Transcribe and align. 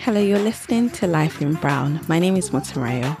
Hello, 0.00 0.20
you're 0.20 0.38
listening 0.38 0.90
to 0.90 1.06
Life 1.06 1.42
in 1.42 1.54
Brown. 1.54 2.00
My 2.08 2.18
name 2.18 2.36
is 2.36 2.50
Motamayo. 2.50 3.16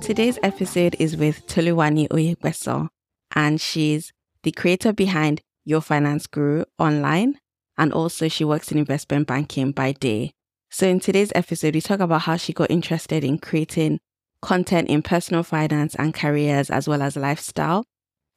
Today's 0.00 0.38
episode 0.42 0.96
is 0.98 1.16
with 1.16 1.46
Toluwani 1.46 2.08
Oyegbesan, 2.08 2.88
and 3.34 3.60
she's 3.60 4.12
the 4.42 4.52
creator 4.52 4.92
behind 4.92 5.40
Your 5.64 5.80
Finance 5.80 6.26
Guru 6.26 6.64
online, 6.78 7.38
and 7.76 7.92
also 7.92 8.28
she 8.28 8.44
works 8.44 8.70
in 8.70 8.78
investment 8.78 9.26
banking 9.26 9.72
by 9.72 9.92
day. 9.92 10.32
So 10.70 10.86
in 10.86 11.00
today's 11.00 11.32
episode, 11.34 11.74
we 11.74 11.80
talk 11.80 12.00
about 12.00 12.22
how 12.22 12.36
she 12.36 12.52
got 12.52 12.70
interested 12.70 13.24
in 13.24 13.38
creating 13.38 13.98
content 14.42 14.88
in 14.88 15.02
personal 15.02 15.42
finance 15.42 15.94
and 15.96 16.14
careers 16.14 16.70
as 16.70 16.86
well 16.86 17.02
as 17.02 17.16
lifestyle. 17.16 17.84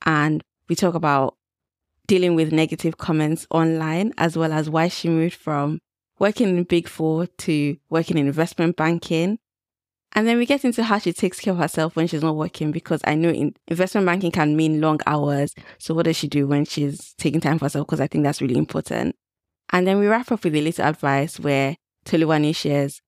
And 0.05 0.43
we 0.67 0.75
talk 0.75 0.95
about 0.95 1.35
dealing 2.07 2.35
with 2.35 2.51
negative 2.51 2.97
comments 2.97 3.45
online 3.51 4.13
as 4.17 4.37
well 4.37 4.51
as 4.51 4.69
why 4.69 4.87
she 4.87 5.09
moved 5.09 5.35
from 5.35 5.79
working 6.17 6.49
in 6.49 6.63
Big 6.63 6.87
Four 6.87 7.27
to 7.27 7.77
working 7.89 8.17
in 8.17 8.27
investment 8.27 8.75
banking 8.75 9.39
and 10.13 10.27
then 10.27 10.37
we 10.37 10.45
get 10.45 10.65
into 10.65 10.83
how 10.83 10.97
she 10.97 11.13
takes 11.13 11.39
care 11.39 11.53
of 11.53 11.59
herself 11.59 11.95
when 11.95 12.07
she's 12.07 12.23
not 12.23 12.35
working 12.35 12.71
because 12.71 13.01
I 13.03 13.15
know 13.15 13.29
in 13.29 13.55
investment 13.67 14.07
banking 14.07 14.31
can 14.31 14.55
mean 14.55 14.81
long 14.81 14.99
hours. 15.05 15.53
So 15.77 15.93
what 15.93 16.05
does 16.05 16.17
she 16.17 16.27
do 16.27 16.47
when 16.47 16.65
she's 16.65 17.13
taking 17.17 17.39
time 17.39 17.59
for 17.59 17.65
herself? 17.65 17.87
Because 17.87 18.01
I 18.01 18.07
think 18.07 18.23
that's 18.23 18.41
really 18.41 18.57
important. 18.57 19.15
And 19.71 19.85
then 19.85 19.99
we 19.99 20.07
wrap 20.07 20.31
up 20.31 20.43
with 20.43 20.55
a 20.55 20.61
little 20.61 20.85
advice 20.85 21.39
where 21.39 21.77
Toluwani 22.05 22.55
shares 22.55 23.01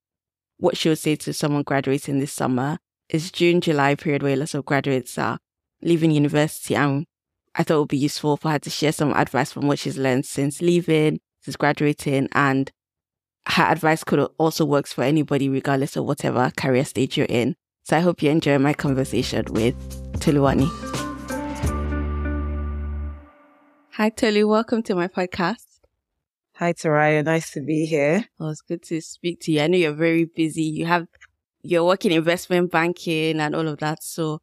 what 0.58 0.78
she 0.78 0.90
would 0.90 1.00
say 1.00 1.16
to 1.16 1.34
someone 1.34 1.64
graduating 1.64 2.20
this 2.20 2.34
summer. 2.34 2.78
It's 3.10 3.32
June, 3.32 3.62
July 3.62 3.96
period 3.96 4.22
where 4.22 4.38
lots 4.38 4.54
of 4.54 4.66
graduates 4.66 5.18
are 5.18 5.40
leaving 5.82 6.12
university 6.12 6.76
and 6.76 7.06
I 7.54 7.64
thought 7.64 7.76
it 7.76 7.80
would 7.80 7.88
be 7.90 7.98
useful 7.98 8.38
for 8.38 8.50
her 8.50 8.60
to 8.60 8.70
share 8.70 8.94
some 8.94 9.14
advice 9.14 9.52
from 9.52 9.68
what 9.68 9.80
she's 9.80 9.98
learned 9.98 10.26
since 10.26 10.62
leaving, 10.62 11.20
since 11.42 11.58
graduating, 11.58 12.30
and 12.32 12.72
her 13.48 13.64
advice 13.64 14.04
could 14.04 14.20
also 14.38 14.64
works 14.64 14.94
for 14.94 15.04
anybody, 15.04 15.50
regardless 15.50 15.98
of 15.98 16.06
whatever 16.06 16.52
career 16.56 16.86
stage 16.86 17.18
you're 17.18 17.26
in. 17.28 17.56
So 17.84 17.98
I 17.98 18.00
hope 18.00 18.22
you 18.22 18.30
enjoy 18.30 18.58
my 18.60 18.74
conversation 18.74 19.46
with 19.50 19.76
Toluwani. 20.20 20.70
Hi, 23.96 24.10
Tolu. 24.10 24.48
Welcome 24.48 24.84
to 24.84 24.96
my 24.96 25.08
podcast. 25.08 25.66
Hi, 26.56 26.72
Taraya. 26.72 27.26
Nice 27.26 27.52
to 27.52 27.62
be 27.62 27.86
here. 27.86 28.26
Oh, 28.40 28.50
it's 28.50 28.62
good 28.62 28.84
to 28.84 29.02
speak 29.02 29.42
to 29.42 29.52
you. 29.52 29.62
I 29.62 29.68
know 29.68 29.78
you're 29.78 29.94
very 29.94 30.26
busy. 30.26 30.64
You 30.64 30.86
have, 30.86 31.08
you're 31.64 31.84
working 31.84 32.12
investment 32.12 32.72
banking 32.72 33.42
and 33.42 33.56
all 33.56 33.68
of 33.68 33.80
that. 33.80 34.04
So, 34.04 34.40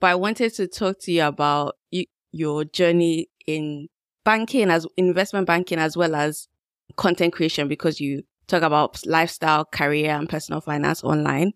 but 0.00 0.08
I 0.08 0.14
wanted 0.14 0.54
to 0.54 0.66
talk 0.66 0.98
to 1.00 1.12
you 1.12 1.24
about 1.24 1.76
you, 1.90 2.06
your 2.32 2.64
journey 2.64 3.28
in 3.46 3.88
banking 4.24 4.70
as 4.70 4.86
investment 4.96 5.46
banking 5.46 5.78
as 5.78 5.96
well 5.96 6.14
as 6.14 6.48
content 6.96 7.32
creation 7.32 7.68
because 7.68 8.00
you 8.00 8.22
talk 8.46 8.62
about 8.62 9.06
lifestyle, 9.06 9.64
career, 9.64 10.10
and 10.10 10.28
personal 10.28 10.60
finance 10.60 11.04
online. 11.04 11.52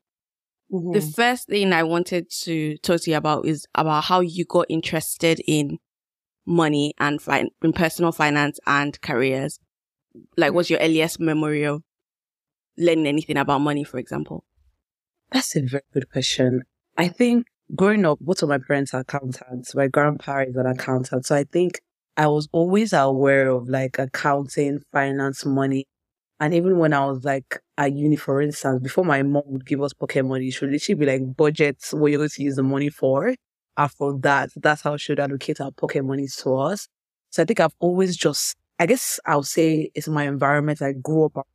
Mm-hmm. 0.73 0.93
The 0.93 1.01
first 1.01 1.49
thing 1.49 1.73
I 1.73 1.83
wanted 1.83 2.31
to 2.43 2.77
talk 2.79 3.01
to 3.03 3.11
you 3.11 3.17
about 3.17 3.47
is 3.47 3.67
about 3.75 4.05
how 4.05 4.21
you 4.21 4.45
got 4.45 4.67
interested 4.69 5.41
in 5.47 5.79
money 6.47 6.95
and 6.99 7.21
in 7.63 7.73
personal 7.73 8.13
finance 8.13 8.59
and 8.67 9.01
careers. 9.01 9.59
Like, 10.37 10.53
what's 10.53 10.71
your 10.71 10.81
earliest 10.81 11.19
memory 11.21 11.65
of 11.65 11.83
learning 12.79 13.07
anything 13.07 13.37
about 13.37 13.59
money, 13.61 13.85
for 13.85 13.99
example? 13.99 14.45
That's 15.33 15.57
a 15.57 15.63
very 15.63 15.83
good 15.93 16.11
question. 16.11 16.63
I 16.97 17.09
think 17.09 17.47
growing 17.75 18.05
up, 18.05 18.19
both 18.21 18.43
of 18.43 18.49
my 18.49 18.59
parents 18.59 18.95
are 18.95 19.01
accountants. 19.01 19.75
My 19.75 19.89
grandpa 19.89 20.41
is 20.41 20.57
an 20.57 20.67
accountant. 20.67 21.27
So 21.27 21.37
I 21.37 21.45
think 21.45 21.81
I 22.17 22.27
was 22.27 22.49
always 22.53 22.93
aware 22.93 23.49
of 23.49 23.69
like 23.69 23.99
accounting, 23.99 24.81
finance, 24.93 25.45
money. 25.45 25.87
And 26.41 26.55
even 26.55 26.79
when 26.79 26.93
I 26.93 27.07
was 27.07 27.25
like 27.25 27.61
at 27.79 27.93
uni, 27.93 28.17
for 28.17 28.43
instance, 28.43 28.83
before 28.83 29.05
my 29.05 29.23
mom 29.23 29.45
would 29.47 29.67
give 29.67 29.83
us 29.83 29.93
pocket 29.93 30.25
money, 30.25 30.51
she 30.51 30.65
would 30.65 30.73
literally 30.73 30.99
be 30.99 31.07
like, 31.07 31.37
budgets 31.37 31.93
what 31.95 32.11
you're 32.11 32.19
going 32.19 32.31
to 32.31 32.43
use 32.43 32.57
the 32.57 32.63
money 32.63 32.91
for. 32.91 33.35
After 33.77 34.13
that, 34.21 34.51
that's 34.57 34.83
how 34.83 34.97
she 34.97 35.13
would 35.13 35.21
allocate 35.21 35.61
our 35.61 35.73
pocket 35.73 36.05
money 36.05 36.29
to 36.29 36.57
us. 36.57 36.89
So 37.31 37.43
I 37.43 37.47
think 37.47 37.61
I've 37.61 37.75
always 37.81 38.17
just, 38.17 38.57
I 38.79 38.87
guess 38.87 39.19
I'll 39.27 39.43
say 39.43 39.91
it's 39.95 40.09
my 40.09 40.25
environment. 40.27 40.83
I 40.83 40.93
grew 40.93 41.25
up 41.27 41.47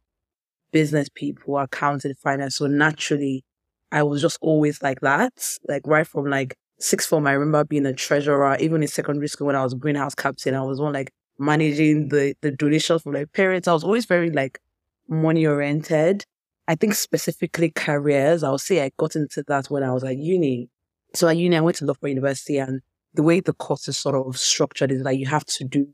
business 0.71 1.09
people, 1.13 1.57
accounting, 1.57 2.13
finance. 2.15 2.57
So 2.57 2.67
naturally, 2.67 3.43
I 3.91 4.03
was 4.03 4.21
just 4.21 4.37
always 4.41 4.81
like 4.81 5.01
that. 5.01 5.33
Like 5.67 5.81
right 5.85 6.05
from 6.05 6.25
like 6.25 6.55
sixth 6.79 7.09
form, 7.09 7.27
I 7.27 7.33
remember 7.33 7.63
being 7.63 7.85
a 7.85 7.93
treasurer. 7.93 8.57
Even 8.59 8.81
in 8.81 8.87
secondary 8.87 9.27
school, 9.27 9.47
when 9.47 9.55
I 9.55 9.63
was 9.63 9.73
greenhouse 9.73 10.15
captain, 10.15 10.55
I 10.55 10.61
was 10.63 10.79
one 10.79 10.93
like 10.93 11.11
managing 11.37 12.09
the 12.09 12.35
the 12.41 12.51
donations 12.51 13.03
from 13.03 13.13
my 13.13 13.25
parents. 13.25 13.67
I 13.67 13.73
was 13.73 13.83
always 13.83 14.05
very 14.05 14.31
like 14.31 14.59
money 15.07 15.45
oriented. 15.45 16.25
I 16.67 16.75
think 16.75 16.93
specifically 16.93 17.71
careers, 17.71 18.43
I'll 18.43 18.59
say 18.59 18.83
I 18.83 18.91
got 18.97 19.15
into 19.15 19.43
that 19.47 19.71
when 19.71 19.83
I 19.83 19.91
was 19.91 20.03
at 20.03 20.17
uni. 20.17 20.69
So 21.15 21.27
at 21.27 21.37
uni, 21.37 21.57
I 21.57 21.61
went 21.61 21.77
to 21.77 21.85
Loughborough 21.85 22.09
University 22.09 22.59
and 22.59 22.81
the 23.15 23.23
way 23.23 23.39
the 23.39 23.53
course 23.53 23.87
is 23.87 23.97
sort 23.97 24.15
of 24.15 24.37
structured 24.37 24.91
is 24.91 25.03
that 25.03 25.17
you 25.17 25.25
have 25.25 25.45
to 25.45 25.63
do 25.63 25.87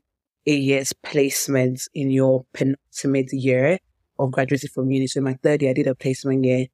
a 0.46 0.54
year's 0.54 0.92
placement 0.92 1.80
in 1.94 2.10
your 2.10 2.44
penultimate 2.52 3.32
year 3.32 3.78
of 4.18 4.30
graduating 4.32 4.68
from 4.68 4.90
uni. 4.90 5.06
So 5.06 5.18
in 5.18 5.24
my 5.24 5.38
third 5.42 5.62
year, 5.62 5.70
I 5.70 5.74
did 5.74 5.86
a 5.86 5.94
placement 5.94 6.44
year. 6.44 6.66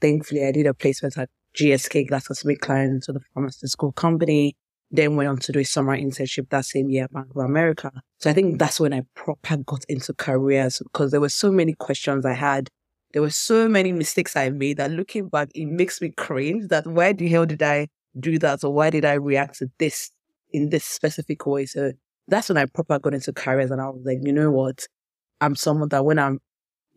Thankfully, 0.00 0.44
I 0.46 0.52
did 0.52 0.66
a 0.66 0.74
placement 0.74 1.18
at 1.18 1.28
GSK, 1.56 2.08
GlaxoSmithKline, 2.08 3.02
so 3.02 3.12
the 3.12 3.20
pharmaceutical 3.34 3.92
company 3.92 4.56
then 4.90 5.16
went 5.16 5.28
on 5.28 5.36
to 5.38 5.52
do 5.52 5.60
a 5.60 5.64
summer 5.64 5.96
internship 5.96 6.48
that 6.50 6.64
same 6.64 6.90
year 6.90 7.04
at 7.04 7.12
Bank 7.12 7.28
of 7.30 7.44
America. 7.44 7.92
So 8.18 8.30
I 8.30 8.32
think 8.32 8.58
that's 8.58 8.80
when 8.80 8.92
I 8.92 9.02
proper 9.14 9.56
got 9.58 9.84
into 9.88 10.12
careers 10.14 10.80
because 10.80 11.10
there 11.10 11.20
were 11.20 11.28
so 11.28 11.50
many 11.52 11.74
questions 11.74 12.26
I 12.26 12.32
had. 12.32 12.68
There 13.12 13.22
were 13.22 13.30
so 13.30 13.68
many 13.68 13.92
mistakes 13.92 14.36
I 14.36 14.50
made 14.50 14.76
that 14.78 14.90
looking 14.90 15.28
back, 15.28 15.48
it 15.54 15.66
makes 15.66 16.00
me 16.00 16.10
cringe 16.16 16.68
that 16.68 16.86
why 16.86 17.12
the 17.12 17.28
hell 17.28 17.46
did 17.46 17.62
I 17.62 17.88
do 18.18 18.38
that 18.40 18.64
or 18.64 18.72
why 18.72 18.90
did 18.90 19.04
I 19.04 19.14
react 19.14 19.58
to 19.58 19.70
this 19.78 20.10
in 20.52 20.70
this 20.70 20.84
specific 20.84 21.46
way? 21.46 21.66
So 21.66 21.92
that's 22.28 22.48
when 22.48 22.58
I 22.58 22.66
proper 22.66 22.98
got 22.98 23.14
into 23.14 23.32
careers 23.32 23.70
and 23.70 23.80
I 23.80 23.88
was 23.88 24.02
like, 24.04 24.18
you 24.22 24.32
know 24.32 24.50
what? 24.50 24.86
I'm 25.40 25.56
someone 25.56 25.88
that 25.90 26.04
when 26.04 26.18
I'm 26.18 26.40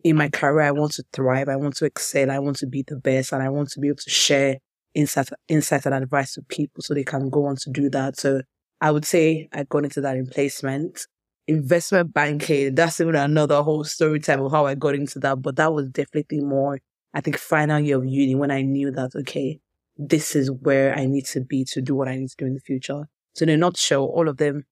in 0.04 0.16
my 0.16 0.28
career, 0.28 0.66
I 0.66 0.70
want 0.70 0.92
to 0.92 1.04
thrive. 1.12 1.48
I 1.48 1.56
want 1.56 1.76
to 1.76 1.86
excel. 1.86 2.30
I 2.30 2.38
want 2.38 2.58
to 2.58 2.66
be 2.66 2.84
the 2.86 2.96
best 2.96 3.32
and 3.32 3.42
I 3.42 3.48
want 3.48 3.70
to 3.70 3.80
be 3.80 3.88
able 3.88 3.96
to 3.96 4.10
share 4.10 4.58
insight, 4.94 5.30
insight 5.48 5.86
and 5.86 5.94
advice 5.94 6.34
to 6.34 6.42
people 6.42 6.82
so 6.82 6.94
they 6.94 7.04
can 7.04 7.30
go 7.30 7.46
on 7.46 7.56
to 7.56 7.70
do 7.70 7.88
that. 7.90 8.18
So 8.18 8.42
I 8.82 8.90
would 8.90 9.06
say 9.06 9.48
I 9.52 9.64
got 9.64 9.84
into 9.84 10.02
that 10.02 10.16
in 10.16 10.26
placement. 10.26 11.06
Investment 11.46 12.14
banking, 12.14 12.74
that's 12.74 13.00
even 13.00 13.16
another 13.16 13.62
whole 13.62 13.84
story 13.84 14.18
time 14.18 14.40
of 14.40 14.52
how 14.52 14.66
I 14.66 14.74
got 14.74 14.94
into 14.94 15.18
that. 15.20 15.42
But 15.42 15.56
that 15.56 15.72
was 15.72 15.88
definitely 15.88 16.40
more, 16.40 16.80
I 17.12 17.20
think, 17.20 17.36
final 17.36 17.80
year 17.80 17.98
of 17.98 18.06
uni 18.06 18.34
when 18.34 18.50
I 18.50 18.62
knew 18.62 18.90
that, 18.92 19.10
okay, 19.14 19.60
this 19.96 20.34
is 20.36 20.50
where 20.50 20.96
I 20.96 21.06
need 21.06 21.26
to 21.26 21.40
be 21.40 21.64
to 21.66 21.82
do 21.82 21.94
what 21.94 22.08
I 22.08 22.16
need 22.16 22.30
to 22.30 22.36
do 22.38 22.46
in 22.46 22.54
the 22.54 22.60
future. 22.60 23.08
So 23.34 23.42
in 23.42 23.50
a 23.50 23.56
nutshell, 23.56 24.04
all 24.04 24.28
of 24.28 24.38
them, 24.38 24.64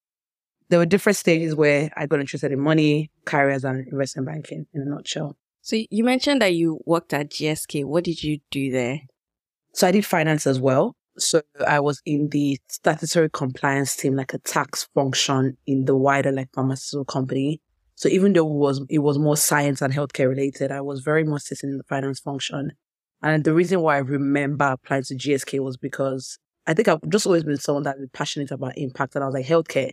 there 0.69 0.79
were 0.79 0.87
different 0.87 1.17
stages 1.17 1.55
where 1.55 1.91
I 1.97 2.07
got 2.07 2.21
interested 2.21 2.53
in 2.53 2.61
money, 2.61 3.11
careers, 3.25 3.65
and 3.65 3.87
investment 3.89 4.27
banking 4.27 4.67
in 4.73 4.83
a 4.83 4.85
nutshell. 4.85 5.37
So 5.61 5.77
you 5.91 6.05
mentioned 6.05 6.43
that 6.43 6.55
you 6.55 6.81
worked 6.87 7.13
at 7.13 7.31
GSK. 7.31 7.85
What 7.85 8.05
did 8.05 8.23
you 8.23 8.41
do 8.51 8.71
there? 8.71 9.01
So 9.75 9.87
I 9.87 9.93
did 9.93 10.05
finance 10.05 10.47
as 10.47 10.61
well. 10.61 10.97
So 11.19 11.43
I 11.67 11.81
was 11.81 12.01
in 12.05 12.31
the 12.31 12.59
statutory 12.69 13.31
compliance 13.31 13.95
team, 13.95 14.17
like 14.17 14.35
a 14.35 14.39
tax 14.39 14.89
function 14.95 15.57
in 15.67 15.85
the 15.85 15.97
wider 15.97 16.33
like 16.33 16.49
pharmaceutical 16.55 17.05
company. 17.05 17.61
So 17.95 18.09
even 18.09 18.33
though 18.33 18.47
it 18.47 18.55
was 18.55 18.85
it 18.89 18.99
was 18.99 19.19
more 19.19 19.37
science 19.37 19.83
and 19.83 19.93
healthcare 19.93 20.29
related, 20.29 20.73
I 20.73 20.81
was 20.81 21.01
very 21.01 21.23
much 21.23 21.43
sitting 21.43 21.71
in 21.71 21.79
the 21.79 21.85
finance 21.85 22.19
function. 22.19 22.73
And 23.23 23.45
the 23.45 23.55
reason 23.55 23.81
why 23.81 23.97
I 23.97 24.01
remember 24.01 24.65
applying 24.65 25.05
to 25.05 25.15
GSK 25.15 25.61
was 25.61 25.77
because 25.77 26.39
I 26.67 26.75
think 26.75 26.89
I've 26.89 27.09
just 27.09 27.27
always 27.27 27.45
been 27.45 27.57
someone 27.57 27.85
that 27.85 27.99
been 27.99 28.11
passionate 28.13 28.51
about 28.51 28.77
impact. 28.77 29.15
And 29.15 29.23
I 29.23 29.27
was 29.29 29.35
like, 29.35 29.47
healthcare, 29.47 29.93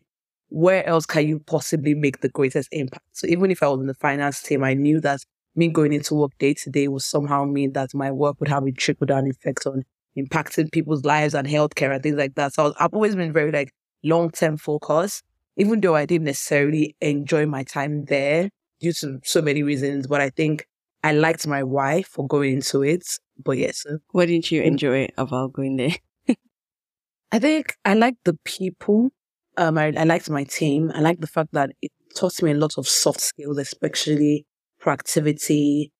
where 0.50 0.86
else 0.88 1.06
can 1.06 1.28
you 1.28 1.40
possibly 1.40 1.94
make 1.94 2.22
the 2.22 2.30
greatest 2.30 2.70
impact? 2.72 3.06
So 3.14 3.28
even 3.28 3.52
if 3.52 3.64
I 3.64 3.68
was 3.68 3.80
in 3.80 3.88
the 3.88 3.94
finance 3.94 4.42
team, 4.42 4.64
I 4.64 4.74
knew 4.74 5.00
that 5.02 5.22
me 5.56 5.68
going 5.68 5.94
into 5.94 6.16
work 6.16 6.32
day 6.40 6.54
to 6.54 6.70
day 6.70 6.88
would 6.88 7.02
somehow 7.02 7.46
mean 7.46 7.74
that 7.74 7.94
my 7.94 8.12
work 8.12 8.40
would 8.40 8.50
have 8.50 8.66
a 8.66 8.72
trickle 8.72 9.08
down 9.08 9.28
effect 9.28 9.66
on 9.66 9.84
impacting 10.18 10.72
people's 10.72 11.06
lives 11.06 11.34
and 11.34 11.48
healthcare 11.48 11.94
and 11.94 12.04
things 12.04 12.18
like 12.18 12.36
that. 12.36 12.54
So 12.54 12.74
I've 12.80 12.94
always 12.94 13.16
been 13.16 13.34
very 13.34 13.52
like 13.52 13.72
long 14.04 14.32
term 14.32 14.58
focus, 14.58 15.22
even 15.58 15.82
though 15.82 15.96
I 15.96 16.06
didn't 16.06 16.26
necessarily 16.26 16.96
enjoy 17.02 17.46
my 17.46 17.64
time 17.64 18.06
there 18.06 18.50
due 18.80 18.94
to 18.94 19.20
so 19.24 19.42
many 19.42 19.64
reasons. 19.64 20.08
But 20.08 20.22
I 20.22 20.30
think 20.30 20.66
I 21.04 21.14
liked 21.14 21.48
my 21.48 21.64
why 21.64 22.04
for 22.04 22.28
going 22.28 22.56
into 22.56 22.84
it. 22.84 23.06
But 23.44 23.58
yes. 23.58 23.86
what 24.12 24.28
didn't 24.28 24.52
you 24.52 24.62
mm. 24.62 24.66
enjoy 24.66 25.08
about 25.18 25.54
going 25.54 25.78
there? 25.78 25.96
I 27.32 27.40
think 27.40 27.76
I 27.86 27.94
liked 27.94 28.24
the 28.26 28.38
people. 28.44 29.12
Um, 29.60 29.78
I, 29.78 29.92
I 29.98 30.06
liked 30.06 30.30
my 30.30 30.46
team. 30.46 30.90
I 30.96 31.02
liked 31.02 31.20
the 31.20 31.28
fact 31.28 31.50
that 31.52 31.72
it 31.82 31.92
taught 32.16 32.42
me 32.42 32.52
a 32.52 32.56
lot 32.56 32.78
of 32.78 32.88
soft 32.88 33.20
skills, 33.20 33.58
especially 33.58 34.46
proactivity, 34.82 35.92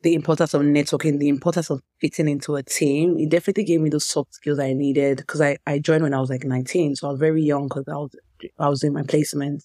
the 0.00 0.14
importance 0.14 0.54
of 0.54 0.62
networking, 0.62 1.18
the 1.18 1.28
importance 1.28 1.68
of 1.68 1.82
fitting 2.00 2.28
into 2.28 2.56
a 2.56 2.62
team. 2.62 3.18
It 3.18 3.28
definitely 3.28 3.64
gave 3.64 3.82
me 3.82 3.90
those 3.90 4.06
soft 4.06 4.32
skills 4.32 4.58
I 4.58 4.72
needed 4.72 5.18
because 5.18 5.42
I, 5.42 5.58
I 5.66 5.80
joined 5.80 6.02
when 6.02 6.14
I 6.14 6.20
was 6.20 6.30
like 6.30 6.44
19. 6.44 6.96
So 6.96 7.08
I 7.08 7.10
was 7.10 7.20
very 7.20 7.42
young 7.42 7.68
because 7.68 7.84
I 7.88 7.96
was, 7.96 8.16
I 8.58 8.70
was 8.70 8.82
in 8.82 8.94
my 8.94 9.02
placement. 9.02 9.64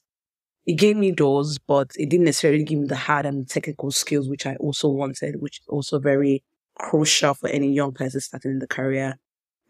It 0.65 0.73
gave 0.73 0.97
me 0.97 1.11
those, 1.11 1.59
but 1.59 1.91
it 1.95 2.09
didn't 2.09 2.25
necessarily 2.25 2.65
give 2.65 2.79
me 2.79 2.87
the 2.87 2.97
hard 2.97 3.25
and 3.25 3.49
technical 3.49 3.91
skills, 3.91 4.27
which 4.27 4.47
I 4.47 4.55
also 4.55 4.89
wanted, 4.89 5.41
which 5.41 5.61
is 5.61 5.67
also 5.69 5.97
very 5.97 6.43
crucial 6.77 7.35
for 7.35 7.47
any 7.47 7.71
young 7.71 7.93
person 7.93 8.19
starting 8.19 8.51
in 8.51 8.59
the 8.59 8.67
career. 8.67 9.17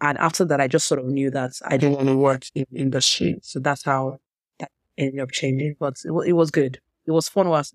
And 0.01 0.17
after 0.17 0.45
that, 0.45 0.61
I 0.61 0.67
just 0.67 0.87
sort 0.87 0.99
of 0.99 1.07
knew 1.07 1.29
that 1.31 1.51
I 1.65 1.77
didn't 1.77 1.97
want 1.97 2.07
to 2.07 2.17
work 2.17 2.43
in 2.55 2.65
industry. 2.73 3.37
So 3.41 3.59
that's 3.59 3.83
how 3.83 4.19
that 4.59 4.71
ended 4.97 5.19
up 5.19 5.31
changing. 5.31 5.75
But 5.79 5.97
it, 6.05 6.11
it 6.27 6.33
was 6.33 6.51
good. 6.51 6.79
It 7.05 7.11
was 7.11 7.27
fun. 7.27 7.49
Was 7.49 7.73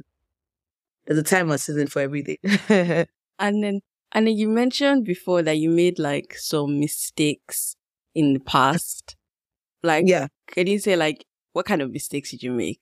there's 1.07 1.19
a 1.19 1.23
time 1.23 1.51
and 1.51 1.61
season 1.61 1.87
for 1.87 2.01
everything. 2.01 2.39
and 2.69 3.07
then, 3.39 3.81
and 4.13 4.27
then 4.27 4.37
you 4.37 4.49
mentioned 4.49 5.05
before 5.05 5.43
that 5.43 5.59
you 5.59 5.69
made 5.69 5.99
like 5.99 6.35
some 6.37 6.81
mistakes 6.81 7.77
in 8.15 8.33
the 8.33 8.41
past. 8.41 9.17
Like, 9.83 10.05
yeah. 10.07 10.29
Can 10.47 10.67
you 10.67 10.79
say 10.79 10.97
like 10.97 11.27
what 11.53 11.67
kind 11.67 11.83
of 11.83 11.93
mistakes 11.93 12.31
did 12.31 12.43
you 12.43 12.53
make? 12.53 12.81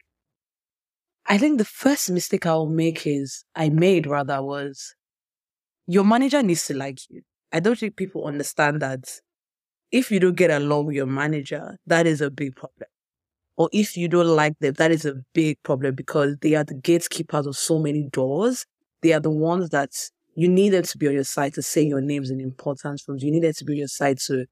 I 1.26 1.38
think 1.38 1.58
the 1.58 1.64
first 1.64 2.10
mistake 2.10 2.46
I'll 2.46 2.66
make 2.66 3.06
is 3.06 3.44
I 3.54 3.68
made 3.68 4.06
rather 4.06 4.42
was 4.42 4.94
your 5.86 6.04
manager 6.04 6.42
needs 6.42 6.64
to 6.66 6.76
like 6.76 6.98
you. 7.08 7.22
I 7.52 7.60
don't 7.60 7.78
think 7.78 7.96
people 7.96 8.26
understand 8.26 8.80
that 8.82 9.20
if 9.92 10.10
you 10.10 10.18
don't 10.18 10.36
get 10.36 10.50
along 10.50 10.86
with 10.86 10.96
your 10.96 11.06
manager, 11.06 11.76
that 11.86 12.06
is 12.06 12.20
a 12.20 12.30
big 12.30 12.56
problem. 12.56 12.88
Or 13.56 13.68
if 13.72 13.96
you 13.96 14.08
don't 14.08 14.34
like 14.34 14.58
them, 14.58 14.74
that 14.78 14.90
is 14.90 15.04
a 15.04 15.16
big 15.34 15.62
problem 15.62 15.94
because 15.94 16.36
they 16.40 16.54
are 16.54 16.64
the 16.64 16.74
gatekeepers 16.74 17.46
of 17.46 17.56
so 17.56 17.78
many 17.78 18.08
doors. 18.10 18.64
They 19.02 19.12
are 19.12 19.20
the 19.20 19.30
ones 19.30 19.68
that 19.70 19.90
you 20.34 20.48
need 20.48 20.70
them 20.70 20.84
to 20.84 20.98
be 20.98 21.06
on 21.08 21.14
your 21.14 21.24
side 21.24 21.52
to 21.54 21.62
say 21.62 21.82
your 21.82 22.00
names 22.00 22.30
in 22.30 22.40
important 22.40 23.02
rooms. 23.06 23.22
You 23.22 23.30
need 23.30 23.42
them 23.44 23.52
to 23.52 23.64
be 23.64 23.74
on 23.74 23.78
your 23.80 23.88
side 23.88 24.18
to 24.26 24.46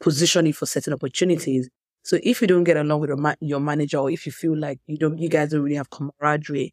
position 0.00 0.46
you 0.46 0.54
for 0.54 0.64
certain 0.64 0.94
opportunities. 0.94 1.68
So 2.02 2.18
if 2.22 2.40
you 2.40 2.46
don't 2.46 2.64
get 2.64 2.78
along 2.78 3.00
with 3.00 3.10
your 3.40 3.60
manager 3.60 3.98
or 3.98 4.10
if 4.10 4.24
you 4.24 4.32
feel 4.32 4.56
like 4.56 4.78
you 4.86 4.96
don't, 4.96 5.18
you 5.18 5.28
guys 5.28 5.50
don't 5.50 5.62
really 5.62 5.76
have 5.76 5.90
camaraderie, 5.90 6.72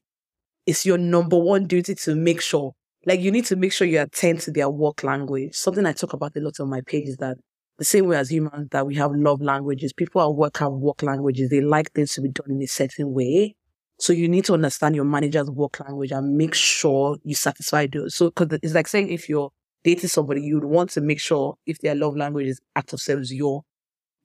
it's 0.66 0.86
your 0.86 0.98
number 0.98 1.38
one 1.38 1.66
duty 1.66 1.96
to 1.96 2.16
make 2.16 2.42
sure 2.42 2.72
like 3.06 3.20
you 3.20 3.32
need 3.32 3.46
to 3.46 3.58
make 3.58 3.74
sure 3.74 3.86
you 3.86 4.00
attend 4.00 4.40
to 4.42 4.52
their 4.52 4.70
work 4.70 5.04
language. 5.04 5.56
Something 5.56 5.86
I 5.86 5.92
talk 5.92 6.14
about 6.14 6.38
a 6.38 6.40
lot 6.40 6.60
on 6.62 6.70
my 6.70 6.82
page 6.82 7.10
is 7.10 7.18
that 7.18 7.36
the 7.78 7.86
same 7.86 8.08
way 8.08 8.18
as 8.18 8.32
humans 8.32 8.70
that 8.72 8.86
we 8.86 8.96
have 8.96 9.12
love 9.14 9.42
languages, 9.42 9.94
people 9.94 10.22
at 10.22 10.36
work 10.36 10.58
have 10.58 10.72
work 10.72 11.02
languages. 11.04 11.50
They 11.50 11.62
like 11.62 11.92
things 11.92 12.14
to 12.14 12.22
be 12.22 12.30
done 12.30 12.52
in 12.52 12.62
a 12.62 12.68
certain 12.68 13.14
way. 13.14 13.56
So 14.00 14.14
you 14.14 14.28
need 14.28 14.46
to 14.46 14.54
understand 14.54 14.96
your 14.96 15.06
manager's 15.06 15.50
work 15.50 15.80
language 15.80 16.12
and 16.12 16.38
make 16.38 16.54
sure 16.54 17.18
you 17.24 17.36
satisfy 17.36 17.88
those. 17.88 18.16
So, 18.16 18.32
cause 18.32 18.48
it's 18.62 18.74
like 18.74 18.88
saying 18.88 19.10
if 19.10 19.30
you're 19.30 19.52
dating 19.84 20.10
somebody, 20.10 20.42
you'd 20.42 20.66
want 20.66 20.90
to 20.92 21.02
make 21.02 21.20
sure 21.20 21.56
if 21.66 21.80
their 21.80 21.96
love 21.96 22.16
language 22.16 22.48
is 22.48 22.62
act 22.76 22.94
of 22.94 23.02
service, 23.02 23.32
you're 23.32 23.62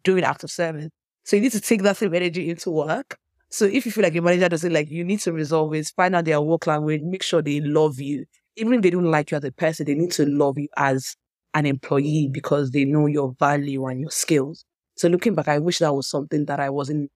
doing 0.04 0.24
act 0.24 0.44
of 0.44 0.50
service. 0.50 0.88
So 1.24 1.36
you 1.36 1.42
need 1.42 1.52
to 1.52 1.60
take 1.60 1.82
that 1.82 1.96
same 1.96 2.14
energy 2.14 2.50
into 2.50 2.70
work. 2.70 3.18
So 3.50 3.64
if 3.64 3.86
you 3.86 3.92
feel 3.92 4.04
like 4.04 4.14
your 4.14 4.22
manager 4.22 4.48
doesn't 4.48 4.72
like 4.72 4.90
you, 4.90 5.04
need 5.04 5.20
to 5.20 5.32
resolve 5.32 5.74
it, 5.74 5.92
find 5.96 6.14
out 6.14 6.24
their 6.24 6.40
work 6.40 6.66
language, 6.66 7.02
make 7.02 7.22
sure 7.22 7.42
they 7.42 7.60
love 7.60 8.00
you 8.00 8.26
even 8.58 8.74
if 8.74 8.82
they 8.82 8.90
don't 8.90 9.10
like 9.10 9.30
you 9.30 9.36
as 9.36 9.44
a 9.44 9.52
person, 9.52 9.86
they 9.86 9.94
need 9.94 10.10
to 10.12 10.26
love 10.26 10.58
you 10.58 10.68
as 10.76 11.16
an 11.58 11.66
employee 11.66 12.28
because 12.32 12.70
they 12.70 12.84
know 12.84 13.06
your 13.06 13.34
value 13.38 13.86
and 13.86 14.00
your 14.00 14.10
skills. 14.10 14.64
So 14.96 15.08
looking 15.08 15.34
back, 15.34 15.48
I 15.48 15.58
wish 15.58 15.78
that 15.80 15.94
was 15.94 16.08
something 16.08 16.44
that 16.46 16.60
I 16.60 16.70
wasn't, 16.70 17.10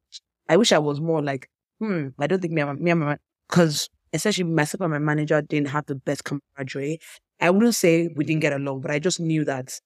I 0.49 0.57
wish 0.57 0.73
I 0.73 0.79
was 0.79 1.01
more 1.01 1.23
like, 1.23 1.49
hmm, 1.81 2.09
I 2.19 2.27
don't 2.27 2.41
think 2.43 2.53
me 2.53 2.63
and 2.63 3.01
my, 3.01 3.19
because 3.49 3.89
essentially 4.13 4.49
myself 4.51 4.81
and 4.83 4.93
my 4.93 4.99
manager 4.99 5.41
didn't 5.43 5.69
have 5.69 5.87
the 5.87 5.95
best 5.95 6.25
camaraderie. 6.25 6.99
I 7.41 7.51
wouldn't 7.51 7.75
say 7.77 8.09
we 8.17 8.25
didn't 8.25 8.43
get 8.43 8.53
along, 8.53 8.81
but 8.83 8.91
I 8.91 8.99
just 8.99 9.21
knew 9.21 9.45
that 9.45 9.79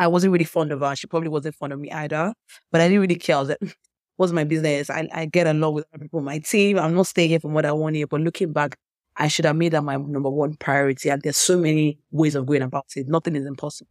I 0.00 0.06
wasn't 0.06 0.32
really 0.32 0.44
fond 0.44 0.72
of 0.72 0.80
her. 0.80 0.94
She 0.96 1.06
probably 1.06 1.28
wasn't 1.28 1.56
fond 1.56 1.72
of 1.72 1.80
me 1.80 1.90
either, 1.90 2.32
but 2.70 2.80
I 2.80 2.88
didn't 2.88 3.00
really 3.02 3.16
care. 3.16 3.36
I 3.36 3.40
was 3.40 3.48
like, 3.50 3.76
what's 4.16 4.32
my 4.32 4.44
business? 4.44 4.90
I, 4.90 5.08
I 5.12 5.26
get 5.26 5.46
along 5.46 5.74
with 5.74 5.86
other 5.94 6.02
people 6.02 6.20
my 6.20 6.38
team. 6.38 6.78
I'm 6.78 6.94
not 6.94 7.06
staying 7.06 7.30
here 7.30 7.40
for 7.40 7.48
more 7.48 7.62
than 7.62 7.76
one 7.76 7.94
year, 7.94 8.06
but 8.06 8.20
looking 8.20 8.52
back, 8.52 8.76
I 9.18 9.26
should 9.28 9.44
have 9.44 9.56
made 9.56 9.72
that 9.72 9.82
my 9.82 9.96
number 9.96 10.30
one 10.30 10.54
priority. 10.54 11.10
And 11.10 11.20
there's 11.20 11.36
so 11.36 11.58
many 11.58 11.98
ways 12.12 12.36
of 12.36 12.46
going 12.46 12.62
about 12.62 12.86
it. 12.94 13.08
Nothing 13.08 13.34
is 13.34 13.46
impossible. 13.46 13.90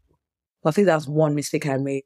I 0.66 0.72
think 0.72 0.86
that's 0.88 1.08
one 1.08 1.36
mistake 1.36 1.68
I 1.68 1.78
made. 1.78 2.04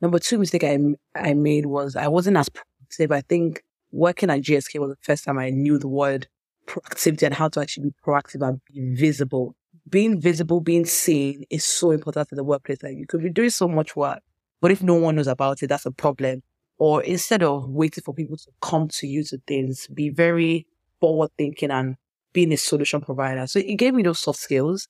Number 0.00 0.18
two 0.18 0.38
mistake 0.38 0.64
I, 0.64 0.78
I 1.14 1.34
made 1.34 1.66
was 1.66 1.96
I 1.96 2.08
wasn't 2.08 2.36
as 2.36 2.48
proactive. 2.48 3.12
I 3.12 3.20
think 3.20 3.62
working 3.92 4.30
at 4.30 4.40
GSK 4.40 4.80
was 4.80 4.90
the 4.90 4.96
first 5.02 5.24
time 5.24 5.38
I 5.38 5.50
knew 5.50 5.78
the 5.78 5.88
word 5.88 6.26
proactivity 6.66 7.22
and 7.22 7.34
how 7.34 7.48
to 7.48 7.60
actually 7.60 7.90
be 7.90 7.94
proactive 8.04 8.46
and 8.46 8.60
be 8.72 8.94
visible. 8.94 9.54
Being 9.88 10.20
visible, 10.20 10.60
being 10.60 10.86
seen 10.86 11.44
is 11.50 11.64
so 11.64 11.90
important 11.90 12.28
in 12.32 12.36
the 12.36 12.44
workplace. 12.44 12.82
Like 12.82 12.96
you 12.96 13.06
could 13.06 13.22
be 13.22 13.30
doing 13.30 13.50
so 13.50 13.68
much 13.68 13.94
work, 13.96 14.20
but 14.60 14.70
if 14.70 14.82
no 14.82 14.94
one 14.94 15.16
knows 15.16 15.26
about 15.26 15.62
it, 15.62 15.68
that's 15.68 15.86
a 15.86 15.90
problem. 15.90 16.42
Or 16.78 17.02
instead 17.02 17.42
of 17.42 17.68
waiting 17.68 18.02
for 18.02 18.14
people 18.14 18.36
to 18.36 18.50
come 18.60 18.88
to 18.88 19.06
you 19.06 19.22
to 19.24 19.38
things, 19.46 19.86
be 19.88 20.08
very 20.08 20.66
forward 21.00 21.30
thinking 21.36 21.70
and 21.70 21.96
being 22.32 22.52
a 22.52 22.56
solution 22.56 23.00
provider. 23.00 23.46
So 23.46 23.58
it 23.58 23.76
gave 23.76 23.94
me 23.94 24.02
those 24.02 24.20
soft 24.20 24.38
skills 24.38 24.88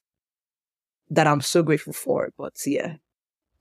that 1.10 1.26
I'm 1.26 1.40
so 1.40 1.62
grateful 1.62 1.92
for. 1.92 2.30
But 2.36 2.54
yeah, 2.66 2.96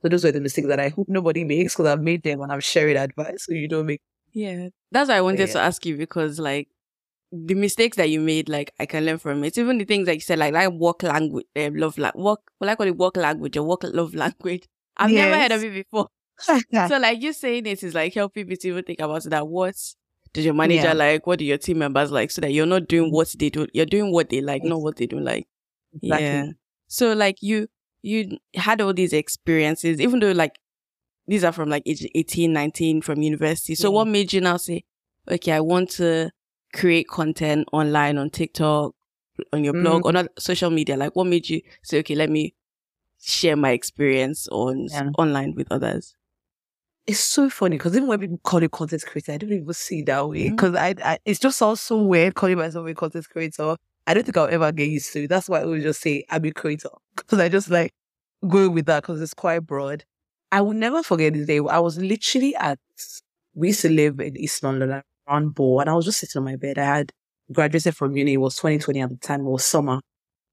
so 0.02 0.10
those 0.10 0.26
are 0.26 0.32
the 0.32 0.42
mistakes 0.42 0.68
that 0.68 0.80
I 0.80 0.90
hope 0.90 1.08
nobody 1.10 1.44
makes 1.44 1.74
because 1.74 1.88
I've 1.88 2.02
made 2.02 2.24
them 2.24 2.42
and 2.42 2.52
I'm 2.52 2.60
sharing 2.60 2.98
advice 2.98 3.46
so 3.46 3.54
you 3.54 3.68
don't 3.68 3.86
make. 3.86 4.02
Yeah, 4.34 4.70
that's 4.92 5.10
why 5.10 5.18
I 5.18 5.22
wanted 5.22 5.48
yeah. 5.48 5.54
to 5.54 5.60
ask 5.60 5.86
you 5.86 5.98
because 5.98 6.40
like 6.40 6.70
the 7.32 7.54
mistakes 7.54 7.98
that 7.98 8.10
you 8.10 8.20
made, 8.20 8.50
like 8.50 8.74
I 8.80 8.86
can 8.86 9.06
learn 9.06 9.18
from 9.18 9.44
it. 9.44 9.58
Even 9.58 9.78
the 9.78 9.86
things 9.86 10.06
that 10.06 10.16
you 10.16 10.22
said, 10.22 10.40
like 10.40 10.54
like 10.54 10.72
work 10.72 11.04
language, 11.04 11.46
uh, 11.56 11.70
love 11.74 11.98
like 11.98 12.16
work, 12.16 12.40
what 12.58 12.70
I 12.70 12.76
call 12.76 12.88
it, 12.88 12.98
work 12.98 13.18
language 13.18 13.58
or 13.58 13.64
work 13.64 13.84
love 13.84 14.16
language. 14.16 14.68
I've 14.98 15.12
yes. 15.12 15.26
never 15.26 15.42
heard 15.42 15.52
of 15.52 15.64
it 15.64 15.74
before. 15.74 16.08
so 16.40 16.98
like 16.98 17.22
you 17.22 17.34
saying 17.34 17.64
this 17.64 17.84
is 17.84 17.94
like 17.94 18.14
helping 18.14 18.48
me 18.48 18.56
to 18.56 18.68
even 18.70 18.84
think 18.84 19.00
about 19.00 19.24
that. 19.24 19.48
What's 19.48 19.96
does 20.34 20.46
your 20.46 20.54
manager 20.54 20.84
yeah. 20.84 20.94
like? 20.94 21.28
What 21.28 21.40
do 21.40 21.46
your 21.46 21.58
team 21.58 21.80
members 21.80 22.12
like? 22.12 22.32
So 22.32 22.42
that 22.42 22.54
you're 22.54 22.66
not 22.66 22.88
doing 22.88 23.12
what 23.12 23.34
they 23.38 23.50
do. 23.50 23.68
You're 23.74 23.86
doing 23.86 24.12
what 24.12 24.30
they 24.30 24.42
like, 24.42 24.64
not 24.64 24.82
what 24.82 24.98
they 24.98 25.06
don't 25.08 25.26
like. 25.26 25.48
Exactly. 26.02 26.26
Yeah. 26.26 26.46
So 26.88 27.14
like 27.14 27.38
you, 27.42 27.68
you 28.02 28.38
had 28.56 28.82
all 28.82 28.94
these 28.94 29.14
experiences, 29.14 30.00
even 30.00 30.20
though 30.20 30.32
like 30.32 30.58
these 31.28 31.44
are 31.44 31.52
from 31.52 31.70
like 31.70 31.84
age 31.86 32.06
18, 32.16 32.52
19 32.52 33.02
from 33.02 33.22
university. 33.22 33.76
So 33.76 33.90
yeah. 33.90 33.96
what 33.96 34.08
made 34.08 34.34
you 34.34 34.42
now 34.42 34.58
say, 34.58 34.84
okay, 35.30 35.52
I 35.52 35.60
want 35.60 35.90
to 35.92 36.32
create 36.74 37.08
content 37.10 37.68
online 37.74 38.18
on 38.18 38.30
TikTok, 38.30 38.94
on 39.52 39.64
your 39.64 39.74
blog, 39.74 40.04
mm. 40.04 40.18
on 40.18 40.28
social 40.40 40.70
media? 40.70 40.98
Like 40.98 41.16
what 41.16 41.28
made 41.28 41.50
you 41.50 41.62
say, 41.84 42.00
okay, 42.00 42.16
let 42.16 42.30
me 42.30 42.56
share 43.22 43.56
my 43.56 43.72
experience 43.72 44.48
on 44.50 44.88
yeah. 44.90 45.10
online 45.18 45.54
with 45.56 45.68
others? 45.72 46.16
It's 47.12 47.20
so 47.20 47.50
funny 47.50 47.78
because 47.78 47.96
even 47.96 48.08
when 48.08 48.20
people 48.20 48.40
call 48.44 48.64
it 48.64 48.72
content 48.72 49.04
creator, 49.06 49.34
I 49.34 49.38
don't 49.38 49.52
even 49.52 49.74
see 49.74 50.00
it 50.00 50.06
that 50.06 50.28
way 50.28 50.50
because 50.50 50.72
mm-hmm. 50.72 51.04
I, 51.04 51.14
I, 51.14 51.20
it's 51.26 51.40
just 51.40 51.62
all 51.62 51.76
so 51.76 52.02
weird 52.02 52.36
calling 52.36 52.58
myself 52.58 52.88
a 52.88 52.94
content 52.94 53.28
creator. 53.30 53.76
I 54.08 54.14
don't 54.14 54.24
think 54.24 54.38
I'll 54.38 54.48
ever 54.48 54.72
get 54.72 54.90
used 54.90 55.12
to 55.14 55.24
it. 55.24 55.28
That's 55.28 55.50
why 55.50 55.60
I 55.60 55.64
always 55.64 55.84
just 55.84 56.02
say 56.02 56.24
I'm 56.30 56.46
a 56.46 56.52
creator 56.52 56.90
because 57.16 57.40
I 57.40 57.50
just 57.50 57.70
like 57.70 57.94
go 58.48 58.70
with 58.70 58.86
that 58.86 59.04
because 59.04 59.22
it's 59.22 59.34
quite 59.34 59.60
broad. 59.60 60.06
I 60.54 60.62
will 60.62 60.74
never 60.74 61.04
forget 61.04 61.34
this 61.34 61.48
day. 61.48 61.60
I 61.60 61.80
was 61.80 61.98
literally 61.98 62.56
at, 62.56 62.80
we 63.54 63.68
used 63.68 63.82
to 63.82 63.90
live 63.90 64.20
in 64.20 64.38
East 64.38 64.64
London 64.64 65.04
around 65.28 65.54
Bow 65.54 65.82
and 65.82 65.90
I 65.90 65.94
was 65.94 66.06
just 66.06 66.20
sitting 66.20 66.40
on 66.40 66.46
my 66.46 66.56
bed. 66.56 66.78
I 66.78 66.86
had 66.86 67.12
graduated 67.52 67.96
from 67.96 68.16
uni. 68.16 68.34
It 68.34 68.38
was 68.38 68.56
2020 68.56 69.02
at 69.02 69.10
the 69.10 69.18
time. 69.18 69.42
It 69.42 69.50
was 69.50 69.66
summer. 69.66 70.00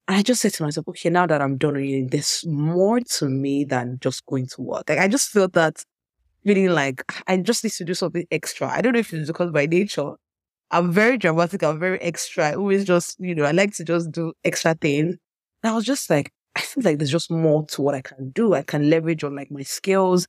And 0.07 0.17
I 0.17 0.21
just 0.23 0.41
said 0.41 0.53
to 0.55 0.63
myself, 0.63 0.87
okay, 0.89 1.09
now 1.09 1.25
that 1.25 1.41
I'm 1.41 1.57
done 1.57 1.75
uni, 1.75 2.07
there's 2.09 2.43
more 2.45 2.99
to 2.99 3.29
me 3.29 3.63
than 3.63 3.97
just 4.01 4.25
going 4.25 4.47
to 4.47 4.61
work. 4.61 4.89
Like 4.89 4.99
I 4.99 5.07
just 5.07 5.29
felt 5.29 5.53
that 5.53 5.83
feeling 6.45 6.69
like 6.69 7.03
ah, 7.11 7.21
I 7.27 7.37
just 7.37 7.63
need 7.63 7.73
to 7.73 7.85
do 7.85 7.93
something 7.93 8.25
extra. 8.31 8.69
I 8.69 8.81
don't 8.81 8.93
know 8.93 8.99
if 8.99 9.13
it's 9.13 9.27
because 9.27 9.51
by 9.51 9.65
nature, 9.65 10.13
I'm 10.71 10.91
very 10.91 11.17
dramatic. 11.17 11.63
I'm 11.63 11.79
very 11.79 11.99
extra. 12.01 12.49
I 12.49 12.55
always 12.55 12.85
just, 12.85 13.17
you 13.19 13.35
know, 13.35 13.45
I 13.45 13.51
like 13.51 13.73
to 13.75 13.83
just 13.83 14.11
do 14.11 14.33
extra 14.43 14.75
things. 14.75 15.17
And 15.63 15.71
I 15.71 15.75
was 15.75 15.85
just 15.85 16.09
like, 16.09 16.31
I 16.55 16.61
feel 16.61 16.83
like 16.83 16.99
there's 16.99 17.11
just 17.11 17.31
more 17.31 17.65
to 17.67 17.81
what 17.81 17.95
I 17.95 18.01
can 18.01 18.31
do. 18.31 18.53
I 18.53 18.61
can 18.63 18.89
leverage 18.89 19.23
on 19.23 19.35
like 19.35 19.51
my 19.51 19.63
skills. 19.63 20.27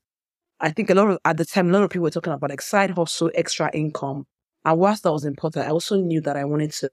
I 0.61 0.71
think 0.71 0.91
a 0.91 0.95
lot 0.95 1.11
of, 1.11 1.19
at 1.25 1.37
the 1.37 1.45
time, 1.45 1.71
a 1.71 1.73
lot 1.73 1.83
of 1.83 1.91
people 1.91 2.05
were 2.05 2.11
talking 2.11 2.33
about 2.33 2.51
like 2.51 2.63
side 2.63 2.91
hustle, 2.91 3.31
extra 3.35 3.71
income. 3.75 4.27
And 4.65 4.79
whilst 4.79 5.03
that 5.05 5.13
was 5.13 5.25
important, 5.25 5.67
I 5.67 5.71
also 5.71 5.97
knew 5.97 6.21
that 6.23 6.37
I 6.37 6.45
wanted 6.45 6.73
to 6.73 6.91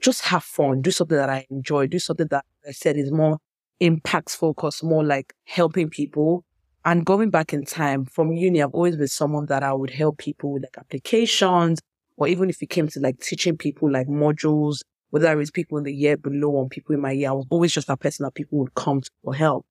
just 0.00 0.22
have 0.22 0.44
fun, 0.44 0.82
do 0.82 0.90
something 0.90 1.16
that 1.16 1.30
I 1.30 1.46
enjoy, 1.50 1.86
do 1.86 1.98
something 1.98 2.28
that 2.28 2.44
I 2.66 2.72
said 2.72 2.96
is 2.96 3.10
more 3.10 3.38
impact 3.80 4.30
focused, 4.30 4.84
more 4.84 5.04
like 5.04 5.34
helping 5.44 5.90
people 5.90 6.44
and 6.90 7.04
going 7.04 7.28
back 7.28 7.52
in 7.52 7.66
time 7.66 8.06
from 8.06 8.32
uni, 8.32 8.62
I've 8.62 8.72
always 8.72 8.96
been 8.96 9.08
someone 9.08 9.44
that 9.46 9.62
I 9.62 9.74
would 9.74 9.90
help 9.90 10.16
people 10.16 10.54
with 10.54 10.62
like 10.62 10.78
applications, 10.78 11.80
or 12.16 12.28
even 12.28 12.48
if 12.48 12.62
it 12.62 12.70
came 12.70 12.88
to 12.88 13.00
like 13.00 13.20
teaching 13.20 13.58
people 13.58 13.92
like 13.92 14.06
modules, 14.06 14.78
whether 15.10 15.38
it's 15.38 15.50
people 15.50 15.76
in 15.76 15.84
the 15.84 15.92
year 15.92 16.16
below 16.16 16.48
or 16.48 16.66
people 16.66 16.94
in 16.94 17.02
my 17.02 17.10
year, 17.10 17.28
I 17.28 17.32
was 17.32 17.44
always 17.50 17.74
just 17.74 17.88
that 17.88 18.00
person 18.00 18.24
that 18.24 18.34
people 18.34 18.58
would 18.60 18.74
come 18.74 19.02
to 19.02 19.10
for 19.22 19.34
help. 19.34 19.66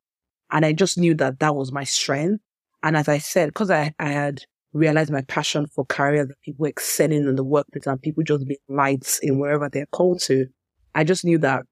And 0.51 0.63
I 0.63 0.73
just 0.73 0.99
knew 0.99 1.15
that 1.15 1.39
that 1.39 1.55
was 1.55 1.71
my 1.71 1.85
strength. 1.85 2.43
And 2.83 2.95
as 2.95 3.07
I 3.07 3.17
said, 3.17 3.49
because 3.49 3.71
I, 3.71 3.95
I 3.97 4.09
had 4.09 4.43
realized 4.71 5.11
my 5.11 5.23
passion 5.23 5.65
for 5.65 5.85
career, 5.85 6.27
that 6.27 6.39
people 6.43 6.67
excelling 6.67 7.27
in 7.27 7.35
the 7.35 7.43
workplace 7.43 7.87
and 7.87 7.99
people 7.99 8.21
just 8.21 8.47
being 8.47 8.59
lights 8.69 9.17
in 9.23 9.39
wherever 9.39 9.69
they're 9.69 9.87
called 9.87 10.19
to, 10.21 10.45
I 10.93 11.03
just 11.03 11.25
knew 11.25 11.39
that 11.39 11.63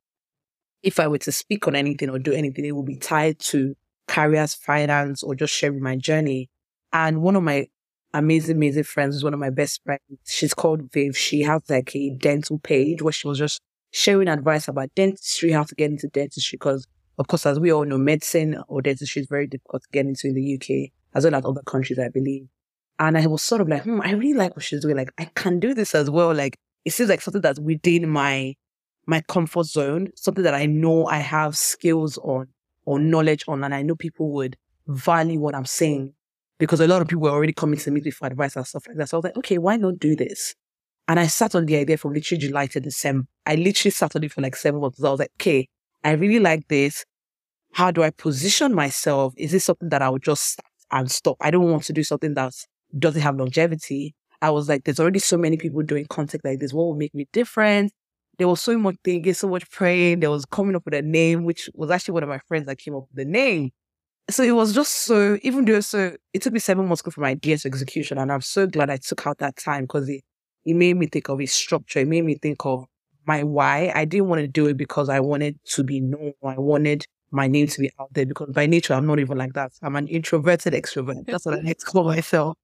if 0.82 1.00
I 1.00 1.08
were 1.08 1.20
to 1.20 1.32
speak 1.32 1.68
on 1.68 1.76
anything 1.76 2.10
or 2.10 2.18
do 2.18 2.34
anything, 2.34 2.66
it 2.66 2.76
would 2.76 2.88
be 2.88 2.98
tied 2.98 3.38
to 3.52 3.76
careers, 4.08 4.54
finance, 4.54 5.24
or 5.24 5.36
just 5.36 5.54
sharing 5.54 5.82
my 5.82 5.96
journey. 5.96 6.50
And 6.94 7.22
one 7.22 7.36
of 7.36 7.44
my 7.44 7.68
amazing, 8.14 8.58
amazing 8.58 8.84
friends 8.84 9.16
is 9.16 9.24
one 9.24 9.34
of 9.34 9.40
my 9.40 9.50
best 9.50 9.82
friends. 9.84 10.02
She's 10.26 10.54
called 10.54 10.92
Viv. 10.92 11.18
She 11.18 11.42
has 11.42 11.62
like 11.70 11.96
a 11.96 12.12
dental 12.12 12.60
page 12.60 13.02
where 13.02 13.12
she 13.12 13.28
was 13.28 13.38
just 13.38 13.62
sharing 13.92 14.28
advice 14.28 14.68
about 14.68 14.90
dentistry, 14.96 15.52
how 15.52 15.64
to 15.64 15.76
get 15.76 15.92
into 15.92 16.08
dentistry. 16.08 16.58
Because, 16.58 16.88
of 17.18 17.28
course, 17.28 17.46
as 17.46 17.60
we 17.60 17.72
all 17.72 17.86
know, 17.86 17.98
medicine 17.98 18.62
or 18.68 18.82
dentistry 18.82 19.22
is 19.22 19.28
very 19.30 19.48
difficult 19.48 19.84
to 19.84 19.90
get 19.92 20.06
into 20.06 20.28
in 20.28 20.36
the 20.36 20.56
UK, 20.56 20.92
as 21.14 21.26
well 21.26 21.36
as 21.36 21.46
other 21.46 21.62
countries, 21.66 22.00
I 22.00 22.10
believe. 22.10 22.48
And 22.98 23.18
I 23.18 23.28
was 23.28 23.42
sort 23.42 23.62
of 23.62 23.68
like, 23.68 23.84
hmm, 23.84 24.02
I 24.02 24.12
really 24.12 24.34
like 24.34 24.56
what 24.56 24.64
she's 24.64 24.82
doing. 24.82 24.96
Like, 24.96 25.12
I 25.18 25.26
can 25.36 25.60
do 25.60 25.74
this 25.74 25.94
as 25.94 26.10
well. 26.10 26.34
Like, 26.34 26.56
it 26.86 26.94
seems 26.94 27.10
like 27.10 27.22
something 27.22 27.42
that's 27.42 27.60
within 27.60 28.10
my 28.10 28.56
my 29.08 29.22
comfort 29.28 29.68
zone, 29.68 30.08
something 30.16 30.44
that 30.44 30.56
I 30.56 30.66
know 30.66 31.06
I 31.06 31.18
have 31.18 31.56
skills 31.56 32.18
on 32.20 32.48
or 32.86 33.00
knowledge 33.00 33.44
on, 33.48 33.64
and 33.64 33.74
I 33.74 33.82
know 33.82 33.96
people 33.96 34.32
would 34.32 34.58
value 34.88 35.40
what 35.40 35.56
I'm 35.56 35.66
saying 35.66 36.14
because 36.60 36.80
a 36.80 36.88
lot 36.88 37.02
of 37.02 37.08
people 37.08 37.24
were 37.24 37.32
already 37.32 37.54
coming 37.54 37.80
to 37.80 37.92
me 37.92 38.10
for 38.12 38.28
advice 38.28 38.56
and 38.56 38.66
stuff 38.66 38.88
like 38.88 38.98
that. 38.98 39.10
So 39.10 39.18
I 39.18 39.20
was 39.20 39.24
like, 39.26 39.38
okay, 39.38 39.58
why 39.58 39.76
not 39.78 40.00
do 40.00 40.16
this? 40.16 40.56
And 41.08 41.20
I 41.20 41.28
sat 41.28 41.54
on 41.56 41.66
the 41.66 41.76
idea 41.76 41.98
from 41.98 42.14
literally 42.14 42.40
July 42.40 42.68
to 42.68 42.80
December. 42.80 43.28
I 43.46 43.56
literally 43.56 43.92
sat 43.92 44.16
on 44.16 44.24
it 44.24 44.32
for 44.32 44.42
like 44.42 44.56
seven 44.56 44.82
months. 44.82 45.04
I 45.04 45.12
was 45.12 45.20
like, 45.20 45.32
okay, 45.40 45.68
I 46.04 46.12
really 46.12 46.40
like 46.40 46.68
this. 46.68 47.06
How 47.74 47.92
do 47.92 48.04
I 48.04 48.10
position 48.10 48.74
myself? 48.74 49.34
Is 49.38 49.52
this 49.52 49.66
something 49.66 49.90
that 49.90 50.02
I 50.02 50.10
would 50.10 50.24
just 50.24 50.44
start 50.44 50.66
and 50.92 51.12
stop? 51.12 51.38
I 51.42 51.52
don't 51.52 51.70
want 51.70 51.84
to 51.84 51.94
do 51.94 52.04
something 52.04 52.34
that 52.36 52.54
doesn't 52.98 53.22
have 53.22 53.36
longevity. 53.36 54.16
I 54.42 54.50
was 54.50 54.70
like, 54.70 54.84
there's 54.84 55.00
already 55.00 55.20
so 55.20 55.38
many 55.38 55.58
people 55.58 55.82
doing 55.82 56.06
content 56.10 56.46
like 56.46 56.60
this. 56.60 56.74
What 56.74 56.86
will 56.86 56.96
make 56.96 57.14
me 57.14 57.28
different? 57.34 57.92
There 58.38 58.48
was 58.48 58.62
so 58.62 58.78
much 58.78 58.96
thinking, 59.04 59.34
so 59.34 59.48
much 59.48 59.70
praying. 59.72 60.20
There 60.20 60.32
was 60.32 60.46
coming 60.46 60.76
up 60.76 60.86
with 60.86 60.94
a 60.94 61.02
name, 61.02 61.46
which 61.46 61.70
was 61.74 61.90
actually 61.90 62.14
one 62.14 62.24
of 62.24 62.30
my 62.30 62.40
friends 62.48 62.66
that 62.68 62.78
came 62.78 62.96
up 62.96 63.08
with 63.10 63.26
the 63.26 63.26
name. 63.26 63.72
So 64.30 64.44
it 64.44 64.52
was 64.52 64.74
just 64.74 64.92
so, 65.04 65.38
even 65.44 65.66
though 65.66 65.80
so, 65.82 66.16
it 66.34 66.42
took 66.42 66.54
me 66.54 66.60
seven 66.60 66.88
months 66.88 67.02
to 67.04 67.06
go 67.06 67.12
from 67.12 67.26
idea 67.26 67.58
to 67.58 67.68
execution. 67.68 68.18
And 68.18 68.32
I'm 68.32 68.42
so 68.42 68.66
glad 68.66 68.90
I 68.90 68.98
took 68.98 69.26
out 69.28 69.38
that 69.38 69.56
time 69.56 69.84
because 69.84 70.10
it, 70.10 70.22
it 70.66 70.74
made 70.76 70.98
me 70.98 71.06
think 71.08 71.30
of 71.30 71.40
its 71.40 71.54
structure. 71.54 72.00
It 72.00 72.08
made 72.08 72.26
me 72.26 72.36
think 72.36 72.66
of 72.66 72.86
my 73.28 73.44
why. 73.44 73.92
I 73.94 74.06
didn't 74.06 74.28
want 74.28 74.42
to 74.42 74.48
do 74.48 74.68
it 74.68 74.78
because 74.78 75.10
I 75.10 75.20
wanted 75.20 75.60
to 75.74 75.84
be 75.84 76.02
known. 76.02 76.34
I 76.44 76.58
wanted 76.58 77.06
my 77.32 77.48
name 77.48 77.68
to 77.68 77.80
be 77.80 77.92
out 78.00 78.14
there 78.14 78.26
because 78.26 78.50
by 78.50 78.66
nature, 78.66 78.94
I'm 78.94 79.06
not 79.06 79.20
even 79.20 79.38
like 79.38 79.54
that. 79.54 79.74
I'm 79.82 79.96
an 79.96 80.08
introverted 80.08 80.74
extrovert. 80.74 81.26
That's 81.28 81.46
what 81.46 81.60
I 81.60 81.62
like 81.62 81.78
to 81.80 81.86
call 81.86 82.06
myself. 82.06 82.58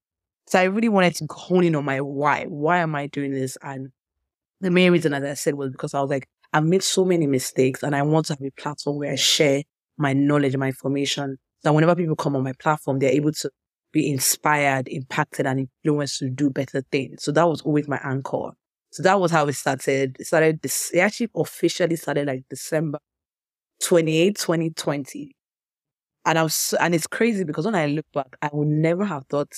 So 0.47 0.59
I 0.59 0.63
really 0.63 0.89
wanted 0.89 1.15
to 1.15 1.27
hone 1.29 1.63
in 1.63 1.75
on 1.75 1.85
my 1.85 2.01
why. 2.01 2.45
Why 2.45 2.79
am 2.79 2.95
I 2.95 3.07
doing 3.07 3.31
this? 3.33 3.57
And 3.61 3.89
the 4.61 4.71
main 4.71 4.91
reason, 4.91 5.13
as 5.13 5.23
I 5.23 5.33
said, 5.33 5.55
was 5.55 5.71
because 5.71 5.93
I 5.93 6.01
was 6.01 6.09
like, 6.09 6.27
I've 6.53 6.65
made 6.65 6.83
so 6.83 7.03
many 7.05 7.27
mistakes 7.27 7.83
and 7.83 7.95
I 7.95 8.01
want 8.03 8.27
to 8.27 8.33
have 8.33 8.41
a 8.41 8.51
platform 8.61 8.97
where 8.97 9.11
I 9.11 9.15
share 9.15 9.63
my 9.97 10.13
knowledge, 10.13 10.55
my 10.57 10.67
information. 10.67 11.37
So 11.63 11.73
whenever 11.73 11.95
people 11.95 12.15
come 12.15 12.35
on 12.35 12.43
my 12.43 12.53
platform, 12.53 12.99
they're 12.99 13.11
able 13.11 13.31
to 13.33 13.49
be 13.91 14.09
inspired, 14.09 14.87
impacted, 14.87 15.45
and 15.45 15.67
influenced 15.83 16.19
to 16.19 16.29
do 16.29 16.49
better 16.49 16.83
things. 16.91 17.23
So 17.23 17.31
that 17.31 17.47
was 17.47 17.61
always 17.61 17.87
my 17.87 17.99
anchor. 18.03 18.51
So 18.91 19.03
that 19.03 19.19
was 19.19 19.31
how 19.31 19.47
it 19.47 19.53
started. 19.53 20.17
It 20.19 20.27
started 20.27 20.61
this, 20.61 20.91
it 20.93 20.99
actually 20.99 21.29
officially 21.35 21.95
started 21.95 22.27
like 22.27 22.43
December 22.49 22.99
28, 23.83 24.37
2020. 24.37 25.35
And 26.25 26.37
I 26.37 26.43
was, 26.43 26.73
and 26.79 26.93
it's 26.93 27.07
crazy 27.07 27.43
because 27.43 27.65
when 27.65 27.75
I 27.75 27.87
look 27.87 28.05
back, 28.13 28.35
I 28.41 28.49
would 28.53 28.67
never 28.67 29.05
have 29.05 29.25
thought 29.27 29.51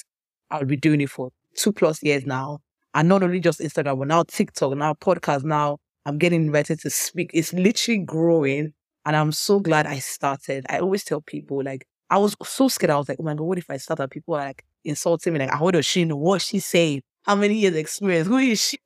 I 0.49 0.59
would 0.59 0.67
be 0.67 0.77
doing 0.77 1.01
it 1.01 1.09
for 1.09 1.31
two 1.55 1.73
plus 1.73 2.01
years 2.03 2.25
now. 2.25 2.59
And 2.93 3.09
not 3.09 3.23
only 3.23 3.39
just 3.39 3.59
Instagram, 3.59 3.99
but 3.99 4.07
now 4.07 4.23
TikTok, 4.23 4.75
now 4.77 4.93
podcast, 4.93 5.43
now 5.43 5.77
I'm 6.05 6.17
getting 6.17 6.45
invited 6.45 6.79
to 6.81 6.89
speak. 6.89 7.31
It's 7.33 7.53
literally 7.53 7.99
growing. 7.99 8.73
And 9.05 9.15
I'm 9.15 9.31
so 9.31 9.59
glad 9.59 9.85
I 9.85 9.99
started. 9.99 10.65
I 10.69 10.79
always 10.79 11.03
tell 11.03 11.21
people 11.21 11.61
like, 11.63 11.85
I 12.09 12.17
was 12.17 12.35
so 12.43 12.67
scared. 12.67 12.91
I 12.91 12.97
was 12.97 13.09
like, 13.09 13.17
oh 13.19 13.23
my 13.23 13.33
God, 13.33 13.43
what 13.43 13.57
if 13.57 13.69
I 13.69 13.77
start 13.77 14.09
people 14.11 14.35
are 14.35 14.45
like 14.45 14.63
insulting 14.85 15.33
me? 15.33 15.39
Like, 15.39 15.51
how 15.53 15.71
does 15.71 15.85
she 15.85 16.05
know 16.05 16.15
what 16.15 16.41
she 16.41 16.59
saying? 16.59 17.01
How 17.23 17.35
many 17.35 17.55
years 17.55 17.75
experience? 17.75 18.27
Who 18.27 18.37
is 18.37 18.61
she? 18.61 18.77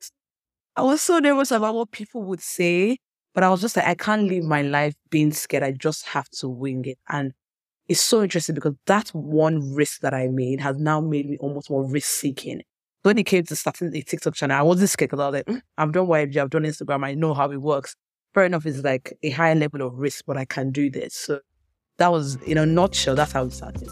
I 0.76 0.84
was 0.84 1.02
so 1.02 1.20
nervous 1.20 1.52
about 1.52 1.76
what 1.76 1.92
people 1.92 2.24
would 2.24 2.42
say, 2.42 2.98
but 3.34 3.44
I 3.44 3.50
was 3.50 3.62
just 3.62 3.76
like, 3.76 3.86
I 3.86 3.96
can't 3.96 4.24
live 4.24 4.44
my 4.44 4.62
life 4.62 4.94
being 5.10 5.32
scared. 5.32 5.64
I 5.64 5.72
just 5.72 6.06
have 6.08 6.30
to 6.40 6.48
wing 6.48 6.86
it. 6.86 7.00
And 7.10 7.34
it's 7.88 8.02
so 8.02 8.22
interesting 8.24 8.56
because 8.56 8.76
that 8.86 9.10
one 9.10 9.74
risk 9.74 10.02
that 10.02 10.14
I 10.14 10.28
made 10.28 10.60
has 10.62 10.78
now 10.78 11.02
made 11.02 11.30
me 11.30 11.38
almost 11.40 11.70
more 11.70 11.86
risk 11.86 12.10
seeking. 12.10 12.62
When 13.08 13.18
it 13.18 13.24
came 13.24 13.46
to 13.46 13.56
starting 13.56 13.96
a 13.96 14.02
TikTok 14.02 14.34
channel, 14.36 14.58
I 14.58 14.62
wasn't 14.64 14.90
scared 14.90 15.12
because 15.12 15.22
I 15.22 15.30
was 15.30 15.34
like, 15.36 15.46
mm, 15.46 15.62
I've 15.78 15.94
done 15.94 16.08
YFG, 16.08 16.36
I've 16.42 16.50
done 16.50 16.64
Instagram, 16.64 17.06
I 17.06 17.14
know 17.14 17.34
how 17.34 17.50
it 17.50 17.62
works. 17.62 17.96
Fair 18.34 18.44
enough, 18.44 18.66
it's 18.66 18.84
like 18.84 19.18
a 19.24 19.30
higher 19.30 19.56
level 19.56 19.82
of 19.82 19.98
risk, 19.98 20.26
but 20.28 20.36
I 20.36 20.44
can 20.44 20.72
do 20.72 20.90
this. 20.90 21.14
So 21.14 21.40
that 22.00 22.12
was, 22.12 22.36
in 22.44 22.58
a 22.58 22.66
nutshell, 22.66 23.16
that's 23.16 23.32
how 23.32 23.46
it 23.46 23.54
started. 23.54 23.88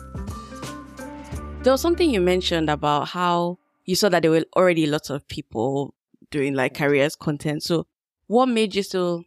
There 1.63 1.71
was 1.71 1.79
something 1.79 2.09
you 2.09 2.19
mentioned 2.19 2.69
about 2.69 3.07
how 3.07 3.57
you 3.85 3.95
saw 3.95 4.09
that 4.09 4.21
there 4.21 4.31
were 4.31 4.43
already 4.53 4.85
lots 4.85 5.09
of 5.09 5.25
people 5.29 5.93
doing 6.29 6.53
like 6.53 6.73
careers 6.73 7.15
content. 7.15 7.63
So 7.63 7.87
what 8.27 8.47
made 8.47 8.75
you 8.75 8.83
so 8.83 9.23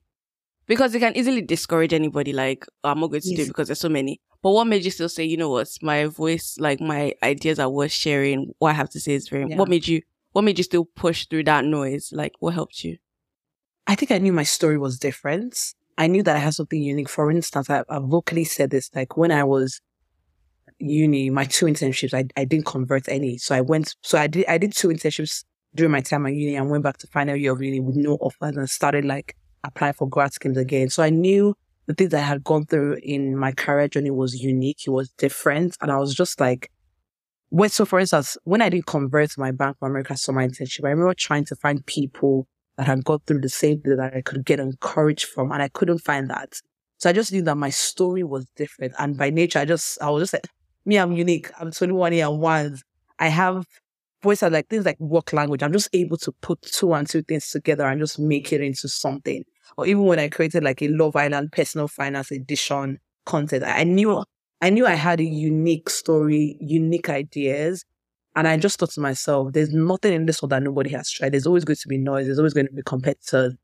because 0.66 0.94
it 0.94 1.00
can 1.00 1.16
easily 1.16 1.40
discourage 1.40 1.94
anybody 1.94 2.34
like 2.34 2.66
oh, 2.84 2.90
I'm 2.90 3.00
not 3.00 3.06
going 3.06 3.22
to 3.22 3.28
yes. 3.30 3.36
do 3.38 3.42
it 3.44 3.48
because 3.48 3.68
there's 3.68 3.80
so 3.80 3.88
many. 3.88 4.20
But 4.42 4.52
what 4.52 4.66
made 4.66 4.84
you 4.84 4.90
still 4.90 5.08
say, 5.08 5.24
you 5.24 5.36
know 5.36 5.50
what, 5.50 5.68
my 5.82 6.06
voice, 6.06 6.56
like 6.58 6.80
my 6.80 7.14
ideas 7.22 7.58
are 7.58 7.68
worth 7.68 7.92
sharing. 7.92 8.52
What 8.58 8.70
I 8.70 8.74
have 8.74 8.90
to 8.90 9.00
say 9.00 9.14
is 9.14 9.28
very, 9.28 9.46
yeah. 9.48 9.56
what 9.56 9.68
made 9.68 9.88
you, 9.88 10.02
what 10.32 10.42
made 10.42 10.58
you 10.58 10.64
still 10.64 10.84
push 10.84 11.26
through 11.26 11.44
that 11.44 11.64
noise? 11.64 12.10
Like 12.12 12.34
what 12.38 12.54
helped 12.54 12.84
you? 12.84 12.98
I 13.86 13.94
think 13.94 14.12
I 14.12 14.18
knew 14.18 14.32
my 14.32 14.44
story 14.44 14.78
was 14.78 14.98
different. 14.98 15.74
I 15.96 16.06
knew 16.06 16.22
that 16.22 16.36
I 16.36 16.38
had 16.38 16.54
something 16.54 16.80
unique. 16.80 17.08
For 17.08 17.30
instance, 17.30 17.68
I, 17.68 17.82
I 17.88 17.98
vocally 17.98 18.44
said 18.44 18.70
this, 18.70 18.90
like 18.94 19.16
when 19.16 19.32
I 19.32 19.42
was 19.42 19.80
uni, 20.78 21.30
my 21.30 21.44
two 21.44 21.66
internships, 21.66 22.14
I, 22.14 22.26
I 22.40 22.44
didn't 22.44 22.66
convert 22.66 23.08
any. 23.08 23.38
So 23.38 23.54
I 23.54 23.60
went, 23.60 23.96
so 24.02 24.18
I 24.18 24.28
did, 24.28 24.46
I 24.46 24.58
did 24.58 24.72
two 24.72 24.88
internships 24.88 25.44
during 25.74 25.90
my 25.90 26.00
time 26.00 26.26
at 26.26 26.34
uni 26.34 26.54
and 26.54 26.70
went 26.70 26.84
back 26.84 26.98
to 26.98 27.06
final 27.08 27.34
year 27.34 27.52
of 27.52 27.62
uni 27.62 27.80
with 27.80 27.96
no 27.96 28.14
offers 28.20 28.56
and 28.56 28.70
started 28.70 29.04
like 29.04 29.36
applying 29.64 29.94
for 29.94 30.08
grad 30.08 30.32
schemes 30.32 30.56
again. 30.56 30.88
So 30.88 31.02
I 31.02 31.10
knew 31.10 31.56
the 31.88 31.94
things 31.94 32.12
I 32.12 32.20
had 32.20 32.44
gone 32.44 32.66
through 32.66 32.98
in 33.02 33.36
my 33.36 33.50
career 33.50 33.88
journey 33.88 34.10
was 34.10 34.40
unique. 34.40 34.82
It 34.86 34.90
was 34.90 35.08
different. 35.12 35.76
And 35.80 35.90
I 35.90 35.96
was 35.96 36.14
just 36.14 36.38
like, 36.38 36.70
when, 37.48 37.70
so 37.70 37.86
for 37.86 37.98
instance, 37.98 38.36
when 38.44 38.60
I 38.60 38.68
did 38.68 38.84
convert 38.84 39.36
my 39.38 39.52
Bank 39.52 39.78
of 39.80 39.88
America 39.88 40.14
summer 40.14 40.46
internship, 40.46 40.84
I 40.84 40.90
remember 40.90 41.14
trying 41.14 41.46
to 41.46 41.56
find 41.56 41.84
people 41.86 42.46
that 42.76 42.86
had 42.86 43.04
gone 43.04 43.20
through 43.26 43.40
the 43.40 43.48
same 43.48 43.80
thing 43.80 43.96
that 43.96 44.12
I 44.14 44.20
could 44.20 44.44
get 44.44 44.60
encouraged 44.60 45.24
from. 45.24 45.50
And 45.50 45.62
I 45.62 45.68
couldn't 45.68 46.00
find 46.00 46.28
that. 46.28 46.60
So 46.98 47.08
I 47.08 47.14
just 47.14 47.32
knew 47.32 47.42
that 47.42 47.56
my 47.56 47.70
story 47.70 48.22
was 48.22 48.46
different. 48.54 48.92
And 48.98 49.16
by 49.16 49.30
nature, 49.30 49.60
I 49.60 49.64
just, 49.64 50.00
I 50.02 50.10
was 50.10 50.24
just 50.24 50.34
like, 50.34 50.46
me, 50.84 50.98
I'm 50.98 51.12
unique. 51.12 51.50
I'm 51.58 51.70
21 51.70 52.12
years 52.12 52.26
old. 52.26 52.82
I 53.18 53.28
have 53.28 53.64
voice 54.22 54.42
like 54.42 54.68
things 54.68 54.84
like 54.84 55.00
work 55.00 55.32
language. 55.32 55.62
I'm 55.62 55.72
just 55.72 55.88
able 55.94 56.18
to 56.18 56.32
put 56.42 56.60
two 56.60 56.92
and 56.92 57.08
two 57.08 57.22
things 57.22 57.48
together 57.48 57.86
and 57.86 57.98
just 57.98 58.18
make 58.18 58.52
it 58.52 58.60
into 58.60 58.88
something 58.88 59.42
or 59.76 59.86
even 59.86 60.04
when 60.04 60.18
I 60.18 60.28
created 60.28 60.64
like 60.64 60.82
a 60.82 60.88
Love 60.88 61.16
Island 61.16 61.52
personal 61.52 61.88
finance 61.88 62.30
edition 62.30 62.98
content, 63.26 63.64
I 63.64 63.84
knew 63.84 64.24
I 64.60 64.70
knew 64.70 64.86
I 64.86 64.94
had 64.94 65.20
a 65.20 65.24
unique 65.24 65.88
story, 65.90 66.56
unique 66.60 67.08
ideas. 67.08 67.84
And 68.34 68.46
I 68.46 68.56
just 68.56 68.78
thought 68.78 68.90
to 68.90 69.00
myself, 69.00 69.52
there's 69.52 69.72
nothing 69.72 70.12
in 70.12 70.26
this 70.26 70.42
world 70.42 70.50
that 70.50 70.62
nobody 70.62 70.90
has 70.90 71.10
tried. 71.10 71.32
There's 71.32 71.46
always 71.46 71.64
going 71.64 71.76
to 71.76 71.88
be 71.88 71.98
noise. 71.98 72.26
There's 72.26 72.38
always 72.38 72.54
going 72.54 72.66
to 72.66 72.72
be 72.72 72.82
competitors. 72.82 73.54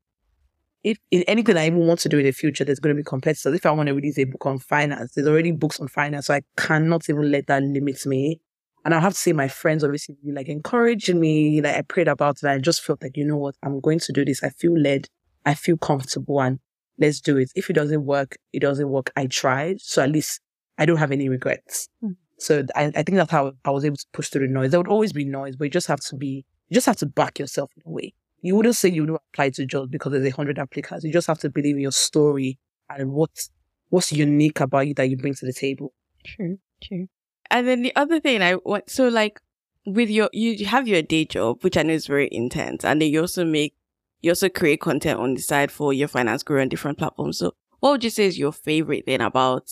If 0.83 0.97
in 1.11 1.23
anything 1.23 1.57
I 1.57 1.67
even 1.67 1.87
want 1.87 1.99
to 2.01 2.09
do 2.09 2.19
in 2.19 2.25
the 2.25 2.31
future, 2.31 2.63
there's 2.63 2.79
going 2.79 2.95
to 2.95 2.99
be 2.99 3.03
competitors. 3.03 3.53
If 3.53 3.65
I 3.65 3.71
want 3.71 3.87
to 3.87 3.93
release 3.93 4.17
a 4.19 4.25
book 4.25 4.45
on 4.45 4.59
finance, 4.59 5.13
there's 5.13 5.27
already 5.27 5.51
books 5.51 5.79
on 5.79 5.87
finance. 5.87 6.27
So 6.27 6.33
I 6.33 6.41
cannot 6.57 7.09
even 7.09 7.31
let 7.31 7.47
that 7.47 7.63
limit 7.63 8.05
me. 8.05 8.41
And 8.83 8.93
I 8.93 8.99
have 8.99 9.13
to 9.13 9.19
say 9.19 9.33
my 9.33 9.47
friends 9.47 9.83
obviously 9.83 10.15
like 10.25 10.47
encouraging 10.47 11.19
me. 11.19 11.61
Like 11.61 11.75
I 11.75 11.81
prayed 11.81 12.07
about 12.07 12.37
it. 12.43 12.47
I 12.47 12.59
just 12.59 12.81
felt 12.81 13.01
like, 13.01 13.17
you 13.17 13.25
know 13.25 13.37
what? 13.37 13.55
I'm 13.63 13.79
going 13.79 13.99
to 13.99 14.13
do 14.13 14.23
this. 14.23 14.43
I 14.43 14.49
feel 14.49 14.77
led. 14.77 15.07
I 15.45 15.53
feel 15.53 15.77
comfortable 15.77 16.41
and 16.41 16.59
let's 16.97 17.21
do 17.21 17.37
it. 17.37 17.51
If 17.55 17.69
it 17.69 17.73
doesn't 17.73 18.05
work, 18.05 18.37
it 18.53 18.61
doesn't 18.61 18.89
work. 18.89 19.11
I 19.15 19.27
tried. 19.27 19.81
So 19.81 20.01
at 20.01 20.11
least 20.11 20.41
I 20.77 20.85
don't 20.85 20.97
have 20.97 21.11
any 21.11 21.29
regrets. 21.29 21.89
Mm. 22.03 22.15
So 22.37 22.65
I, 22.75 22.85
I 22.85 23.03
think 23.03 23.15
that's 23.15 23.31
how 23.31 23.53
I 23.63 23.69
was 23.69 23.85
able 23.85 23.97
to 23.97 24.05
push 24.11 24.29
through 24.29 24.47
the 24.47 24.53
noise. 24.53 24.71
There 24.71 24.79
would 24.79 24.87
always 24.87 25.13
be 25.13 25.25
noise, 25.25 25.55
but 25.55 25.65
you 25.65 25.71
just 25.71 25.87
have 25.87 26.01
to 26.01 26.15
be, 26.15 26.45
you 26.69 26.73
just 26.73 26.85
have 26.85 26.97
to 26.97 27.05
back 27.05 27.39
yourself 27.39 27.71
in 27.77 27.83
a 27.85 27.89
way. 27.89 28.13
You 28.41 28.55
wouldn't 28.55 28.75
say 28.75 28.89
you 28.89 29.05
don't 29.05 29.21
apply 29.33 29.51
to 29.51 29.65
jobs 29.65 29.89
because 29.89 30.11
there's 30.11 30.25
a 30.25 30.35
hundred 30.35 30.59
applicants. 30.59 31.05
You 31.05 31.13
just 31.13 31.27
have 31.27 31.39
to 31.39 31.49
believe 31.49 31.75
in 31.75 31.81
your 31.81 31.91
story 31.91 32.59
and 32.89 33.11
what's, 33.13 33.49
what's 33.89 34.11
unique 34.11 34.59
about 34.59 34.87
you 34.87 34.93
that 34.95 35.09
you 35.09 35.17
bring 35.17 35.33
to 35.35 35.45
the 35.45 35.53
table. 35.53 35.93
True, 36.25 36.59
true. 36.83 37.07
And 37.49 37.67
then 37.67 37.81
the 37.83 37.95
other 37.95 38.19
thing 38.19 38.41
I 38.41 38.55
want, 38.55 38.89
so 38.89 39.07
like 39.07 39.39
with 39.85 40.09
your, 40.09 40.29
you 40.33 40.65
have 40.65 40.87
your 40.87 41.01
day 41.01 41.25
job, 41.25 41.63
which 41.63 41.77
I 41.77 41.83
know 41.83 41.93
is 41.93 42.07
very 42.07 42.27
intense, 42.31 42.83
and 42.83 43.01
then 43.01 43.09
you 43.09 43.21
also 43.21 43.45
make 43.45 43.75
you 44.21 44.31
also 44.31 44.49
create 44.49 44.81
content 44.81 45.19
on 45.19 45.33
the 45.35 45.41
side 45.41 45.71
for 45.71 45.93
your 45.93 46.07
finance 46.07 46.43
guru 46.43 46.61
on 46.61 46.69
different 46.69 46.97
platforms. 46.97 47.37
So 47.37 47.53
what 47.79 47.91
would 47.91 48.03
you 48.03 48.09
say 48.09 48.25
is 48.25 48.37
your 48.37 48.51
favorite 48.51 49.05
thing 49.05 49.21
about 49.21 49.69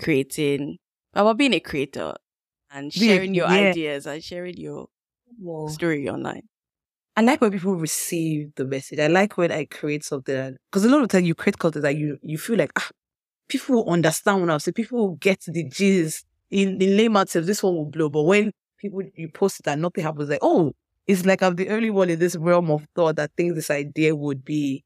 creating, 0.00 0.78
about 1.14 1.36
being 1.36 1.54
a 1.54 1.60
creator 1.60 2.14
and 2.70 2.92
sharing 2.92 3.34
your 3.34 3.46
yeah. 3.48 3.70
ideas 3.70 4.06
and 4.06 4.22
sharing 4.22 4.56
your 4.56 4.88
story 5.68 6.08
online? 6.08 6.42
I 7.14 7.20
like 7.20 7.40
when 7.40 7.52
people 7.52 7.76
receive 7.76 8.54
the 8.56 8.64
message. 8.64 8.98
I 8.98 9.06
like 9.06 9.36
when 9.36 9.52
I 9.52 9.66
create 9.66 10.02
something 10.02 10.56
because 10.70 10.84
a 10.84 10.88
lot 10.88 11.02
of 11.02 11.08
times 11.08 11.26
you 11.26 11.34
create 11.34 11.58
content 11.58 11.82
that 11.82 11.96
you 11.96 12.18
you 12.22 12.38
feel 12.38 12.56
like 12.56 12.72
ah, 12.76 12.88
people 13.48 13.76
will 13.76 13.92
understand 13.92 14.40
what 14.40 14.50
I'm 14.50 14.58
saying. 14.58 14.74
People 14.74 14.98
will 14.98 15.16
get 15.16 15.40
the 15.46 15.68
gist 15.68 16.24
in 16.50 16.80
in 16.80 16.96
layman 16.96 17.26
terms. 17.26 17.46
This 17.46 17.62
one 17.62 17.74
will 17.74 17.90
blow, 17.90 18.08
but 18.08 18.22
when 18.22 18.50
people 18.78 19.02
you 19.14 19.28
post 19.28 19.60
it 19.60 19.68
and 19.68 19.82
nothing 19.82 20.04
happens, 20.04 20.30
like 20.30 20.38
oh, 20.40 20.72
it's 21.12 21.26
like 21.26 21.42
I'm 21.42 21.56
the 21.56 21.68
only 21.68 21.90
one 21.90 22.10
in 22.10 22.18
this 22.18 22.36
realm 22.36 22.70
of 22.70 22.86
thought 22.94 23.16
that 23.16 23.32
thinks 23.36 23.54
this 23.54 23.70
idea 23.70 24.14
would 24.14 24.44
be 24.44 24.84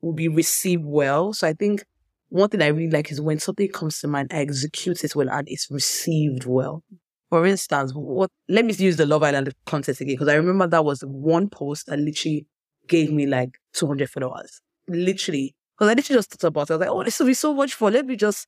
would 0.00 0.16
be 0.16 0.28
received 0.28 0.84
well. 0.84 1.32
So 1.32 1.46
I 1.46 1.52
think 1.52 1.84
one 2.28 2.48
thing 2.48 2.62
I 2.62 2.68
really 2.68 2.90
like 2.90 3.10
is 3.10 3.20
when 3.20 3.38
something 3.38 3.68
comes 3.68 4.00
to 4.00 4.08
mind, 4.08 4.30
I 4.32 4.38
execute 4.38 5.02
it 5.04 5.16
well 5.16 5.30
and 5.30 5.48
it's 5.48 5.70
received 5.70 6.44
well. 6.46 6.82
For 7.30 7.44
instance, 7.46 7.92
what 7.94 8.30
let 8.48 8.64
me 8.64 8.72
use 8.74 8.96
the 8.96 9.06
Love 9.06 9.22
Island 9.22 9.52
contest 9.66 10.00
again 10.00 10.14
because 10.14 10.28
I 10.28 10.34
remember 10.34 10.66
that 10.66 10.84
was 10.84 11.02
one 11.02 11.48
post 11.48 11.86
that 11.86 11.98
literally 11.98 12.46
gave 12.86 13.12
me 13.12 13.26
like 13.26 13.58
200 13.74 14.08
followers. 14.08 14.60
Literally, 14.88 15.54
because 15.76 15.90
I 15.90 15.94
literally 15.94 16.18
just 16.18 16.30
thought 16.30 16.48
about 16.48 16.70
it. 16.70 16.72
I 16.72 16.76
was 16.76 16.80
like, 16.80 16.90
oh, 16.90 17.04
this 17.04 17.18
will 17.18 17.26
be 17.26 17.34
so 17.34 17.52
much 17.52 17.74
fun. 17.74 17.92
Let 17.92 18.06
me 18.06 18.16
just 18.16 18.46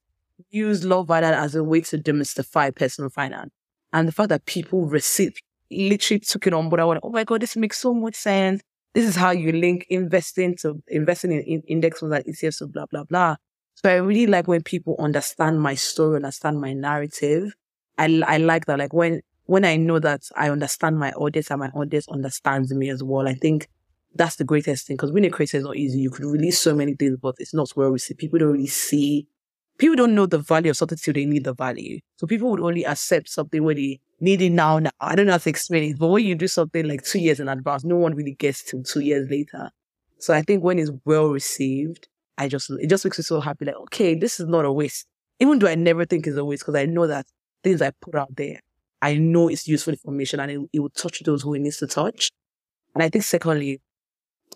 use 0.51 0.85
Love 0.85 1.11
Island 1.11 1.35
as 1.35 1.55
a 1.55 1.63
way 1.63 1.83
to 1.83 1.99
demystify 1.99 2.75
personal 2.75 3.11
finance. 3.11 3.51
And 3.93 4.09
the 4.09 4.13
fact 4.13 4.31
that 4.31 4.47
people 4.47 4.87
received, 4.87 5.43
literally 5.71 6.21
took 6.21 6.47
it 6.47 6.55
on 6.55 6.69
board. 6.69 6.81
I 6.81 6.85
went, 6.85 7.01
oh 7.03 7.11
my 7.11 7.25
God, 7.25 7.43
this 7.43 7.57
makes 7.57 7.79
so 7.79 7.95
much 7.95 8.15
sense. 8.15 8.63
This 8.95 9.07
is 9.07 9.17
how 9.17 9.31
you 9.31 9.53
link 9.53 9.87
investing 9.89 10.57
to 10.59 10.83
investing 10.89 11.33
in, 11.33 11.41
in 11.43 11.63
index 11.69 12.01
funds 12.01 12.13
like 12.13 12.27
ETFs, 12.27 12.71
blah, 12.73 12.87
blah, 12.87 13.05
blah. 13.05 13.37
So 13.75 13.89
I 13.89 13.95
really 13.97 14.27
like 14.27 14.49
when 14.49 14.63
people 14.63 14.97
understand 14.99 15.61
my 15.61 15.75
story, 15.75 16.17
understand 16.17 16.61
my 16.61 16.73
narrative, 16.73 17.55
I, 17.97 18.23
I 18.27 18.37
like 18.39 18.67
that. 18.67 18.79
Like 18.79 18.93
when, 18.93 19.23
when 19.45 19.65
I 19.65 19.77
know 19.77 19.99
that 20.01 20.23
I 20.37 20.51
understand 20.51 20.99
my 20.99 21.13
audience 21.13 21.51
and 21.51 21.61
my 21.61 21.71
audience 21.71 22.09
understands 22.09 22.73
me 22.75 22.91
as 22.91 23.03
well, 23.03 23.27
I 23.27 23.35
think 23.35 23.69
that's 24.15 24.37
the 24.37 24.45
greatest 24.45 24.87
thing. 24.87 24.97
Because 24.97 25.13
being 25.13 25.25
a 25.25 25.31
creator 25.31 25.57
is 25.57 25.65
not 25.65 25.77
easy. 25.77 26.01
You 26.01 26.11
could 26.11 26.25
release 26.25 26.61
so 26.61 26.75
many 26.75 26.95
things, 26.95 27.17
but 27.23 27.37
it's 27.39 27.55
not 27.55 27.73
well 27.77 27.91
received. 27.91 28.19
People 28.19 28.39
don't 28.39 28.53
really 28.53 28.67
see, 28.67 29.29
people 29.79 29.97
don't 29.97 30.15
know 30.15 30.27
the 30.27 30.39
value 30.39 30.71
of 30.71 30.77
something 30.77 30.99
till 30.99 31.15
they 31.15 31.25
need 31.25 31.45
the 31.45 31.55
value. 31.55 32.01
So 32.17 32.27
people 32.27 32.51
would 32.51 32.61
only 32.61 32.85
accept 32.85 33.29
something 33.29 33.63
when 33.63 33.77
they 33.77 34.01
need 34.21 34.43
it 34.43 34.51
now. 34.51 34.79
Now 34.79 34.91
I 35.01 35.15
don't 35.17 35.27
know 35.27 35.33
how 35.33 35.39
to 35.39 35.51
explain 35.51 35.85
it, 35.93 35.99
but 35.99 36.09
when 36.09 36.25
you 36.25 36.35
do 36.35 36.49
something 36.49 36.87
like 36.87 37.03
two 37.05 37.19
years 37.21 37.41
in 37.41 37.49
advance, 37.49 37.85
no 37.85 37.97
one 37.97 38.15
really 38.15 38.35
gets 38.35 38.63
till 38.63 38.83
two 38.83 39.01
years 39.01 39.29
later. 39.31 39.71
So 40.19 40.35
I 40.35 40.43
think 40.43 40.63
when 40.63 40.79
it's 40.79 40.91
well 41.05 41.29
received, 41.29 42.09
I 42.39 42.49
just 42.49 42.71
it 42.71 42.89
just 42.89 43.05
makes 43.05 43.19
me 43.19 43.25
so 43.25 43.41
happy. 43.41 43.65
Like 43.67 43.77
okay, 43.77 44.15
this 44.15 44.41
is 44.41 44.47
not 44.47 44.65
a 44.65 44.73
waste. 44.73 45.07
Even 45.41 45.59
though 45.59 45.69
I 45.69 45.75
never 45.75 46.05
think 46.05 46.27
it's 46.27 46.37
a 46.37 46.45
waste, 46.45 46.63
because 46.63 46.77
I 46.77 46.87
know 46.87 47.07
that 47.07 47.27
things 47.65 47.81
I 47.83 47.93
put 48.03 48.15
out 48.15 48.35
there, 48.37 48.61
I 49.03 49.17
know 49.17 49.49
it's 49.49 49.67
useful 49.67 49.93
information 49.95 50.41
and 50.41 50.51
it, 50.51 50.61
it 50.73 50.81
will 50.81 50.91
touch 50.91 51.21
those 51.25 51.43
who 51.43 51.55
it 51.55 51.61
needs 51.61 51.79
to 51.79 51.87
touch. 51.87 52.31
And 52.95 53.03
I 53.03 53.09
think 53.09 53.25
secondly, 53.25 53.81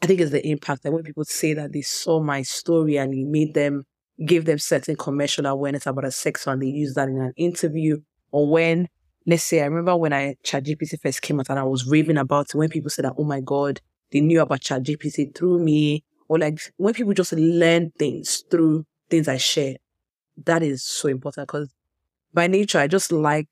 I 0.02 0.06
think 0.06 0.21
it's 0.21 0.30
the 0.33 0.47
impact 0.47 0.83
that 0.83 0.92
when 0.92 1.02
people 1.02 1.25
say 1.25 1.54
that 1.54 1.73
they 1.73 1.83
saw 1.83 2.21
my 2.21 2.42
story 2.42 2.97
and 2.99 3.14
it 3.14 3.26
made 3.26 3.54
them 3.54 3.85
give 4.26 4.44
them 4.44 4.59
certain 4.59 4.97
commercial 4.97 5.47
awareness 5.47 5.87
about 5.87 6.04
a 6.04 6.11
sex 6.11 6.47
and 6.47 6.61
they 6.62 6.66
use 6.66 6.94
that 6.94 7.09
in 7.09 7.21
an 7.21 7.33
interview 7.37 8.00
or 8.30 8.49
when 8.49 8.88
let's 9.26 9.45
say 9.45 9.61
I 9.62 9.66
remember 9.66 9.97
when 9.97 10.12
I 10.12 10.37
ChatGPT 10.45 11.00
first 11.00 11.23
came 11.23 11.40
out 11.40 11.50
and 11.50 11.59
I 11.59 11.64
was 11.64 11.87
raving 11.87 12.19
about 12.19 12.50
it 12.50 12.54
when 12.57 12.69
people 12.69 12.90
said 12.90 13.04
that, 13.04 13.14
oh 13.19 13.25
my 13.25 13.40
God, 13.40 13.81
they 14.12 14.21
knew 14.21 14.40
about 14.40 14.61
ChatGPT 14.61 15.35
through 15.35 15.59
me, 15.61 16.04
or 16.28 16.38
like 16.38 16.59
when 16.76 16.95
people 16.95 17.12
just 17.12 17.33
learn 17.33 17.90
things 17.99 18.45
through 18.50 18.87
things 19.11 19.28
I 19.28 19.37
share. 19.37 19.76
That 20.45 20.62
is 20.62 20.83
so 20.83 21.09
important 21.09 21.47
because 21.49 21.73
by 22.33 22.47
nature, 22.49 22.78
I 22.78 22.88
just 22.88 23.12
like 23.12 23.49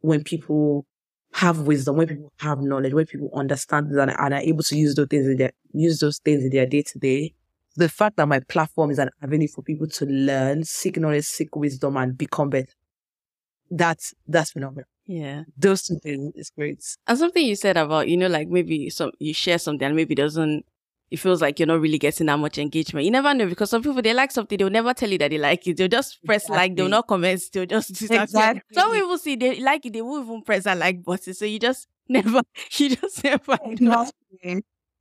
when 0.00 0.22
people 0.22 0.86
have 1.34 1.60
wisdom, 1.60 1.96
when 1.96 2.06
people 2.06 2.32
have 2.38 2.60
knowledge, 2.60 2.94
when 2.94 3.06
people 3.06 3.30
understand 3.34 3.90
and, 3.90 4.10
and 4.10 4.34
are 4.34 4.40
able 4.40 4.62
to 4.62 4.76
use 4.76 4.94
those 4.94 5.08
things 5.08 5.26
in 5.26 5.36
their 5.36 5.52
use 5.72 6.00
those 6.00 6.18
things 6.18 6.44
in 6.44 6.50
their 6.50 6.66
day 6.66 6.82
to 6.82 6.98
day. 6.98 7.34
The 7.76 7.88
fact 7.90 8.16
that 8.16 8.26
my 8.26 8.40
platform 8.40 8.90
is 8.90 8.98
an 8.98 9.10
avenue 9.22 9.48
for 9.48 9.62
people 9.62 9.86
to 9.86 10.06
learn, 10.06 10.64
seek 10.64 10.96
knowledge, 10.96 11.26
seek 11.26 11.54
wisdom, 11.54 11.98
and 11.98 12.16
become 12.16 12.48
better. 12.48 12.72
That's 13.70 14.14
that's 14.26 14.52
phenomenal. 14.52 14.88
Yeah. 15.06 15.44
Those 15.56 15.82
two 15.82 15.98
things 15.98 16.32
is 16.34 16.50
great. 16.50 16.84
And 17.06 17.18
something 17.18 17.44
you 17.44 17.56
said 17.56 17.76
about, 17.76 18.08
you 18.08 18.16
know, 18.16 18.26
like 18.26 18.48
maybe 18.48 18.90
some 18.90 19.12
you 19.18 19.32
share 19.32 19.58
something 19.58 19.86
and 19.86 19.96
maybe 19.96 20.14
doesn't 20.14 20.64
it 21.10 21.18
feels 21.18 21.40
like 21.40 21.60
you're 21.60 21.68
not 21.68 21.80
really 21.80 21.98
getting 21.98 22.26
that 22.26 22.38
much 22.38 22.58
engagement. 22.58 23.04
You 23.04 23.12
never 23.12 23.32
know 23.32 23.46
because 23.46 23.70
some 23.70 23.82
people 23.82 24.02
they 24.02 24.12
like 24.12 24.32
something, 24.32 24.58
they'll 24.58 24.70
never 24.70 24.92
tell 24.92 25.08
you 25.08 25.18
that 25.18 25.30
they 25.30 25.38
like 25.38 25.66
it. 25.66 25.76
They'll 25.76 25.88
just 25.88 26.24
press 26.24 26.44
exactly. 26.44 26.56
like, 26.56 26.76
they'll 26.76 26.88
not 26.88 27.06
comment, 27.06 27.40
they'll 27.52 27.66
just 27.66 27.90
exactly. 28.02 28.62
Some 28.72 28.92
people 28.92 29.16
see 29.18 29.36
they 29.36 29.60
like 29.60 29.86
it, 29.86 29.92
they 29.92 30.02
won't 30.02 30.26
even 30.26 30.42
press 30.42 30.64
that 30.64 30.78
like 30.78 31.04
button. 31.04 31.34
So 31.34 31.44
you 31.44 31.60
just 31.60 31.86
never, 32.08 32.42
you 32.72 32.96
just 32.96 33.22
never 33.22 33.58
know. 33.78 34.10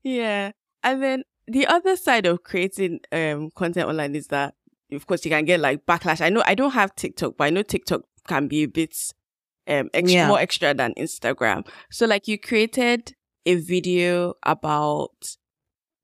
Yeah. 0.04 0.51
And 0.84 1.01
then 1.01 1.23
the 1.47 1.65
other 1.65 1.95
side 1.95 2.28
of 2.28 2.43
creating 2.43 2.99
um 3.12 3.49
content 3.56 3.88
online 3.88 4.15
is 4.15 4.28
that 4.28 4.54
of 4.91 5.08
course 5.08 5.25
you 5.25 5.32
can 5.32 5.45
get 5.45 5.60
like 5.60 5.86
backlash. 5.88 6.21
I 6.21 6.30
know 6.30 6.43
I 6.45 6.54
don't 6.54 6.71
have 6.71 6.95
TikTok, 6.95 7.38
but 7.38 7.45
I 7.45 7.49
know 7.49 7.63
TikTok 7.63 8.04
can 8.27 8.47
be 8.47 8.63
a 8.63 8.67
bit 8.67 8.95
um 9.67 9.89
extra, 9.93 10.19
yeah. 10.19 10.27
more 10.27 10.39
extra 10.39 10.73
than 10.73 10.93
Instagram. 10.95 11.67
So 11.91 12.05
like 12.05 12.27
you 12.27 12.38
created 12.38 13.13
a 13.45 13.55
video 13.55 14.33
about 14.43 15.38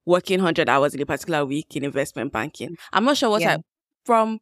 working 0.06 0.40
100 0.40 0.70
hours 0.70 0.94
in 0.94 1.02
a 1.02 1.06
particular 1.06 1.46
week 1.46 1.76
in 1.76 1.84
investment 1.84 2.32
banking. 2.32 2.78
I'm 2.94 3.06
not 3.06 3.18
sure 3.18 3.30
what 3.30 3.42
yeah. 3.42 3.56
I, 3.56 3.64
from, 4.06 4.40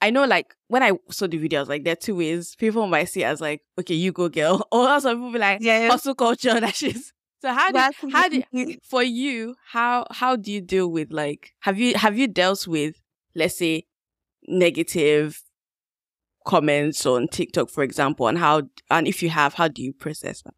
I 0.00 0.10
know 0.10 0.24
like 0.24 0.54
when 0.68 0.82
I 0.82 0.92
saw 1.10 1.26
the 1.26 1.38
video, 1.38 1.60
I 1.60 1.62
was 1.62 1.68
like 1.68 1.84
there 1.84 1.92
are 1.92 1.96
two 1.96 2.16
ways. 2.16 2.54
People 2.56 2.86
might 2.86 3.08
see 3.08 3.22
it 3.22 3.26
as 3.26 3.40
like, 3.40 3.62
okay, 3.78 3.94
you 3.94 4.12
go 4.12 4.28
girl. 4.28 4.66
Or 4.72 5.00
some 5.00 5.16
people 5.16 5.32
be 5.32 5.38
like, 5.38 5.60
yeah, 5.60 5.82
yeah. 5.82 5.88
hustle 5.88 6.14
culture, 6.14 6.60
that. 6.60 6.74
Just. 6.74 7.12
So 7.42 7.52
how 7.52 7.70
do, 7.70 8.08
how 8.10 8.28
do, 8.28 8.42
for 8.82 9.02
you, 9.02 9.54
how, 9.70 10.06
how 10.10 10.36
do 10.36 10.50
you 10.50 10.60
deal 10.60 10.90
with 10.90 11.12
like, 11.12 11.52
have 11.60 11.78
you, 11.78 11.94
have 11.94 12.18
you 12.18 12.28
dealt 12.28 12.66
with, 12.66 12.96
let's 13.34 13.58
say, 13.58 13.84
negative 14.48 15.42
comments 16.46 17.04
on 17.04 17.28
TikTok, 17.28 17.68
for 17.68 17.82
example, 17.82 18.28
and 18.28 18.38
how, 18.38 18.62
and 18.90 19.06
if 19.06 19.22
you 19.22 19.28
have, 19.28 19.54
how 19.54 19.68
do 19.68 19.82
you 19.82 19.92
process 19.92 20.40
that? 20.42 20.54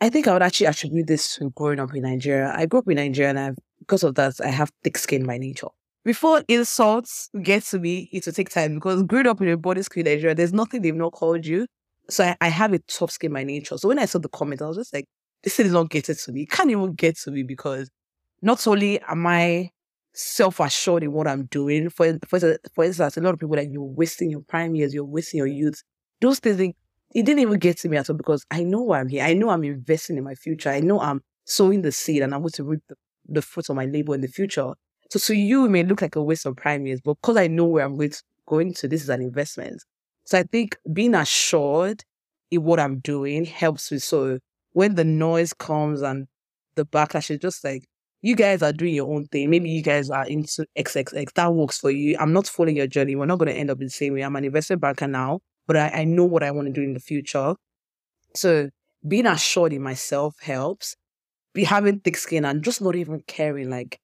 I 0.00 0.08
think 0.08 0.28
I 0.28 0.32
would 0.32 0.42
actually 0.42 0.66
attribute 0.68 1.06
this 1.06 1.36
to 1.36 1.50
growing 1.50 1.80
up 1.80 1.94
in 1.94 2.02
Nigeria. 2.02 2.52
I 2.54 2.66
grew 2.66 2.80
up 2.80 2.88
in 2.88 2.96
Nigeria 2.96 3.30
and 3.30 3.38
I've, 3.38 3.56
because 3.80 4.02
of 4.04 4.14
that, 4.14 4.34
I 4.42 4.48
have 4.48 4.70
thick 4.84 4.96
skin 4.96 5.26
by 5.26 5.38
nature. 5.38 5.68
Before 6.04 6.42
insults 6.48 7.28
get 7.42 7.64
to 7.64 7.78
me, 7.78 8.08
it 8.12 8.24
will 8.24 8.32
take 8.32 8.48
time 8.48 8.74
because 8.74 9.02
growing 9.02 9.26
up 9.26 9.40
in 9.40 9.48
a 9.48 9.56
boarding 9.56 9.82
school 9.82 10.02
in 10.02 10.12
Nigeria, 10.12 10.34
there's 10.34 10.52
nothing 10.52 10.82
they've 10.82 10.94
not 10.94 11.12
called 11.12 11.44
you. 11.44 11.66
So 12.08 12.24
I, 12.24 12.36
I 12.40 12.48
have 12.48 12.72
a 12.72 12.78
tough 12.78 13.10
skin 13.10 13.32
by 13.32 13.42
nature. 13.42 13.76
So 13.78 13.88
when 13.88 13.98
I 13.98 14.04
saw 14.04 14.18
the 14.20 14.28
comments, 14.28 14.62
I 14.62 14.68
was 14.68 14.76
just 14.76 14.94
like, 14.94 15.06
this 15.42 15.56
thing 15.56 15.66
is 15.66 15.72
not 15.72 15.90
getting 15.90 16.14
to 16.14 16.32
me. 16.32 16.42
It 16.42 16.50
can't 16.50 16.70
even 16.70 16.92
get 16.92 17.16
to 17.18 17.30
me 17.30 17.42
because 17.42 17.90
not 18.42 18.66
only 18.66 19.00
am 19.00 19.26
I 19.26 19.70
self-assured 20.16 21.02
in 21.02 21.12
what 21.12 21.28
I'm 21.28 21.44
doing, 21.46 21.90
for, 21.90 22.18
for, 22.26 22.40
for 22.74 22.84
instance, 22.84 23.16
a 23.16 23.20
lot 23.20 23.34
of 23.34 23.38
people 23.38 23.56
like, 23.56 23.68
you're 23.70 23.82
wasting 23.82 24.30
your 24.30 24.40
prime 24.40 24.74
years, 24.74 24.94
you're 24.94 25.04
wasting 25.04 25.38
your 25.38 25.46
youth. 25.46 25.82
Those 26.20 26.38
things, 26.38 26.74
it 27.14 27.22
didn't 27.24 27.40
even 27.40 27.58
get 27.58 27.76
to 27.78 27.88
me 27.88 27.98
at 27.98 28.08
all 28.08 28.16
because 28.16 28.44
I 28.50 28.62
know 28.62 28.80
why 28.80 29.00
I'm 29.00 29.08
here. 29.08 29.22
I 29.22 29.34
know 29.34 29.50
I'm 29.50 29.62
investing 29.62 30.16
in 30.16 30.24
my 30.24 30.34
future. 30.34 30.70
I 30.70 30.80
know 30.80 31.00
I'm 31.00 31.20
sowing 31.44 31.82
the 31.82 31.92
seed 31.92 32.22
and 32.22 32.34
I'm 32.34 32.40
going 32.40 32.52
to 32.52 32.64
reap 32.64 32.80
the, 32.88 32.96
the 33.28 33.42
fruits 33.42 33.68
of 33.68 33.76
my 33.76 33.84
labor 33.84 34.14
in 34.14 34.22
the 34.22 34.28
future. 34.28 34.72
So 35.10 35.18
to 35.18 35.34
you, 35.34 35.66
it 35.66 35.68
may 35.68 35.84
look 35.84 36.00
like 36.00 36.16
a 36.16 36.22
waste 36.22 36.46
of 36.46 36.56
prime 36.56 36.86
years, 36.86 37.00
but 37.04 37.14
because 37.20 37.36
I 37.36 37.46
know 37.46 37.66
where 37.66 37.84
I'm 37.84 37.96
going 37.96 38.10
to, 38.10 38.22
going 38.46 38.74
to, 38.74 38.88
this 38.88 39.02
is 39.02 39.08
an 39.10 39.20
investment. 39.20 39.82
So 40.24 40.38
I 40.38 40.44
think 40.44 40.76
being 40.92 41.14
assured 41.14 42.02
in 42.50 42.64
what 42.64 42.80
I'm 42.80 43.00
doing 43.00 43.44
helps 43.44 43.92
me. 43.92 43.98
So 43.98 44.38
when 44.72 44.94
the 44.94 45.04
noise 45.04 45.52
comes 45.52 46.00
and 46.02 46.26
the 46.74 46.86
backlash 46.86 47.30
is 47.30 47.38
just 47.38 47.62
like, 47.62 47.86
you 48.22 48.34
guys 48.34 48.62
are 48.62 48.72
doing 48.72 48.94
your 48.94 49.12
own 49.12 49.26
thing. 49.26 49.50
Maybe 49.50 49.70
you 49.70 49.82
guys 49.82 50.10
are 50.10 50.26
into 50.26 50.66
XXX. 50.76 51.32
That 51.34 51.54
works 51.54 51.78
for 51.78 51.90
you. 51.90 52.16
I'm 52.18 52.32
not 52.32 52.46
following 52.46 52.76
your 52.76 52.86
journey. 52.86 53.14
We're 53.14 53.26
not 53.26 53.38
going 53.38 53.52
to 53.52 53.58
end 53.58 53.70
up 53.70 53.78
in 53.80 53.86
the 53.86 53.90
same 53.90 54.14
way. 54.14 54.22
I'm 54.22 54.36
an 54.36 54.44
investment 54.44 54.82
banker 54.82 55.06
now 55.06 55.40
but 55.66 55.76
I, 55.76 55.88
I 55.88 56.04
know 56.04 56.24
what 56.24 56.42
I 56.42 56.50
want 56.50 56.66
to 56.66 56.72
do 56.72 56.82
in 56.82 56.94
the 56.94 57.00
future. 57.00 57.54
So 58.34 58.70
being 59.06 59.26
assured 59.26 59.72
in 59.72 59.82
myself 59.82 60.36
helps. 60.40 60.96
Be 61.52 61.64
having 61.64 62.00
thick 62.00 62.18
skin 62.18 62.44
and 62.44 62.62
just 62.62 62.82
not 62.82 62.96
even 62.96 63.22
caring. 63.26 63.70
Like, 63.70 63.98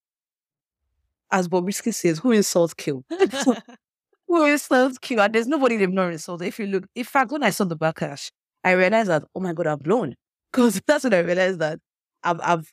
as 1.31 1.49
Bobrisky 1.49 1.93
says, 1.93 2.19
who 2.19 2.33
insults 2.33 2.73
kill? 2.73 3.05
who 4.27 4.47
insults 4.47 4.97
kill? 4.99 5.21
And 5.21 5.35
there's 5.35 5.47
nobody 5.47 5.77
they've 5.77 5.91
not 5.91 6.13
insulted. 6.13 6.47
If 6.47 6.59
you 6.59 6.67
look, 6.67 6.87
in 6.95 7.05
fact, 7.05 7.31
when 7.31 7.43
I 7.43 7.51
saw 7.51 7.65
the 7.65 7.77
backlash, 7.77 8.31
I 8.65 8.71
realized 8.73 9.11
that, 9.11 9.25
oh 9.35 9.41
my 9.41 9.53
God, 9.53 9.67
I've 9.67 9.83
blown. 9.83 10.15
Because 10.51 10.81
that's 10.87 11.05
when 11.05 11.13
I 11.13 11.19
realized 11.19 11.59
that 11.59 11.79
I've, 12.25 12.41
I've 12.43 12.73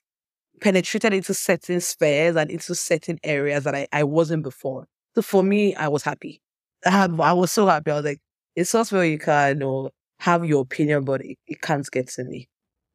penetrated 0.59 1.13
into 1.13 1.33
certain 1.33 1.81
spheres 1.81 2.35
and 2.35 2.49
into 2.49 2.75
certain 2.75 3.19
areas 3.23 3.63
that 3.63 3.75
I, 3.75 3.87
I 3.91 4.03
wasn't 4.03 4.43
before. 4.43 4.87
So 5.15 5.21
for 5.21 5.43
me, 5.43 5.75
I 5.75 5.87
was 5.87 6.03
happy. 6.03 6.41
I, 6.85 7.05
I 7.19 7.33
was 7.33 7.51
so 7.51 7.67
happy. 7.67 7.91
I 7.91 7.95
was 7.95 8.05
like, 8.05 8.21
it's 8.55 8.73
not 8.73 8.91
where 8.91 9.05
you 9.05 9.19
can 9.19 9.63
or 9.63 9.91
have 10.19 10.45
your 10.45 10.61
opinion, 10.61 11.05
but 11.05 11.21
it, 11.21 11.37
it 11.47 11.61
can't 11.61 11.89
get 11.91 12.07
to 12.09 12.23
me. 12.23 12.49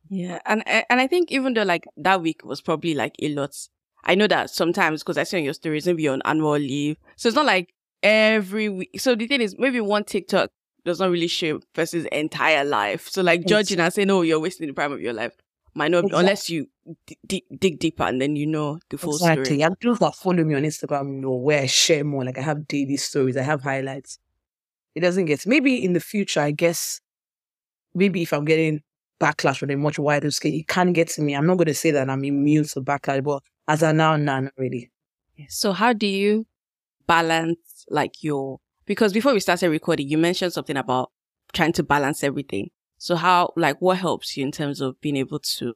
Yeah, 0.09 0.38
and 0.44 0.62
eh, 0.66 0.83
and 0.90 1.00
I 1.00 1.07
think 1.07 1.33
even 1.33 1.55
though 1.55 1.62
like 1.62 1.87
that 1.96 2.20
week 2.20 2.44
was 2.44 2.61
probably 2.61 2.94
like 2.94 3.14
a 3.20 3.29
lot, 3.31 3.57
I 4.05 4.14
know 4.14 4.27
that 4.27 4.50
sometimes 4.50 5.03
because 5.03 5.16
I 5.16 5.24
see 5.24 5.38
on 5.38 5.44
your 5.44 5.55
stories 5.55 5.87
maybe 5.87 6.09
on 6.09 6.20
annual 6.24 6.59
leave, 6.59 6.98
so 7.16 7.29
it's 7.29 7.37
not 7.37 7.46
like 7.46 7.72
every 8.03 8.68
week. 8.68 9.00
So 9.00 9.14
the 9.14 9.27
thing 9.27 9.40
is, 9.40 9.57
maybe 9.59 9.81
one 9.81 10.05
TikTok 10.05 10.50
does 10.85 11.00
not 11.00 11.11
really 11.11 11.27
show 11.27 11.61
versus 11.74 12.05
entire 12.12 12.64
life. 12.64 13.09
So 13.09 13.22
like 13.22 13.46
judging 13.46 13.81
and 13.81 13.92
saying, 13.92 14.11
"Oh, 14.11 14.22
you're 14.22 14.40
wasting 14.40 14.66
the 14.66 14.74
prime 14.74 14.92
of 14.92 15.00
your 15.00 15.14
life." 15.14 15.35
Might 15.75 15.91
not, 15.91 16.05
Exactly. 16.05 16.21
unless 16.21 16.51
you 16.51 16.67
d- 17.07 17.19
d- 17.27 17.45
dig 17.59 17.79
deeper 17.79 18.05
and 18.05 18.21
then 18.21 18.37
you 18.37 18.47
know 18.47 18.79
the 18.91 18.99
full 18.99 19.15
Exactly. 19.15 19.45
story. 19.45 19.63
And 19.63 19.77
those 19.83 19.99
that 19.99 20.15
follow 20.15 20.45
me 20.45 20.55
on 20.55 20.63
Instagram 20.63 21.21
know 21.21 21.35
where 21.35 21.63
I 21.63 21.67
share 21.67 22.05
more. 22.05 22.25
Like 22.25 22.39
I 22.39 22.43
have 22.43 22.69
daily 22.69 22.97
stories, 22.97 23.37
I 23.37 23.43
have 23.43 23.63
highlights. 23.63 24.19
It 24.95 25.01
doesn't 25.01 25.25
get 25.25 25.47
maybe 25.47 25.85
in 25.85 25.93
the 25.93 26.01
future, 26.01 26.41
I 26.41 26.53
guess 26.53 27.01
maybe 27.95 28.23
if 28.23 28.33
I'm 28.33 28.45
getting 28.45 28.81
backlash 29.21 29.63
on 29.63 29.71
a 29.71 29.77
much 29.77 29.99
wider 29.99 30.31
scale, 30.31 30.55
it 30.55 30.69
can 30.69 30.93
get 30.93 31.09
to 31.11 31.23
me. 31.23 31.35
I'm 31.35 31.47
not 31.47 31.59
gonna 31.59 31.75
say 31.75 31.91
that 31.93 32.09
I'm 32.11 32.25
immune 32.25 32.65
to 32.65 32.81
backlash, 32.81 33.23
but 33.25 33.43
as 33.67 33.83
I 33.83 33.93
now, 33.93 34.17
nah, 34.17 34.41
not 34.41 34.53
really. 34.57 34.91
So 35.49 35.73
how 35.73 35.93
do 35.93 36.07
you 36.07 36.47
balance 37.07 37.85
like 37.89 38.23
your 38.23 38.61
because 38.87 39.13
before 39.13 39.33
we 39.33 39.41
started 39.41 39.71
recording, 39.71 40.09
you 40.09 40.19
mentioned 40.19 40.53
something 40.53 40.77
about 40.77 41.11
trying 41.53 41.73
to 41.73 41.83
balance 41.83 42.23
everything. 42.23 42.71
So 43.05 43.17
how 43.17 43.53
like 43.55 43.83
what 43.83 43.99
helps 43.99 44.35
you 44.35 44.45
in 44.47 44.51
terms 44.51 44.81
of 44.81 44.99
being 45.03 45.19
able 45.19 45.38
to 45.38 45.75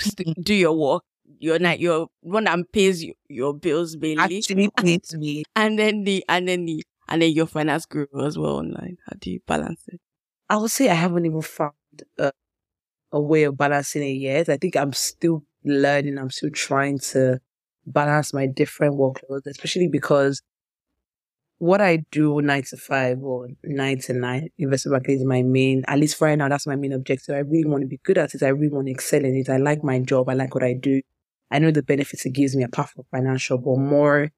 mm-hmm. 0.00 0.42
do 0.42 0.52
your 0.52 0.76
work, 0.76 1.04
your 1.38 1.60
night, 1.60 1.78
your 1.78 2.08
one 2.22 2.42
that 2.42 2.58
pays 2.72 3.04
you, 3.04 3.14
your 3.28 3.54
bills 3.54 3.96
mainly, 3.96 4.38
Actually 4.38 4.68
pays 4.76 5.14
me. 5.14 5.44
and 5.54 5.78
then 5.78 6.02
the 6.02 6.24
and 6.28 6.48
then 6.48 6.64
the 6.64 6.82
and 7.08 7.22
then 7.22 7.30
your 7.30 7.46
finance 7.46 7.86
guru 7.86 8.08
as 8.26 8.36
well 8.36 8.56
online. 8.56 8.96
How 9.06 9.12
do 9.16 9.30
you 9.30 9.38
balance 9.46 9.84
it? 9.86 10.00
I 10.50 10.56
would 10.56 10.72
say 10.72 10.88
I 10.88 10.94
haven't 10.94 11.24
even 11.24 11.40
found 11.40 11.74
a, 12.18 12.32
a 13.12 13.20
way 13.20 13.44
of 13.44 13.56
balancing 13.56 14.02
it 14.02 14.18
yet. 14.20 14.48
I 14.48 14.56
think 14.56 14.74
I'm 14.74 14.92
still 14.92 15.44
learning. 15.64 16.18
I'm 16.18 16.30
still 16.30 16.50
trying 16.50 16.98
to 17.12 17.38
balance 17.86 18.34
my 18.34 18.48
different 18.48 18.94
workloads, 18.94 19.46
especially 19.46 19.86
because 19.86 20.42
what 21.58 21.80
I 21.80 22.04
do 22.10 22.40
nine 22.42 22.64
to 22.64 22.76
five 22.76 23.22
or 23.22 23.48
nine 23.64 23.98
to 24.00 24.12
nine, 24.12 24.50
investment 24.58 24.94
banking 24.94 25.20
is 25.20 25.24
my 25.24 25.42
main, 25.42 25.84
at 25.88 25.98
least 25.98 26.16
for 26.16 26.28
right 26.28 26.36
now, 26.36 26.48
that's 26.48 26.66
my 26.66 26.76
main 26.76 26.92
objective. 26.92 27.34
I 27.34 27.38
really 27.38 27.68
want 27.68 27.82
to 27.82 27.86
be 27.86 28.00
good 28.04 28.18
at 28.18 28.34
it. 28.34 28.42
I 28.42 28.48
really 28.48 28.72
want 28.72 28.86
to 28.86 28.92
excel 28.92 29.24
in 29.24 29.34
it. 29.34 29.48
I 29.48 29.56
like 29.56 29.82
my 29.82 29.98
job. 30.00 30.28
I 30.28 30.34
like 30.34 30.54
what 30.54 30.64
I 30.64 30.74
do. 30.74 31.00
I 31.50 31.58
know 31.58 31.70
the 31.70 31.82
benefits 31.82 32.26
it 32.26 32.30
gives 32.30 32.54
me 32.56 32.64
apart 32.64 32.90
from 32.90 33.04
financial, 33.10 33.56
but 33.58 33.78
more 33.78 34.30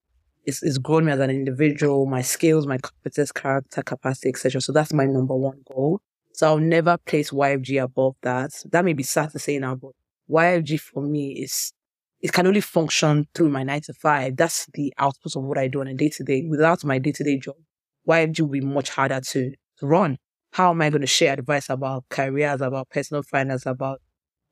it's, 0.44 0.62
it's 0.62 0.78
grown 0.78 1.06
me 1.06 1.12
as 1.12 1.20
an 1.20 1.30
individual, 1.30 2.06
my 2.06 2.22
skills, 2.22 2.66
my 2.66 2.78
competence, 2.78 3.32
character, 3.32 3.82
capacity, 3.82 4.28
etc. 4.28 4.60
So 4.60 4.72
that's 4.72 4.92
my 4.92 5.04
number 5.04 5.34
one 5.34 5.62
goal. 5.66 6.00
So 6.32 6.46
I'll 6.46 6.58
never 6.58 6.96
place 6.98 7.30
YFG 7.30 7.82
above 7.82 8.14
that. 8.22 8.52
That 8.70 8.84
may 8.84 8.92
be 8.92 9.02
sad 9.02 9.30
to 9.32 9.38
say 9.38 9.58
now, 9.58 9.74
but 9.74 9.90
YFG 10.30 10.78
for 10.78 11.02
me 11.02 11.32
is 11.32 11.72
it 12.20 12.32
can 12.32 12.46
only 12.46 12.60
function 12.60 13.26
through 13.34 13.48
my 13.50 13.62
nine 13.62 13.80
to 13.82 13.92
five. 13.94 14.36
That's 14.36 14.66
the 14.74 14.92
output 14.98 15.36
of 15.36 15.44
what 15.44 15.58
I 15.58 15.68
do 15.68 15.80
on 15.80 15.88
a 15.88 15.94
day 15.94 16.08
to 16.10 16.24
day. 16.24 16.44
Without 16.48 16.84
my 16.84 16.98
day 16.98 17.12
to 17.12 17.24
day 17.24 17.38
job, 17.38 17.56
YFG 18.04 18.42
will 18.42 18.50
be 18.50 18.60
much 18.60 18.90
harder 18.90 19.20
to, 19.20 19.52
to 19.78 19.86
run. 19.86 20.18
How 20.52 20.70
am 20.70 20.82
I 20.82 20.90
going 20.90 21.02
to 21.02 21.06
share 21.06 21.34
advice 21.34 21.68
about 21.70 22.04
careers, 22.10 22.60
about 22.60 22.88
personal 22.90 23.22
finance, 23.22 23.66
about 23.66 24.00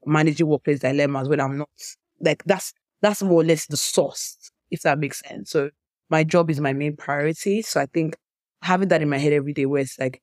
managing 0.05 0.47
workplace 0.47 0.81
dilemmas 0.81 1.29
when 1.29 1.41
I'm 1.41 1.59
not 1.59 1.71
like 2.21 2.43
that's 2.45 2.73
that's 3.03 3.23
more 3.23 3.43
or 3.43 3.45
less 3.45 3.67
the 3.67 3.77
source, 3.77 4.39
if 4.71 4.83
that 4.83 4.99
makes 4.99 5.21
sense. 5.21 5.51
So 5.51 5.71
my 6.11 6.25
job 6.25 6.51
is 6.51 6.61
my 6.61 6.73
main 6.73 6.97
priority. 6.97 7.63
So 7.63 7.81
I 7.81 7.87
think 7.87 8.17
having 8.63 8.89
that 8.89 9.03
in 9.03 9.09
my 9.09 9.19
head 9.19 9.33
every 9.33 9.53
day 9.53 9.67
where 9.67 9.83
it's 9.83 9.99
like, 9.99 10.23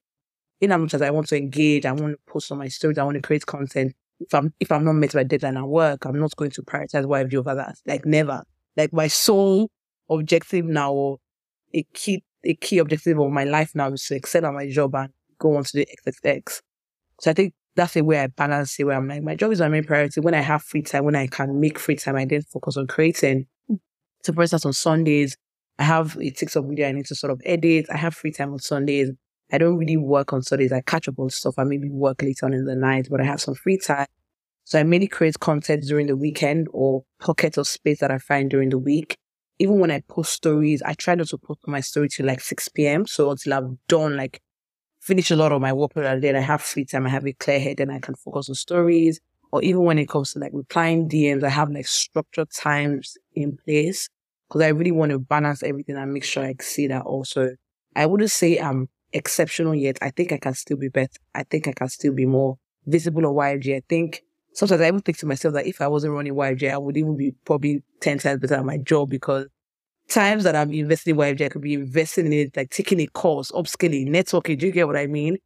in 0.61 0.71
as 0.71 0.79
much 0.79 0.93
as 0.93 1.01
I 1.01 1.11
want 1.11 1.27
to 1.27 1.37
engage, 1.37 1.85
I 1.85 1.91
want 1.91 2.13
to 2.13 2.19
post 2.31 2.51
on 2.51 2.57
my 2.57 2.67
stories, 2.67 2.97
I 2.97 3.03
want 3.03 3.15
to 3.15 3.21
create 3.21 3.45
content. 3.45 3.93
If 4.25 4.33
I'm 4.33 4.53
if 4.59 4.71
I'm 4.71 4.85
not 4.85 4.93
met 4.93 5.13
by 5.13 5.23
deadline 5.23 5.57
at 5.57 5.67
work, 5.67 6.05
I'm 6.05 6.19
not 6.19 6.35
going 6.35 6.51
to 6.51 6.61
prioritize 6.61 7.05
YFG 7.05 7.35
over 7.35 7.55
that. 7.55 7.75
Like 7.85 8.05
never. 8.05 8.43
Like 8.77 8.93
my 8.93 9.07
sole 9.07 9.69
objective 10.09 10.65
now 10.65 10.93
or 10.93 11.17
a 11.73 11.83
key 11.93 12.23
a 12.43 12.55
key 12.55 12.77
objective 12.77 13.19
of 13.19 13.31
my 13.31 13.43
life 13.43 13.71
now 13.73 13.91
is 13.91 14.05
to 14.05 14.15
excel 14.15 14.45
at 14.45 14.53
my 14.53 14.69
job 14.69 14.95
and 14.95 15.09
go 15.39 15.55
on 15.55 15.63
to 15.63 15.71
the 15.73 15.87
XXX. 16.07 16.61
So 17.21 17.31
I 17.31 17.33
think 17.33 17.53
that's 17.75 17.93
the 17.93 18.01
way 18.01 18.19
I 18.19 18.27
balance 18.27 18.79
it 18.79 18.83
where 18.83 18.97
I'm 18.97 19.07
like, 19.07 19.23
my 19.23 19.35
job 19.35 19.51
is 19.51 19.59
my 19.59 19.69
main 19.69 19.83
priority. 19.83 20.21
When 20.21 20.33
I 20.33 20.41
have 20.41 20.63
free 20.63 20.81
time, 20.81 21.05
when 21.05 21.15
I 21.15 21.27
can 21.27 21.59
make 21.59 21.79
free 21.79 21.95
time, 21.95 22.15
I 22.15 22.25
then 22.25 22.41
focus 22.43 22.77
on 22.77 22.87
creating. 22.87 23.47
So 24.23 24.33
for 24.33 24.41
instance, 24.41 24.65
on 24.65 24.73
Sundays, 24.73 25.37
I 25.79 25.83
have 25.83 26.17
a 26.17 26.29
TikTok 26.29 26.65
video 26.65 26.87
I 26.87 26.91
need 26.91 27.05
to 27.07 27.15
sort 27.15 27.31
of 27.31 27.41
edit. 27.45 27.87
I 27.91 27.97
have 27.97 28.13
free 28.13 28.31
time 28.31 28.53
on 28.53 28.59
Sundays. 28.59 29.11
I 29.53 29.59
don't 29.59 29.77
really 29.77 29.97
work 29.97 30.33
on 30.33 30.41
Sundays. 30.41 30.71
I 30.71 30.81
catch 30.81 31.07
up 31.07 31.19
on 31.19 31.29
stuff. 31.29 31.59
I 31.59 31.63
maybe 31.63 31.87
work 31.87 32.23
later 32.23 32.47
on 32.47 32.53
in 32.53 32.65
the 32.65 32.75
night, 32.75 33.07
but 33.09 33.21
I 33.21 33.23
have 33.23 33.39
some 33.39 33.53
free 33.53 33.77
time. 33.77 34.07
So 34.63 34.79
I 34.79 34.83
mainly 34.83 35.07
create 35.07 35.39
content 35.39 35.83
during 35.83 36.07
the 36.07 36.15
weekend 36.15 36.67
or 36.73 37.03
pockets 37.19 37.57
of 37.57 37.67
space 37.67 37.99
that 37.99 38.09
I 38.09 38.17
find 38.17 38.49
during 38.49 38.69
the 38.69 38.79
week. 38.79 39.15
Even 39.59 39.77
when 39.79 39.91
I 39.91 40.01
post 40.07 40.33
stories, 40.33 40.81
I 40.81 40.95
try 40.95 41.13
not 41.13 41.27
to 41.27 41.37
post 41.37 41.59
my 41.67 41.81
story 41.81 42.09
till 42.09 42.25
like 42.25 42.41
6 42.41 42.67
p.m. 42.69 43.05
So 43.05 43.29
until 43.29 43.53
I've 43.53 43.87
done 43.87 44.17
like 44.17 44.41
finish 45.01 45.29
a 45.29 45.35
lot 45.35 45.51
of 45.51 45.61
my 45.61 45.71
workload 45.71 46.11
and 46.11 46.23
then 46.23 46.35
I 46.35 46.39
have 46.39 46.61
free 46.61 46.85
time, 46.85 47.05
I 47.05 47.09
have 47.09 47.27
a 47.27 47.33
clear 47.33 47.59
head 47.59 47.79
and 47.79 47.91
I 47.91 47.99
can 47.99 48.15
focus 48.15 48.49
on 48.49 48.55
stories. 48.55 49.19
Or 49.51 49.61
even 49.61 49.83
when 49.83 49.99
it 49.99 50.09
comes 50.09 50.33
to 50.33 50.39
like 50.39 50.51
replying 50.51 51.07
DMs, 51.07 51.43
I 51.43 51.49
have 51.49 51.69
like 51.69 51.85
structured 51.85 52.49
times 52.49 53.17
in 53.35 53.55
place 53.57 54.09
because 54.47 54.63
I 54.63 54.69
really 54.69 54.91
want 54.91 55.11
to 55.11 55.19
balance 55.19 55.61
everything 55.61 55.95
and 55.95 56.11
make 56.11 56.23
sure 56.23 56.43
I 56.43 56.55
see 56.59 56.87
that 56.87 57.03
also. 57.03 57.55
I 57.95 58.07
wouldn't 58.07 58.31
say 58.31 58.57
I'm 58.57 58.89
exceptional 59.13 59.75
yet. 59.75 59.97
I 60.01 60.09
think 60.09 60.31
I 60.31 60.37
can 60.37 60.53
still 60.53 60.77
be 60.77 60.89
better. 60.89 61.17
I 61.33 61.43
think 61.43 61.67
I 61.67 61.73
can 61.73 61.89
still 61.89 62.13
be 62.13 62.25
more 62.25 62.57
visible 62.85 63.25
on 63.25 63.33
YFG. 63.33 63.75
I 63.75 63.81
think 63.87 64.23
sometimes 64.53 64.81
I 64.81 64.87
even 64.87 65.01
think 65.01 65.17
to 65.19 65.25
myself 65.25 65.53
that 65.55 65.67
if 65.67 65.81
I 65.81 65.87
wasn't 65.87 66.13
running 66.13 66.33
YFG, 66.33 66.71
I 66.71 66.77
would 66.77 66.97
even 66.97 67.17
be 67.17 67.33
probably 67.45 67.83
10 68.01 68.19
times 68.19 68.39
better 68.39 68.55
at 68.55 68.65
my 68.65 68.77
job 68.77 69.09
because 69.09 69.47
times 70.09 70.43
that 70.43 70.55
I'm 70.55 70.71
investing 70.71 71.15
in 71.15 71.21
YFG, 71.21 71.45
I 71.45 71.49
could 71.49 71.61
be 71.61 71.73
investing 71.75 72.27
in 72.27 72.33
it, 72.33 72.57
like 72.57 72.69
taking 72.69 72.99
a 72.99 73.07
course, 73.07 73.51
upskilling, 73.51 74.09
networking. 74.09 74.57
Do 74.59 74.67
you 74.67 74.71
get 74.71 74.87
what 74.87 74.97
I 74.97 75.07
mean? 75.07 75.37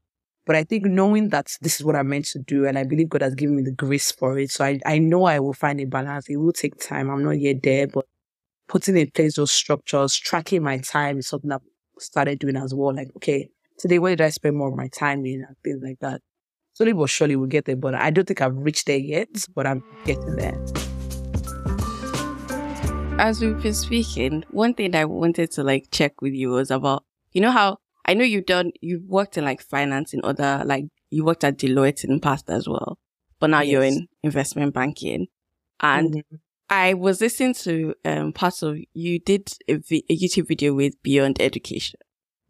But 0.45 0.55
I 0.55 0.63
think 0.63 0.85
knowing 0.85 1.29
that 1.29 1.51
this 1.61 1.77
is 1.77 1.85
what 1.85 1.95
I'm 1.95 2.07
meant 2.07 2.25
to 2.27 2.39
do, 2.39 2.65
and 2.65 2.79
I 2.79 2.85
believe 2.85 3.09
God 3.09 3.21
has 3.21 3.35
given 3.35 3.57
me 3.57 3.63
the 3.63 3.71
grace 3.71 4.11
for 4.13 4.39
it. 4.39 4.49
So 4.49 4.63
I, 4.63 4.79
I 4.85 4.97
know 4.97 5.25
I 5.25 5.39
will 5.39 5.53
find 5.53 5.79
a 5.81 5.85
balance. 5.85 6.29
It 6.29 6.37
will 6.37 6.53
take 6.53 6.79
time. 6.79 7.09
I'm 7.09 7.23
not 7.23 7.39
yet 7.39 7.61
there, 7.63 7.85
but 7.87 8.05
putting 8.69 8.95
in 8.97 9.11
place 9.11 9.35
those 9.35 9.51
structures, 9.51 10.15
tracking 10.15 10.63
my 10.63 10.77
time 10.77 11.19
is 11.19 11.27
something 11.27 11.51
I've 11.51 11.61
started 11.99 12.39
doing 12.39 12.55
as 12.55 12.73
well. 12.73 12.95
Like, 12.95 13.09
okay, 13.17 13.49
today, 13.77 13.99
where 13.99 14.15
did 14.15 14.25
I 14.25 14.29
spend 14.29 14.55
more 14.57 14.69
of 14.69 14.75
my 14.75 14.87
time 14.87 15.25
in 15.25 15.43
and 15.47 15.55
things 15.63 15.81
like 15.83 15.99
that. 15.99 16.21
Slowly 16.73 16.93
but 16.93 17.09
surely 17.09 17.35
we'll 17.35 17.47
get 17.47 17.65
there, 17.65 17.75
but 17.75 17.95
I 17.95 18.11
don't 18.11 18.25
think 18.27 18.41
I've 18.41 18.55
reached 18.55 18.85
there 18.85 18.97
yet, 18.97 19.29
but 19.55 19.65
I'm 19.65 19.83
getting 20.05 20.35
there. 20.35 20.57
As 23.19 23.41
we've 23.41 23.59
been 23.61 23.73
speaking, 23.73 24.43
one 24.51 24.75
thing 24.75 24.95
I 24.95 25.05
wanted 25.05 25.49
to 25.53 25.63
like 25.63 25.87
check 25.91 26.21
with 26.21 26.33
you 26.33 26.51
was 26.51 26.69
about, 26.69 27.03
you 27.31 27.41
know 27.41 27.49
how 27.51 27.77
I 28.05 28.13
know 28.13 28.23
you've 28.23 28.45
done, 28.45 28.71
you've 28.79 29.05
worked 29.07 29.37
in 29.39 29.43
like 29.43 29.61
finance 29.61 30.13
in 30.13 30.21
other, 30.23 30.61
like 30.65 30.85
you 31.09 31.25
worked 31.25 31.43
at 31.43 31.57
Deloitte 31.57 32.03
in 32.03 32.13
the 32.13 32.19
past 32.19 32.47
as 32.49 32.67
well, 32.67 32.99
but 33.39 33.49
now 33.49 33.61
you're 33.61 33.81
in 33.83 34.07
investment 34.21 34.73
banking. 34.75 35.27
And 35.79 36.13
Mhm. 36.13 36.39
I 36.69 36.93
was 36.93 37.19
listening 37.21 37.53
to 37.55 37.95
um 38.05 38.33
parts 38.33 38.61
of 38.61 38.77
you 38.93 39.17
did 39.19 39.51
a, 39.67 39.77
vi- 39.77 40.05
a 40.09 40.15
YouTube 40.15 40.47
video 40.47 40.75
with 40.75 41.01
Beyond 41.01 41.41
Education, 41.41 41.99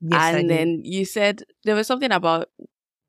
Yes, 0.01 0.35
and 0.35 0.49
then 0.49 0.81
you 0.83 1.05
said 1.05 1.43
there 1.63 1.75
was 1.75 1.87
something 1.87 2.11
about 2.11 2.49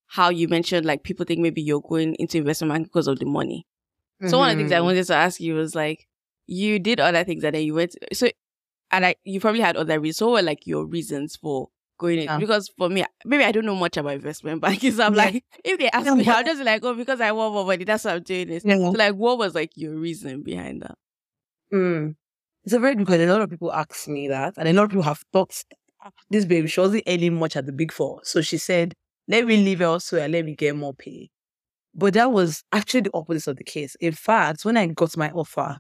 how 0.07 0.31
you 0.31 0.49
mentioned 0.49 0.87
like 0.87 1.03
people 1.03 1.27
think 1.27 1.41
maybe 1.41 1.61
you're 1.61 1.83
going 1.83 2.15
into 2.19 2.39
investment 2.39 2.73
banking 2.73 2.85
because 2.85 3.07
of 3.09 3.19
the 3.19 3.27
money. 3.27 3.67
So 4.27 4.39
one 4.39 4.51
of 4.51 4.57
the 4.57 4.63
things 4.63 4.73
I 4.73 4.79
Mhm. 4.81 4.85
wanted 4.85 5.07
to 5.07 5.15
ask 5.15 5.39
you 5.41 5.55
was 5.55 5.75
like, 5.77 6.09
you 6.47 6.79
did 6.81 6.99
other 6.99 7.23
things 7.25 7.45
and 7.45 7.55
then 7.55 7.63
you 7.63 7.75
went 7.75 7.95
so, 8.13 8.29
and 8.91 9.07
I 9.07 9.15
you 9.25 9.39
probably 9.39 9.61
had 9.61 9.77
other 9.77 10.01
reasons. 10.01 10.17
So 10.17 10.27
what 10.31 10.33
were 10.43 10.47
like 10.47 10.67
your 10.67 10.87
reasons 10.87 11.37
for 11.37 11.69
going 11.99 12.21
in? 12.21 12.39
Because 12.41 12.69
for 12.79 12.89
me, 12.89 13.05
maybe 13.25 13.45
I 13.45 13.53
don't 13.53 13.67
know 13.67 13.77
much 13.77 13.97
about 13.97 14.15
investment 14.15 14.61
banking, 14.63 14.93
so 14.93 15.05
I'm 15.05 15.15
Yeah. 15.15 15.25
like, 15.25 15.45
if 15.65 15.79
they 15.79 15.91
ask 15.91 16.07
me, 16.17 16.27
I'll 16.27 16.43
just 16.43 16.59
be 16.59 16.65
like, 16.65 16.83
oh, 16.85 16.95
because 16.95 17.21
I 17.21 17.31
want 17.33 17.55
more 17.55 17.65
money, 17.67 17.85
that's 17.85 18.05
why 18.05 18.15
I'm 18.15 18.23
doing 18.23 18.49
this. 18.49 18.65
Yeah. 18.65 18.77
So 18.77 18.91
like, 18.93 19.15
what 19.15 19.39
was 19.39 19.55
like 19.55 19.73
your 19.77 19.95
reason 19.95 20.43
behind 20.43 20.83
that? 20.83 20.97
Mm. 21.73 22.17
It's 22.65 22.73
a 22.73 22.79
very 22.81 22.95
good 22.97 23.07
question. 23.07 23.29
A 23.29 23.33
lot 23.33 23.43
of 23.43 23.51
people 23.51 23.73
ask 23.73 24.09
me 24.09 24.29
that, 24.29 24.55
and 24.57 24.69
a 24.69 24.73
lot 24.73 24.85
of 24.85 24.91
people 24.91 25.03
have 25.05 25.23
thought 25.33 25.55
"Ah, 25.73 25.77
this 26.31 26.45
baby 26.45 26.69
she 26.69 26.81
wasn't 26.81 27.05
earning 27.07 27.35
much 27.39 27.57
at 27.57 27.67
the 27.67 27.73
big 27.73 27.93
four, 27.93 28.21
so 28.25 28.41
she 28.43 28.59
said, 28.59 28.95
"Let 29.29 29.47
me 29.47 29.57
leave 29.65 29.81
elsewhere 29.81 30.29
let 30.29 30.45
me 30.45 30.55
get 30.55 30.77
more 30.77 30.95
pay." 30.95 31.31
But 31.95 32.15
that 32.15 32.33
was 32.33 32.63
actually 32.73 33.03
the 33.03 33.11
opposite 33.15 33.51
of 33.51 33.57
the 33.57 33.65
case. 33.65 33.97
In 34.01 34.13
fact, 34.13 34.65
when 34.65 34.77
I 34.77 34.87
got 34.87 35.17
my 35.17 35.31
offer, 35.33 35.79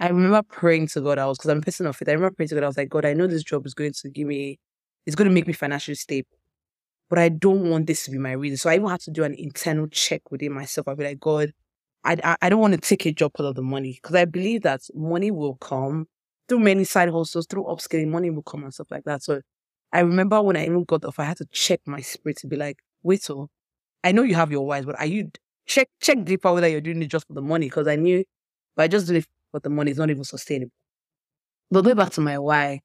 I 0.00 0.08
remember 0.08 0.42
praying 0.42 0.88
to 0.88 1.00
God. 1.00 1.18
I 1.18 1.26
was 1.26 1.38
because 1.38 1.50
I'm 1.50 1.58
a 1.58 1.62
person 1.62 1.86
of 1.86 1.96
faith. 1.96 2.08
I 2.08 2.12
remember 2.12 2.34
praying 2.34 2.48
to 2.50 2.54
God. 2.56 2.64
I 2.64 2.68
was 2.68 2.76
like, 2.76 2.88
God, 2.88 3.04
I 3.06 3.14
know 3.14 3.26
this 3.26 3.44
job 3.44 3.66
is 3.66 3.74
going 3.74 3.92
to 3.92 4.10
give 4.10 4.26
me, 4.26 4.58
it's 5.06 5.16
going 5.16 5.28
to 5.28 5.34
make 5.34 5.46
me 5.46 5.52
financially 5.52 5.94
stable, 5.94 6.28
but 7.10 7.18
I 7.18 7.28
don't 7.28 7.70
want 7.70 7.86
this 7.86 8.04
to 8.04 8.10
be 8.10 8.18
my 8.18 8.32
reason. 8.32 8.58
So 8.58 8.70
I 8.70 8.76
even 8.76 8.88
had 8.88 9.00
to 9.02 9.10
do 9.10 9.24
an 9.24 9.34
internal 9.38 9.86
check 9.88 10.30
within 10.30 10.52
myself. 10.52 10.88
I'd 10.88 10.98
be 10.98 11.04
like, 11.04 11.20
God, 11.20 11.52
I, 12.04 12.16
I, 12.24 12.36
I 12.42 12.48
don't 12.48 12.60
want 12.60 12.74
to 12.74 12.80
take 12.80 13.06
a 13.06 13.12
job 13.12 13.32
because 13.32 13.46
of 13.46 13.54
the 13.56 13.62
money 13.62 13.98
because 14.02 14.16
I 14.16 14.24
believe 14.26 14.62
that 14.62 14.82
money 14.94 15.30
will 15.30 15.56
come 15.56 16.06
through 16.48 16.60
many 16.60 16.84
side 16.84 17.10
hustles, 17.10 17.46
through 17.48 17.64
upskilling, 17.64 18.08
money 18.08 18.30
will 18.30 18.42
come 18.42 18.64
and 18.64 18.74
stuff 18.74 18.90
like 18.90 19.04
that. 19.04 19.22
So 19.22 19.40
I 19.92 20.00
remember 20.00 20.42
when 20.42 20.56
I 20.56 20.64
even 20.66 20.84
got 20.84 21.04
off, 21.04 21.18
I 21.18 21.24
had 21.24 21.38
to 21.38 21.46
check 21.52 21.80
my 21.86 22.00
spirit 22.00 22.38
to 22.38 22.46
be 22.48 22.56
like, 22.56 22.78
wait, 23.02 23.22
so 23.22 23.48
I 24.04 24.12
know 24.12 24.22
you 24.22 24.34
have 24.36 24.52
your 24.52 24.66
whys, 24.66 24.86
but 24.86 24.98
are 25.00 25.06
you 25.06 25.30
check 25.66 25.88
check 26.02 26.24
deeper 26.24 26.52
whether 26.52 26.68
you're 26.68 26.80
doing 26.82 27.02
it 27.02 27.08
just 27.08 27.26
for 27.28 27.34
the 27.34 27.42
money? 27.42 27.66
Because 27.68 27.88
I 27.88 27.96
knew, 27.96 28.24
I 28.78 28.88
just 28.88 29.08
did 29.08 29.16
it 29.18 29.26
for 29.52 29.60
the 29.60 29.70
money. 29.70 29.90
It's 29.92 30.00
not 30.00 30.10
even 30.10 30.24
sustainable. 30.24 30.72
But 31.70 31.82
going 31.82 31.96
back 31.96 32.10
to 32.12 32.20
my 32.20 32.38
why, 32.38 32.80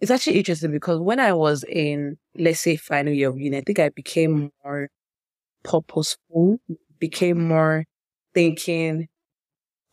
it's 0.00 0.10
actually 0.10 0.38
interesting 0.38 0.72
because 0.72 1.00
when 1.00 1.20
I 1.20 1.32
was 1.34 1.64
in, 1.64 2.18
let's 2.36 2.60
say, 2.60 2.76
final 2.76 3.12
year 3.12 3.30
of 3.30 3.38
uni, 3.38 3.58
I 3.58 3.62
think 3.62 3.78
I 3.80 3.90
became 3.90 4.52
more 4.64 4.88
purposeful, 5.64 6.60
became 7.00 7.48
more 7.48 7.84
thinking, 8.34 9.08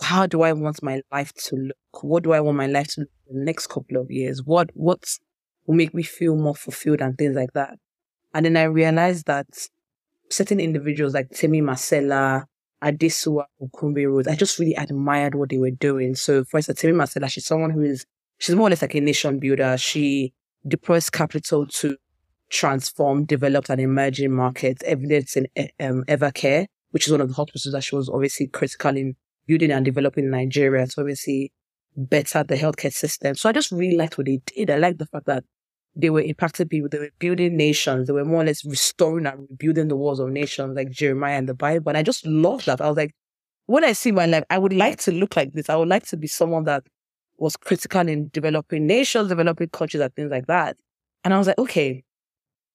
how 0.01 0.25
do 0.27 0.41
I 0.41 0.53
want 0.53 0.83
my 0.83 1.01
life 1.11 1.33
to 1.45 1.55
look? 1.55 2.03
What 2.03 2.23
do 2.23 2.33
I 2.33 2.39
want 2.39 2.57
my 2.57 2.67
life 2.67 2.87
to 2.89 3.01
look 3.01 3.09
in 3.29 3.39
the 3.39 3.45
next 3.45 3.67
couple 3.67 3.97
of 3.97 4.11
years? 4.11 4.43
What 4.43 4.69
what 4.73 5.03
will 5.65 5.75
make 5.75 5.93
me 5.93 6.03
feel 6.03 6.35
more 6.35 6.55
fulfilled 6.55 7.01
and 7.01 7.17
things 7.17 7.35
like 7.35 7.53
that? 7.53 7.77
And 8.33 8.45
then 8.45 8.57
I 8.57 8.63
realized 8.63 9.25
that 9.27 9.47
certain 10.29 10.59
individuals 10.59 11.13
like 11.13 11.29
Temi 11.29 11.61
Marcella, 11.61 12.45
Adesua, 12.83 13.45
Okumbe 13.61 14.05
Rose, 14.07 14.27
I 14.27 14.35
just 14.35 14.59
really 14.59 14.75
admired 14.75 15.35
what 15.35 15.49
they 15.49 15.57
were 15.57 15.71
doing. 15.71 16.15
So 16.15 16.43
for 16.43 16.57
instance, 16.57 16.81
Temi 16.81 16.93
Marcella, 16.93 17.29
she's 17.29 17.45
someone 17.45 17.71
who 17.71 17.83
is 17.83 18.05
she's 18.37 18.55
more 18.55 18.67
or 18.67 18.69
less 18.71 18.81
like 18.81 18.95
a 18.95 18.99
nation 18.99 19.39
builder. 19.39 19.77
She 19.77 20.33
deploys 20.67 21.09
capital 21.09 21.67
to 21.67 21.97
transform 22.49 23.25
developed 23.25 23.69
and 23.69 23.81
emerging 23.81 24.31
markets, 24.31 24.83
evidence 24.85 25.35
in 25.35 25.47
um, 25.79 26.03
Evercare, 26.07 26.67
which 26.91 27.07
is 27.07 27.11
one 27.11 27.21
of 27.21 27.29
the 27.29 27.33
hospitals 27.33 27.71
that 27.71 27.83
she 27.83 27.95
was 27.95 28.09
obviously 28.09 28.47
critical 28.47 28.95
in 28.95 29.15
building 29.47 29.71
and 29.71 29.85
developing 29.85 30.25
in 30.25 30.31
Nigeria 30.31 30.87
to 30.87 31.01
obviously 31.01 31.51
better 31.95 32.43
the 32.43 32.55
healthcare 32.55 32.93
system. 32.93 33.35
So 33.35 33.49
I 33.49 33.51
just 33.51 33.71
really 33.71 33.95
liked 33.95 34.17
what 34.17 34.27
they 34.27 34.41
did. 34.45 34.69
I 34.69 34.77
liked 34.77 34.99
the 34.99 35.05
fact 35.05 35.25
that 35.27 35.43
they 35.95 36.09
were 36.09 36.21
impacting 36.21 36.69
people, 36.69 36.89
they 36.89 36.99
were 36.99 37.09
building 37.19 37.55
nations, 37.55 38.07
they 38.07 38.13
were 38.13 38.25
more 38.25 38.41
or 38.41 38.45
less 38.45 38.65
restoring 38.65 39.25
and 39.25 39.47
rebuilding 39.49 39.87
the 39.87 39.95
walls 39.95 40.19
of 40.19 40.29
nations 40.29 40.75
like 40.75 40.89
Jeremiah 40.89 41.37
and 41.37 41.47
the 41.47 41.53
Bible. 41.53 41.89
And 41.89 41.97
I 41.97 42.03
just 42.03 42.25
loved 42.25 42.65
that. 42.65 42.81
I 42.81 42.87
was 42.89 42.97
like, 42.97 43.11
when 43.67 43.83
I 43.83 43.93
see 43.93 44.11
my 44.11 44.25
life, 44.25 44.43
I 44.49 44.57
would 44.57 44.73
like 44.73 44.99
to 44.99 45.11
look 45.11 45.35
like 45.35 45.53
this. 45.53 45.69
I 45.69 45.75
would 45.75 45.87
like 45.87 46.05
to 46.07 46.17
be 46.17 46.27
someone 46.27 46.65
that 46.65 46.83
was 47.37 47.55
critical 47.57 48.07
in 48.07 48.29
developing 48.33 48.87
nations, 48.87 49.29
developing 49.29 49.69
countries 49.69 50.01
and 50.01 50.13
things 50.15 50.31
like 50.31 50.47
that. 50.47 50.77
And 51.23 51.33
I 51.33 51.37
was 51.37 51.47
like, 51.47 51.57
okay, 51.57 52.03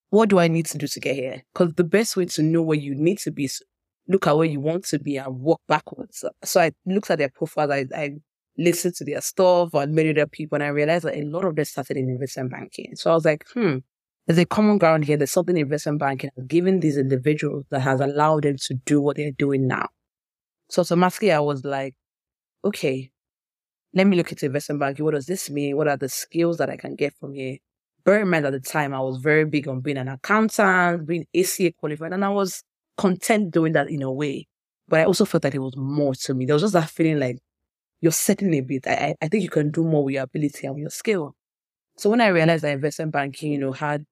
what 0.09 0.29
do 0.29 0.39
I 0.39 0.49
need 0.49 0.67
to 0.67 0.79
do 0.79 0.87
to 0.89 1.01
get 1.01 1.15
here? 1.15 1.43
Because 1.53 1.75
the 1.75 1.85
best 1.85 2.17
way 2.17 2.25
to 2.27 2.43
know 2.43 2.63
where 2.63 2.79
you 2.79 2.95
need 2.95 3.19
to 3.19 3.31
be 3.31 3.45
is 3.45 3.63
look 4.11 4.27
at 4.27 4.37
where 4.37 4.47
you 4.47 4.61
want 4.61 4.85
to 4.85 4.99
be 4.99 5.17
and 5.17 5.41
walk 5.41 5.61
backwards. 5.69 6.25
So 6.45 6.61
I 6.61 6.73
looked 6.85 7.11
at 7.11 7.19
their 7.19 7.31
profiles, 7.31 7.71
I, 7.71 7.87
I 7.95 8.11
listened 8.59 8.95
to 8.97 9.05
their 9.05 9.21
stuff, 9.21 9.75
I 9.75 9.87
met 9.87 10.07
other 10.07 10.27
people, 10.27 10.57
and 10.57 10.65
I 10.65 10.69
realized 10.69 11.05
that 11.05 11.17
a 11.17 11.23
lot 11.23 11.45
of 11.45 11.55
them 11.55 11.65
started 11.65 11.97
in 11.97 12.11
investment 12.11 12.51
banking. 12.51 12.97
So 12.97 13.13
I 13.13 13.15
was 13.15 13.25
like, 13.25 13.45
hmm, 13.55 13.79
there's 14.27 14.39
a 14.39 14.45
common 14.45 14.79
ground 14.79 15.05
here. 15.05 15.17
There's 15.17 15.31
something 15.31 15.57
investment 15.57 16.01
banking 16.01 16.31
has 16.37 16.45
given 16.47 16.81
these 16.81 16.97
individuals 16.97 17.65
that 17.71 17.81
has 17.81 18.01
allowed 18.01 18.43
them 18.43 18.57
to 18.63 18.75
do 18.85 19.01
what 19.01 19.17
they're 19.17 19.33
doing 19.33 19.69
now. 19.69 19.89
So 20.69 20.81
automatically 20.81 21.33
I 21.33 21.41
was 21.41 21.65
like, 21.65 21.95
okay, 22.65 23.11
let 23.95 24.07
me 24.07 24.17
look 24.17 24.31
into 24.33 24.47
investment 24.47 24.81
banking. 24.81 25.05
What 25.05 25.15
does 25.15 25.27
this 25.27 25.51
mean? 25.51 25.77
What 25.77 25.89
are 25.89 25.97
the 25.97 26.09
skills 26.09 26.59
that 26.59 26.69
I 26.69 26.77
can 26.77 26.97
get 26.97 27.15
from 27.15 27.35
here? 27.35 27.59
Bear 28.05 28.23
in 28.23 28.29
mind 28.29 28.47
at 28.47 28.53
the 28.53 28.61
time, 28.61 28.95
I 28.95 29.01
was 29.01 29.19
very 29.19 29.45
big 29.45 29.69
on 29.69 29.81
being 29.81 29.99
an 29.99 30.09
accountant, 30.09 31.07
being 31.07 31.27
ACA 31.37 31.73
qualified, 31.73 32.13
and 32.13 32.25
I 32.25 32.31
was 32.31 32.63
content 33.01 33.51
doing 33.51 33.73
that 33.73 33.89
in 33.91 34.03
a 34.03 34.13
way. 34.13 34.47
But 34.87 35.01
I 35.01 35.05
also 35.05 35.25
felt 35.25 35.43
that 35.45 35.55
it 35.55 35.61
was 35.61 35.77
more 35.77 36.15
to 36.15 36.35
me. 36.35 36.45
There 36.45 36.55
was 36.55 36.63
just 36.63 36.75
that 36.75 36.91
feeling 36.91 37.19
like 37.19 37.39
you're 38.01 38.13
setting 38.13 38.53
a 38.55 38.61
bit. 38.61 38.87
I, 38.87 39.15
I 39.23 39.29
think 39.29 39.43
you 39.43 39.51
can 39.51 39.71
do 39.71 39.85
more 39.85 40.05
with 40.05 40.15
your 40.15 40.25
ability 40.25 40.67
and 40.67 40.75
with 40.75 40.83
your 40.83 40.91
skill. 40.91 41.35
So 41.97 42.11
when 42.11 42.21
I 42.21 42.29
realized 42.29 42.65
that 42.65 42.73
investment 42.73 43.13
banking, 43.13 43.53
you 43.53 43.59
know, 43.59 43.73
had, 43.73 44.05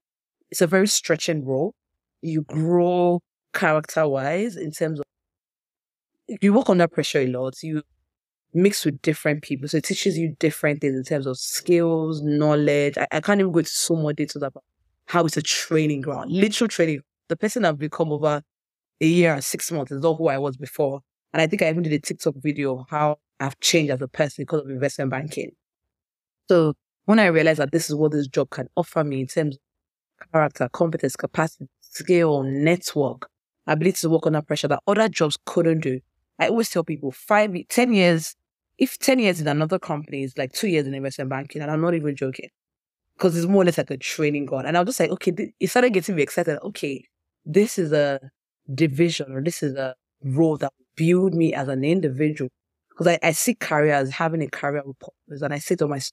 it's 0.50 0.60
a 0.60 0.66
very 0.66 0.86
stretching 0.86 1.44
role. 1.44 1.74
You 2.22 2.42
grow 2.42 3.20
character 3.52 4.06
wise 4.08 4.56
in 4.56 4.70
terms 4.70 5.00
of, 5.00 5.04
you 6.40 6.52
work 6.52 6.68
under 6.70 6.88
pressure 6.88 7.20
a 7.20 7.26
lot. 7.26 7.54
You 7.62 7.82
mix 8.54 8.84
with 8.84 9.00
different 9.02 9.42
people. 9.42 9.68
So 9.68 9.78
it 9.78 9.84
teaches 9.84 10.16
you 10.16 10.36
different 10.38 10.80
things 10.80 10.96
in 10.96 11.04
terms 11.04 11.26
of 11.26 11.38
skills, 11.38 12.22
knowledge. 12.22 12.96
I, 12.98 13.06
I 13.10 13.20
can't 13.20 13.40
even 13.40 13.52
go 13.52 13.60
into 13.60 13.70
so 13.70 13.96
much 13.96 14.16
details 14.16 14.42
about 14.42 14.64
how 15.06 15.24
it's 15.24 15.36
a 15.36 15.42
training 15.42 16.02
ground, 16.02 16.30
literal 16.30 16.68
training. 16.68 17.00
The 17.28 17.36
person 17.36 17.64
I've 17.64 17.78
become 17.78 18.12
over 18.12 18.42
a 19.00 19.06
year 19.06 19.34
and 19.34 19.44
six 19.44 19.70
months 19.72 19.92
is 19.92 20.02
not 20.02 20.14
who 20.16 20.28
I 20.28 20.38
was 20.38 20.56
before. 20.56 21.00
And 21.32 21.42
I 21.42 21.46
think 21.46 21.62
I 21.62 21.68
even 21.70 21.82
did 21.82 21.92
a 21.92 21.98
TikTok 21.98 22.34
video 22.38 22.86
how 22.90 23.18
I've 23.40 23.58
changed 23.60 23.92
as 23.92 24.02
a 24.02 24.08
person 24.08 24.42
because 24.44 24.62
of 24.62 24.70
investment 24.70 25.10
banking. 25.10 25.52
So 26.48 26.74
when 27.04 27.18
I 27.18 27.26
realized 27.26 27.60
that 27.60 27.72
this 27.72 27.88
is 27.88 27.96
what 27.96 28.12
this 28.12 28.26
job 28.26 28.50
can 28.50 28.68
offer 28.76 29.04
me 29.04 29.20
in 29.20 29.26
terms 29.26 29.56
of 30.20 30.32
character, 30.32 30.68
competence, 30.72 31.16
capacity, 31.16 31.68
skill, 31.80 32.42
network, 32.42 33.28
ability 33.66 33.98
to 34.02 34.10
work 34.10 34.26
under 34.26 34.42
pressure 34.42 34.68
that 34.68 34.82
other 34.86 35.08
jobs 35.08 35.38
couldn't 35.46 35.80
do. 35.80 36.00
I 36.38 36.48
always 36.48 36.70
tell 36.70 36.84
people 36.84 37.12
five, 37.12 37.54
ten 37.68 37.92
years, 37.92 38.36
if 38.78 38.98
10 38.98 39.18
years 39.18 39.40
in 39.40 39.48
another 39.48 39.78
company 39.78 40.22
is 40.24 40.38
like 40.38 40.52
two 40.52 40.68
years 40.68 40.86
in 40.86 40.94
investment 40.94 41.30
banking, 41.30 41.62
and 41.62 41.70
I'm 41.70 41.80
not 41.80 41.94
even 41.94 42.16
joking, 42.16 42.50
because 43.16 43.36
it's 43.36 43.46
more 43.46 43.62
or 43.62 43.64
less 43.66 43.78
like 43.78 43.90
a 43.90 43.96
training 43.96 44.46
ground. 44.46 44.66
And 44.68 44.76
I 44.76 44.80
was 44.80 44.88
just 44.88 45.00
like, 45.00 45.10
okay, 45.12 45.32
th- 45.32 45.50
it 45.60 45.68
started 45.70 45.92
getting 45.94 46.16
me 46.16 46.22
excited. 46.22 46.58
Okay, 46.62 47.04
this 47.44 47.78
is 47.78 47.92
a 47.92 48.20
division 48.72 49.32
or 49.32 49.42
this 49.42 49.62
is 49.62 49.74
a 49.74 49.94
role 50.22 50.56
that 50.58 50.72
build 50.96 51.34
me 51.34 51.54
as 51.54 51.68
an 51.68 51.84
individual. 51.84 52.50
Because 52.90 53.06
I, 53.06 53.18
I 53.22 53.32
see 53.32 53.54
career 53.54 53.94
as 53.94 54.10
having 54.10 54.42
a 54.42 54.48
career 54.48 54.82
with 54.84 54.98
purpose. 54.98 55.42
And 55.42 55.54
I 55.54 55.58
say 55.58 55.76
to 55.76 55.86
myself, 55.86 56.12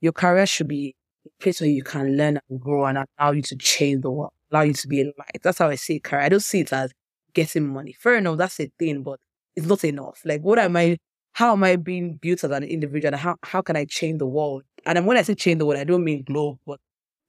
your 0.00 0.12
career 0.12 0.46
should 0.46 0.68
be 0.68 0.94
a 1.26 1.42
place 1.42 1.60
where 1.60 1.70
you 1.70 1.82
can 1.82 2.16
learn 2.16 2.40
and 2.48 2.60
grow 2.60 2.86
and 2.86 2.98
allow 3.18 3.32
you 3.32 3.42
to 3.42 3.56
change 3.56 4.02
the 4.02 4.10
world, 4.10 4.32
allow 4.50 4.62
you 4.62 4.74
to 4.74 4.88
be 4.88 5.02
a 5.02 5.04
light. 5.04 5.40
That's 5.42 5.58
how 5.58 5.68
I 5.68 5.74
see 5.74 5.98
career. 5.98 6.22
I 6.22 6.28
don't 6.28 6.40
see 6.40 6.60
it 6.60 6.72
as 6.72 6.92
getting 7.34 7.66
money. 7.66 7.94
Fair 7.98 8.16
enough, 8.16 8.38
that's 8.38 8.60
a 8.60 8.70
thing, 8.78 9.02
but 9.02 9.18
it's 9.56 9.66
not 9.66 9.82
enough. 9.84 10.20
Like, 10.24 10.42
what 10.42 10.58
am 10.60 10.76
I, 10.76 10.98
how 11.32 11.52
am 11.52 11.64
I 11.64 11.76
being 11.76 12.14
built 12.14 12.44
as 12.44 12.50
an 12.52 12.62
individual 12.62 13.14
and 13.14 13.20
how, 13.20 13.36
how 13.42 13.60
can 13.60 13.76
I 13.76 13.84
change 13.84 14.20
the 14.20 14.26
world? 14.26 14.62
And 14.86 15.04
when 15.04 15.16
I 15.16 15.22
say 15.22 15.34
change 15.34 15.58
the 15.58 15.66
world, 15.66 15.80
I 15.80 15.84
don't 15.84 16.04
mean 16.04 16.22
globe, 16.22 16.58
but 16.64 16.78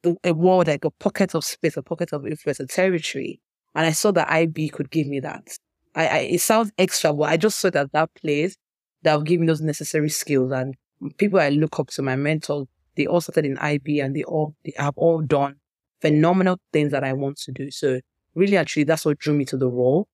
the, 0.04 0.16
a 0.24 0.34
world 0.34 0.68
like 0.68 0.86
a 0.86 0.92
pocket 0.92 1.34
of 1.34 1.44
space, 1.44 1.76
a 1.76 1.82
pocket 1.82 2.14
of 2.14 2.26
influence, 2.26 2.60
a 2.60 2.68
territory 2.68 3.42
and 3.76 3.86
I 3.86 3.92
saw 3.92 4.12
that 4.12 4.30
IB 4.32 4.70
could 4.70 4.90
give 4.92 5.08
me 5.08 5.20
that. 5.22 5.48
I, 5.96 6.08
I 6.08 6.18
it 6.20 6.42
sounds 6.42 6.72
extra, 6.78 7.14
but 7.14 7.30
I 7.30 7.38
just 7.38 7.60
saw 7.60 7.70
that 7.72 7.92
that 7.92 8.14
place 8.16 8.58
that 9.04 9.16
will 9.16 9.24
give 9.24 9.40
me 9.40 9.48
those 9.48 9.62
necessary 9.62 10.10
skills. 10.10 10.52
And 10.52 10.76
people 11.18 11.40
I 11.40 11.50
look 11.50 11.80
up 11.80 11.88
to, 11.90 12.02
my 12.02 12.16
mentors, 12.16 12.66
they 12.96 13.06
all 13.08 13.22
started 13.22 13.46
in 13.46 13.58
IB 13.58 14.00
and 14.00 14.16
they 14.16 14.24
all 14.24 14.56
they 14.66 14.74
have 14.78 14.94
all 14.98 15.22
done 15.22 15.56
phenomenal 16.02 16.58
things 16.72 16.92
that 16.92 17.04
I 17.04 17.14
want 17.14 17.38
to 17.40 17.52
do. 17.52 17.72
So 17.72 18.00
really, 18.36 18.58
actually, 18.58 18.86
that's 18.86 19.06
what 19.06 19.20
drew 19.20 19.34
me 19.34 19.46
to 19.46 19.58
the 19.58 19.70
role. 19.70 20.08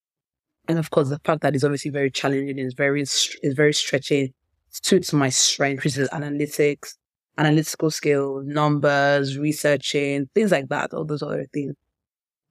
And 0.68 0.80
of 0.80 0.90
course, 0.90 1.10
the 1.10 1.20
fact 1.24 1.42
that 1.42 1.54
it's 1.56 1.64
obviously 1.64 1.92
very 1.92 2.10
challenging 2.10 2.58
is 2.58 2.74
very 2.74 3.02
is 3.02 3.54
very 3.56 3.74
stretching 3.74 4.34
suits 4.72 5.14
my 5.14 5.30
strength, 5.30 5.84
which 5.84 5.98
is 5.98 6.10
analytics, 6.10 6.96
analytical 7.38 7.92
skill, 7.92 8.42
numbers, 8.44 9.38
researching, 9.38 10.28
things 10.34 10.52
like 10.52 10.68
that, 10.70 10.94
all 10.94 11.06
those 11.06 11.24
other 11.24 11.46
things. 11.54 11.76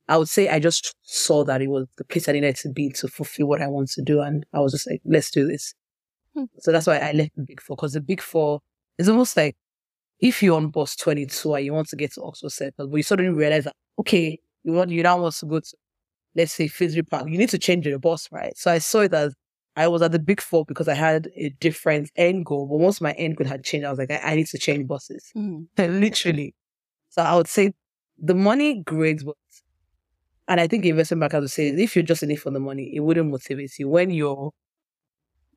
I 0.09 0.17
would 0.19 0.29
say 0.29 0.49
I 0.49 0.59
just 0.59 0.95
saw 1.03 1.45
that 1.45 1.63
it 1.63 1.69
was 1.69 1.87
the 1.97 2.05
place 2.05 2.29
I 2.29 2.33
needed 2.33 2.57
to 2.57 2.69
be 2.71 2.91
to 2.91 3.09
fulfill 3.09 3.47
what 3.47 3.63
I 3.63 3.69
want 3.69 3.91
to 3.93 4.03
do. 4.03 4.21
And 4.21 4.45
I 4.53 4.61
was 4.61 4.73
just 4.73 4.89
like, 4.89 5.01
let's 5.05 5.31
do 5.31 5.47
this. 5.47 5.75
Hmm. 6.35 6.45
So 6.59 6.73
that's 6.73 6.87
why 6.87 6.99
I 6.99 7.13
left 7.13 7.37
the 7.37 7.43
Big 7.43 7.61
Four 7.61 7.77
because 7.77 7.95
the 7.95 8.01
Big 8.01 8.21
Four 8.21 8.61
is 8.99 9.09
almost 9.09 9.37
like 9.37 9.57
if 10.21 10.43
you're 10.43 10.57
on 10.57 10.69
bus 10.69 10.97
22 10.97 11.55
and 11.55 11.65
you 11.65 11.73
want 11.73 11.89
to 11.89 11.97
get 11.97 12.13
to 12.15 12.23
Oxford 12.23 12.53
Circus, 12.53 12.87
but 12.89 12.97
you 12.97 13.03
suddenly 13.03 13.33
realize 13.33 13.65
that, 13.65 13.75
okay, 13.99 14.39
you 14.63 14.73
want, 14.73 14.91
you 14.91 15.03
now 15.03 15.21
want 15.21 15.35
to 15.35 15.47
go 15.47 15.61
to, 15.61 15.77
let's 16.35 16.53
say, 16.53 16.69
Finsbury 16.69 17.05
Park, 17.05 17.29
you 17.29 17.39
need 17.39 17.51
to 17.51 17.59
change 17.59 17.87
your 17.87 17.99
bus, 17.99 18.29
right? 18.31 18.57
So 18.57 18.71
I 18.71 18.79
saw 18.79 19.01
it 19.01 19.15
as 19.15 19.35
I 19.77 19.89
was 19.89 20.03
at 20.03 20.13
the 20.13 20.19
Big 20.19 20.41
Four 20.41 20.65
because 20.67 20.89
I 20.89 20.95
had 20.95 21.31
a 21.37 21.51
different 21.61 22.11
end 22.17 22.47
goal. 22.47 22.67
But 22.67 22.79
once 22.79 23.01
my 23.01 23.13
end 23.13 23.37
goal 23.37 23.47
had 23.47 23.65
changed, 23.65 23.87
I 23.87 23.91
was 23.91 23.99
like, 23.99 24.11
I, 24.11 24.19
I 24.19 24.35
need 24.37 24.47
to 24.49 24.59
change 24.59 24.87
buses. 24.87 25.31
Mm. 25.37 25.67
Literally. 25.79 26.55
So 27.11 27.23
I 27.23 27.37
would 27.37 27.49
say 27.49 27.73
the 28.19 28.35
money 28.35 28.83
grades 28.83 29.25
but 29.25 29.37
and 30.49 30.61
I 30.61 30.67
think 30.67 30.85
investment 30.85 31.21
bankers 31.21 31.41
would 31.41 31.51
say, 31.51 31.69
if 31.69 31.97
you're 31.97 32.03
just 32.03 32.23
in 32.23 32.31
it 32.31 32.41
for 32.41 32.51
the 32.51 32.61
money, 32.61 32.93
it 32.95 33.01
wouldn't 33.01 33.31
motivate 33.31 33.79
you. 33.79 33.89
When 33.89 34.11
you're 34.11 34.51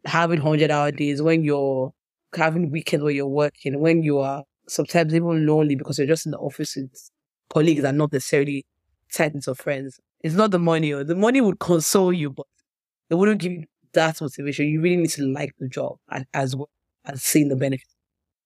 having 0.06 0.39
100 0.39 0.71
hour 0.71 0.91
days, 0.91 1.21
when 1.21 1.43
you're 1.43 1.93
having 2.36 2.71
weekends 2.71 3.04
where 3.04 3.13
you're 3.13 3.28
working, 3.28 3.80
when 3.80 4.04
you 4.04 4.19
are 4.19 4.43
sometimes 4.67 5.13
even 5.13 5.45
lonely 5.45 5.76
because 5.76 5.97
you're 5.97 6.08
just 6.08 6.26
in 6.26 6.32
the 6.32 6.38
office 6.38 6.76
with 6.76 7.12
colleagues 7.50 7.84
and 7.84 7.97
not 7.97 8.12
necessarily 8.12 8.65
tight 9.13 9.34
into 9.34 9.56
friends. 9.56 10.00
It's 10.21 10.36
not 10.36 10.52
the 10.52 10.60
money, 10.60 10.91
or 10.91 11.04
the 11.04 11.15
money 11.15 11.41
would 11.41 11.60
console 11.60 12.12
you, 12.12 12.32
but 12.32 12.45
it 13.10 13.15
wouldn't 13.15 13.39
give 13.39 13.52
you 13.52 13.63
that 13.93 14.19
motivation. 14.19 14.67
You 14.67 14.82
really 14.82 14.97
need 14.97 15.10
to 15.12 15.26
like 15.26 15.54
the 15.60 15.67
job 15.67 15.97
as 16.34 16.56
well 16.56 16.69
as 17.06 17.23
seeing 17.23 17.47
the 17.50 17.56
benefits. 17.56 17.95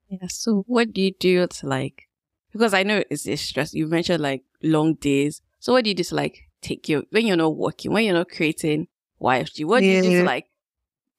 Yeah. 0.10 0.28
So 0.30 0.64
what 0.68 0.94
do 0.94 1.02
you 1.02 1.14
do 1.20 1.48
to 1.48 1.68
like, 1.68 2.04
because 2.52 2.74
I 2.74 2.84
know 2.84 3.04
it's, 3.10 3.26
it's 3.26 3.42
stress. 3.42 3.74
You 3.74 3.88
mentioned 3.88 4.22
like 4.22 4.44
long 4.62 4.96
days. 4.96 5.42
So 5.62 5.74
what 5.74 5.84
do 5.84 5.92
you 5.92 5.96
do 5.96 6.04
to 6.04 6.16
like 6.16 6.50
take 6.64 6.82
care 6.82 7.04
when 7.12 7.28
you're 7.28 7.38
not 7.38 7.56
working, 7.56 7.94
when 7.94 8.04
you're 8.04 8.16
not 8.16 8.30
creating 8.30 8.88
YFG? 9.22 9.64
What 9.64 9.82
do 9.82 9.86
you 9.86 10.02
do 10.02 10.10
to 10.10 10.24
like 10.24 10.48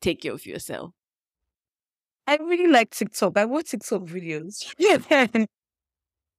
take 0.00 0.20
care 0.20 0.32
of 0.32 0.44
yourself? 0.44 0.90
I 2.26 2.36
really 2.36 2.66
like 2.66 2.90
TikTok. 2.90 3.38
I 3.38 3.44
watch 3.44 3.70
TikTok 3.70 4.02
videos. 4.02 4.74
Yeah, 4.78 4.98
man. 5.08 5.46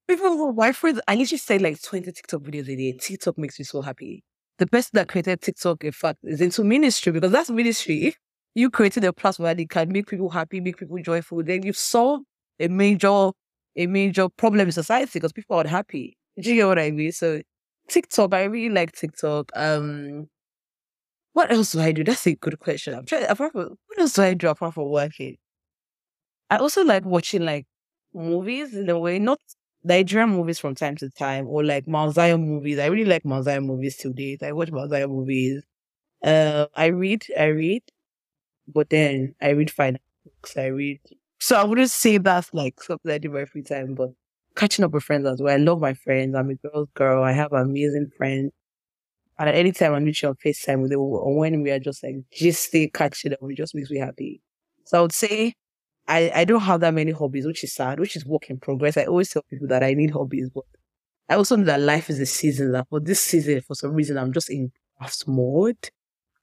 People, 0.06 0.52
my 0.52 0.74
friends, 0.74 1.00
I 1.08 1.16
literally 1.16 1.38
say 1.38 1.58
like 1.60 1.82
20 1.82 2.12
TikTok 2.12 2.42
videos 2.42 2.68
a 2.68 2.76
day. 2.76 2.92
TikTok 2.92 3.38
makes 3.38 3.58
me 3.58 3.64
so 3.64 3.82
happy. 3.82 4.22
The 4.58 4.68
person 4.68 4.92
that 4.96 5.08
created 5.08 5.42
TikTok, 5.42 5.86
in 5.86 5.94
fact, 5.94 6.20
is 6.24 6.42
into 6.42 6.66
ministry 6.66 7.14
because 7.14 7.32
that's 7.32 7.50
ministry. 7.50 8.08
If 8.08 8.18
you 8.54 8.70
created 8.70 9.06
a 9.06 9.14
platform 9.14 9.56
that 9.56 9.70
can 9.70 9.94
make 9.94 10.08
people 10.08 10.30
happy, 10.30 10.60
make 10.60 10.76
people 10.76 10.98
joyful, 11.02 11.42
then 11.42 11.64
you've 11.64 11.78
solved 11.78 12.26
a 12.60 12.68
major, 12.68 13.32
a 13.78 13.88
major 13.88 14.28
problem 14.28 14.68
in 14.68 14.74
society 14.74 15.12
because 15.14 15.32
people 15.32 15.56
are 15.56 15.62
unhappy. 15.62 16.18
Do 16.38 16.50
you 16.50 16.56
get 16.58 16.68
what 16.68 16.80
I 16.80 16.92
mean? 16.92 17.14
So 17.14 17.42
TikTok, 17.88 18.34
I 18.34 18.44
really 18.44 18.74
like 18.74 18.92
TikTok. 18.94 19.52
Um, 19.56 20.30
what 21.34 21.52
else 21.52 21.72
do 21.72 21.80
I 21.80 21.92
do? 21.92 22.04
That's 22.04 22.26
a 22.28 22.36
good 22.36 22.60
question. 22.60 22.94
I'm 22.94 23.06
trying 23.06 23.26
apart 23.26 23.52
from 23.54 23.78
what 23.88 24.00
else 24.00 24.14
do 24.14 24.22
I 24.24 24.34
do 24.34 24.48
apart 24.50 24.74
from 24.76 24.90
working? 24.90 25.38
I 26.50 26.58
also 26.58 26.84
like 26.84 27.06
watching 27.06 27.44
like 27.46 27.66
movies 28.14 28.74
in 28.76 28.90
a 28.90 29.00
way, 29.00 29.20
not 29.20 29.40
Nigerian 29.84 30.30
movies 30.30 30.60
from 30.60 30.76
time 30.76 30.96
to 30.98 31.10
time 31.10 31.48
or 31.48 31.64
like 31.64 31.88
Mount 31.88 32.16
movies. 32.40 32.80
I 32.80 32.88
really 32.88 33.06
like 33.06 33.26
Mount 33.26 33.48
movies 33.64 33.98
till 33.98 34.14
date. 34.14 34.44
I 34.44 34.52
watch 34.52 34.72
Mount 34.72 34.92
movies. 35.10 35.64
Uh, 36.24 36.68
I 36.76 36.88
read, 36.88 37.26
I 37.40 37.46
read, 37.46 37.84
but 38.68 38.90
then 38.92 39.36
I 39.42 39.52
read 39.52 39.72
finance 39.72 40.04
books. 40.26 40.58
I 40.58 40.68
read. 40.68 41.02
So 41.40 41.58
I 41.58 41.64
wouldn't 41.66 41.92
say 41.92 42.18
that's 42.20 42.54
like 42.54 42.82
something 42.84 43.12
I 43.12 43.20
do 43.20 43.30
my 43.32 43.46
free 43.46 43.64
time, 43.64 43.96
but 43.96 44.12
catching 44.56 44.86
up 44.86 44.92
with 44.92 45.04
friends 45.04 45.28
as 45.28 45.42
well. 45.42 45.54
I 45.54 45.58
love 45.58 45.82
my 45.82 45.94
friends. 45.94 46.36
I'm 46.36 46.50
a 46.50 46.56
girl's 46.56 46.90
girl. 46.94 47.24
I 47.24 47.32
have 47.32 47.54
amazing 47.54 48.12
friends. 48.18 48.52
And 49.40 49.50
at 49.50 49.56
any 49.56 49.72
time 49.72 49.94
I'm 49.94 50.06
reaching 50.06 50.30
on 50.30 50.36
FaceTime 50.36 50.82
with 50.82 50.92
them, 50.92 51.00
or 51.00 51.36
when 51.38 51.64
we 51.64 51.72
are 51.72 51.80
just 51.80 52.04
like 52.04 52.16
just 52.32 52.76
catching 52.94 53.34
up, 53.34 53.40
it 53.44 53.58
just 53.58 53.76
makes 53.76 53.90
me 53.90 54.00
happy. 54.00 54.42
So 54.86 55.00
I 55.00 55.02
would 55.02 55.12
say 55.12 55.56
I, 56.08 56.32
I 56.36 56.46
don't 56.46 56.62
have 56.62 56.82
that 56.82 56.94
many 56.94 57.12
hobbies, 57.12 57.46
which 57.46 57.64
is 57.64 57.74
sad, 57.74 58.00
which 58.00 58.16
is 58.16 58.26
work 58.26 58.50
in 58.50 58.60
progress. 58.60 58.98
I 58.98 59.06
always 59.06 59.30
tell 59.32 59.44
people 59.50 59.68
that 59.70 59.84
I 59.84 59.94
need 59.94 60.12
hobbies, 60.12 60.50
but 60.54 60.66
I 61.30 61.36
also 61.36 61.56
know 61.56 61.66
that 61.66 61.80
life 61.82 62.10
is 62.10 62.20
a 62.20 62.26
season. 62.26 62.74
That 62.74 62.88
for 62.90 63.00
this 63.00 63.22
season, 63.22 63.62
for 63.62 63.76
some 63.76 63.94
reason, 63.94 64.18
I'm 64.18 64.34
just 64.34 64.50
in 64.50 64.72
craft 64.98 65.28
mode. 65.28 65.90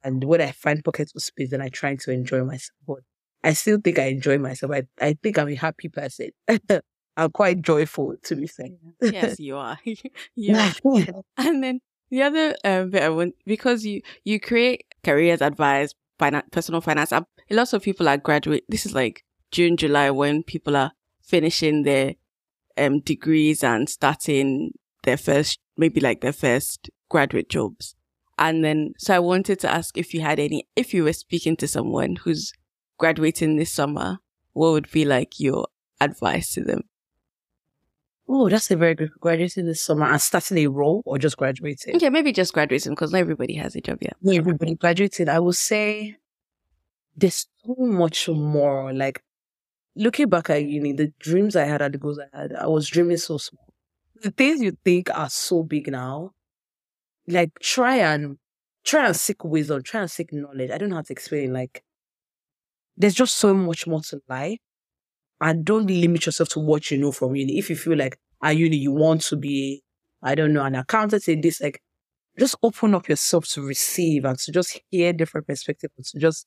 And 0.03 0.25
when 0.25 0.41
I 0.41 0.53
find 0.53 0.85
pockets 0.85 1.13
of 1.15 1.23
space, 1.23 1.51
then 1.51 1.63
I 1.63 1.69
try 1.69 1.95
to 1.97 2.11
enjoy 2.13 2.43
myself. 2.45 2.77
But 2.87 2.99
I 3.45 3.53
still 3.53 3.79
think 3.83 3.99
I 3.99 4.07
enjoy 4.07 4.39
myself. 4.39 4.73
I, 4.73 4.85
I 5.01 5.15
think 5.23 5.39
I'm 5.39 5.49
a 5.49 5.55
happy 5.55 5.89
person. 5.89 6.31
I'm 7.17 7.31
quite 7.31 7.63
joyful, 7.63 8.15
to 8.23 8.37
be 8.37 8.47
saying. 8.47 8.79
yes, 9.01 9.39
you 9.41 9.57
are. 9.57 9.79
yeah. 10.35 10.73
and 11.37 11.63
then 11.63 11.81
the 12.11 12.23
other 12.23 12.55
um, 12.65 12.91
bit 12.91 13.03
I 13.03 13.09
want, 13.09 13.35
because 13.47 13.85
you, 13.85 14.03
you 14.25 14.41
create 14.41 14.85
careers 15.05 15.41
advice, 15.41 15.95
finan- 16.19 16.51
personal 16.51 16.81
finance. 16.81 17.13
a 17.13 17.27
lot 17.51 17.73
of 17.73 17.83
people 17.83 18.09
are 18.09 18.17
graduate. 18.17 18.65
This 18.69 18.87
is 18.87 18.95
like 18.95 19.25
June, 19.51 19.77
July 19.77 20.11
when 20.11 20.43
people 20.43 20.77
are 20.77 20.93
finishing 21.23 21.83
their 21.83 22.15
um, 22.77 23.01
degrees 23.01 23.63
and 23.63 23.89
starting 23.89 24.73
their 25.05 25.17
first, 25.17 25.59
maybe 25.77 26.01
like 26.01 26.21
their 26.21 26.33
first 26.33 26.91
graduate 27.09 27.49
jobs. 27.49 27.95
And 28.39 28.65
then, 28.65 28.95
so 28.97 29.15
I 29.15 29.19
wanted 29.19 29.61
to 29.61 29.71
ask 29.71 29.99
if 29.99 30.15
you 30.15 30.23
had 30.23 30.39
any, 30.39 30.67
if 30.75 30.95
you 30.95 31.05
were 31.05 31.13
speaking 31.13 31.57
to 31.57 31.69
someone 31.69 32.17
who's 32.17 32.53
graduating 32.99 33.57
this 33.57 33.73
summer, 33.73 34.19
what 34.53 34.73
would 34.73 34.91
be 34.91 35.05
like 35.05 35.39
your 35.39 35.69
advice 36.01 36.55
to 36.55 36.63
them? 36.63 36.83
Oh, 38.33 38.49
that's 38.49 38.71
a 38.71 38.77
very 38.77 38.95
good 38.95 39.11
graduating 39.19 39.67
this 39.67 39.83
summer 39.83 40.07
and 40.07 40.21
starting 40.21 40.59
a 40.59 40.69
role 40.69 41.03
or 41.05 41.19
just 41.19 41.37
graduating? 41.37 41.99
Yeah, 41.99 42.11
maybe 42.11 42.31
just 42.33 42.53
graduating 42.53 42.93
because 42.93 43.11
not 43.11 43.19
everybody 43.19 43.55
has 43.55 43.75
a 43.75 43.81
job 43.81 43.99
yet. 44.01 44.17
Yeah, 44.21 44.39
everybody 44.39 44.77
graduating. 44.77 45.29
I 45.29 45.41
will 45.41 45.53
say 45.53 46.17
there's 47.17 47.49
so 47.67 47.75
much 47.77 48.29
more. 48.29 48.93
Like 48.93 49.21
looking 49.97 50.29
back 50.29 50.49
at 50.49 50.65
uni, 50.65 50.93
the 50.93 51.13
dreams 51.19 51.57
I 51.57 51.65
had 51.65 51.83
and 51.83 51.93
the 51.93 51.99
goals 51.99 52.21
I 52.21 52.39
had, 52.39 52.53
I 52.55 52.69
was 52.69 52.87
dreaming 52.87 53.17
so 53.17 53.37
small. 53.39 53.67
The 54.23 54.31
things 54.31 54.63
you 54.63 54.77
think 54.85 55.11
are 55.13 55.29
so 55.29 55.65
big 55.65 55.91
now, 55.91 56.31
like 57.27 57.51
try 57.59 57.97
and 57.97 58.39
try 58.85 59.07
and 59.07 59.17
seek 59.17 59.43
wisdom, 59.43 59.83
try 59.83 60.03
and 60.03 60.11
seek 60.11 60.33
knowledge. 60.33 60.71
I 60.71 60.79
don't 60.79 60.91
know 60.91 60.97
how 60.97 61.03
to 61.03 61.13
explain. 61.13 61.53
Like 61.53 61.83
there's 62.97 63.15
just 63.15 63.39
so 63.39 63.55
much 63.55 63.89
more 63.89 64.03
to 64.03 64.21
life 64.29 64.61
and 65.41 65.65
don't 65.65 65.87
limit 65.87 66.27
yourself 66.27 66.49
to 66.51 66.61
what 66.61 66.91
you 66.91 66.99
know 66.99 67.13
from 67.13 67.35
uni. 67.35 67.59
If 67.59 67.71
you 67.71 67.77
feel 67.77 67.97
like 67.97 68.19
at 68.43 68.57
uni 68.57 68.77
you 68.77 68.93
want 68.93 69.23
to 69.23 69.37
be, 69.37 69.83
I 70.23 70.35
don't 70.35 70.53
know, 70.53 70.65
an 70.65 70.75
accountant 70.75 71.29
in 71.29 71.41
this, 71.41 71.61
like 71.61 71.81
just 72.39 72.57
open 72.63 72.95
up 72.95 73.09
yourself 73.09 73.47
to 73.49 73.63
receive 73.63 74.25
and 74.25 74.39
to 74.39 74.53
just 74.53 74.81
hear 74.91 75.13
different 75.13 75.47
perspectives 75.47 76.13
to 76.13 76.19
just 76.19 76.47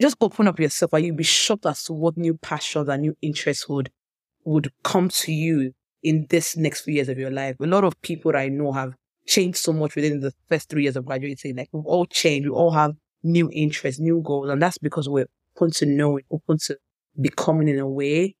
just 0.00 0.16
open 0.20 0.48
up 0.48 0.58
yourself 0.58 0.92
and 0.92 1.04
you'll 1.04 1.16
be 1.16 1.24
shocked 1.24 1.66
as 1.66 1.84
to 1.84 1.92
what 1.92 2.16
new 2.16 2.34
passions 2.34 2.88
and 2.88 3.02
new 3.02 3.16
interests 3.22 3.68
would 3.68 3.90
would 4.44 4.70
come 4.82 5.08
to 5.08 5.32
you 5.32 5.72
in 6.02 6.26
this 6.30 6.56
next 6.56 6.82
few 6.82 6.94
years 6.94 7.08
of 7.08 7.18
your 7.18 7.30
life. 7.30 7.56
A 7.60 7.66
lot 7.66 7.84
of 7.84 8.00
people 8.02 8.36
I 8.36 8.48
know 8.48 8.72
have 8.72 8.94
changed 9.26 9.58
so 9.58 9.72
much 9.72 9.94
within 9.94 10.20
the 10.20 10.32
first 10.48 10.68
three 10.68 10.82
years 10.82 10.96
of 10.96 11.06
graduating. 11.06 11.56
Like 11.56 11.68
we've 11.72 11.86
all 11.86 12.06
changed, 12.06 12.48
we 12.48 12.54
all 12.54 12.72
have 12.72 12.92
new 13.22 13.48
interests, 13.52 14.00
new 14.00 14.20
goals, 14.22 14.50
and 14.50 14.60
that's 14.60 14.78
because 14.78 15.08
we're 15.08 15.26
open 15.56 15.70
to 15.72 15.86
knowing, 15.86 16.24
open 16.30 16.58
to 16.66 16.76
becoming 17.20 17.68
in 17.68 17.78
a 17.78 17.88
way. 17.88 18.36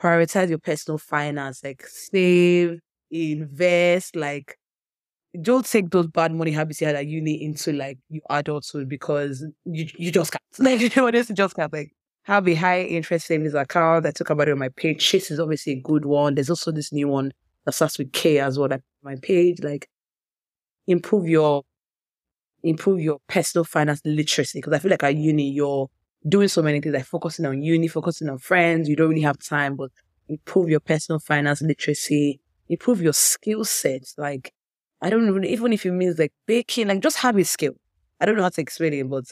Prioritize 0.00 0.48
your 0.48 0.58
personal 0.58 0.98
finance, 0.98 1.62
like 1.64 1.86
save, 1.86 2.80
invest, 3.10 4.14
like 4.16 4.56
don't 5.42 5.66
take 5.66 5.90
those 5.90 6.06
bad 6.08 6.32
money 6.32 6.50
habits 6.50 6.80
you 6.80 6.86
had 6.86 6.96
at 6.96 7.06
uni 7.06 7.42
into 7.42 7.72
like 7.72 7.98
your 8.08 8.22
adulthood 8.30 8.88
because 8.88 9.44
you 9.64 9.86
you 9.96 10.10
just 10.10 10.32
can't. 10.32 10.42
Like 10.58 10.80
you 10.80 11.12
this 11.12 11.28
just 11.28 11.54
can't 11.56 11.72
like 11.72 11.92
have 12.24 12.48
a 12.48 12.54
high 12.54 12.82
interest 12.82 13.26
savings 13.26 13.54
account. 13.54 14.06
I 14.06 14.10
talk 14.10 14.30
about 14.30 14.48
it 14.48 14.52
on 14.52 14.58
my 14.58 14.70
page. 14.70 15.04
Chase 15.04 15.30
is 15.30 15.40
obviously 15.40 15.74
a 15.74 15.80
good 15.80 16.04
one. 16.04 16.34
There's 16.34 16.50
also 16.50 16.72
this 16.72 16.92
new 16.92 17.08
one 17.08 17.32
that 17.64 17.72
starts 17.72 17.98
with 17.98 18.12
K 18.12 18.38
as 18.38 18.58
well. 18.58 18.68
Like 18.68 18.82
my 19.02 19.16
page, 19.22 19.62
like 19.62 19.88
improve 20.86 21.28
your 21.28 21.62
improve 22.62 23.00
your 23.00 23.18
personal 23.28 23.64
finance 23.64 24.00
literacy 24.04 24.58
because 24.58 24.72
I 24.72 24.78
feel 24.78 24.90
like 24.90 25.02
at 25.04 25.14
uni 25.16 25.50
you're 25.50 25.88
doing 26.26 26.48
so 26.48 26.62
many 26.62 26.80
things 26.80 26.94
like 26.94 27.04
focusing 27.04 27.46
on 27.46 27.62
uni, 27.62 27.88
focusing 27.88 28.28
on 28.28 28.38
friends. 28.38 28.88
You 28.88 28.96
don't 28.96 29.10
really 29.10 29.22
have 29.22 29.38
time, 29.38 29.76
but 29.76 29.90
improve 30.28 30.68
your 30.68 30.80
personal 30.80 31.18
finance 31.18 31.62
literacy, 31.62 32.40
improve 32.68 33.00
your 33.02 33.12
skill 33.12 33.64
sets. 33.64 34.14
Like, 34.18 34.52
I 35.00 35.10
don't 35.10 35.26
know, 35.26 35.46
even 35.46 35.72
if 35.72 35.86
it 35.86 35.92
means 35.92 36.18
like 36.18 36.32
baking, 36.46 36.88
like 36.88 37.00
just 37.00 37.18
have 37.18 37.36
a 37.38 37.44
skill. 37.44 37.74
I 38.20 38.26
don't 38.26 38.36
know 38.36 38.42
how 38.42 38.48
to 38.48 38.60
explain 38.60 38.94
it, 38.94 39.08
but 39.08 39.24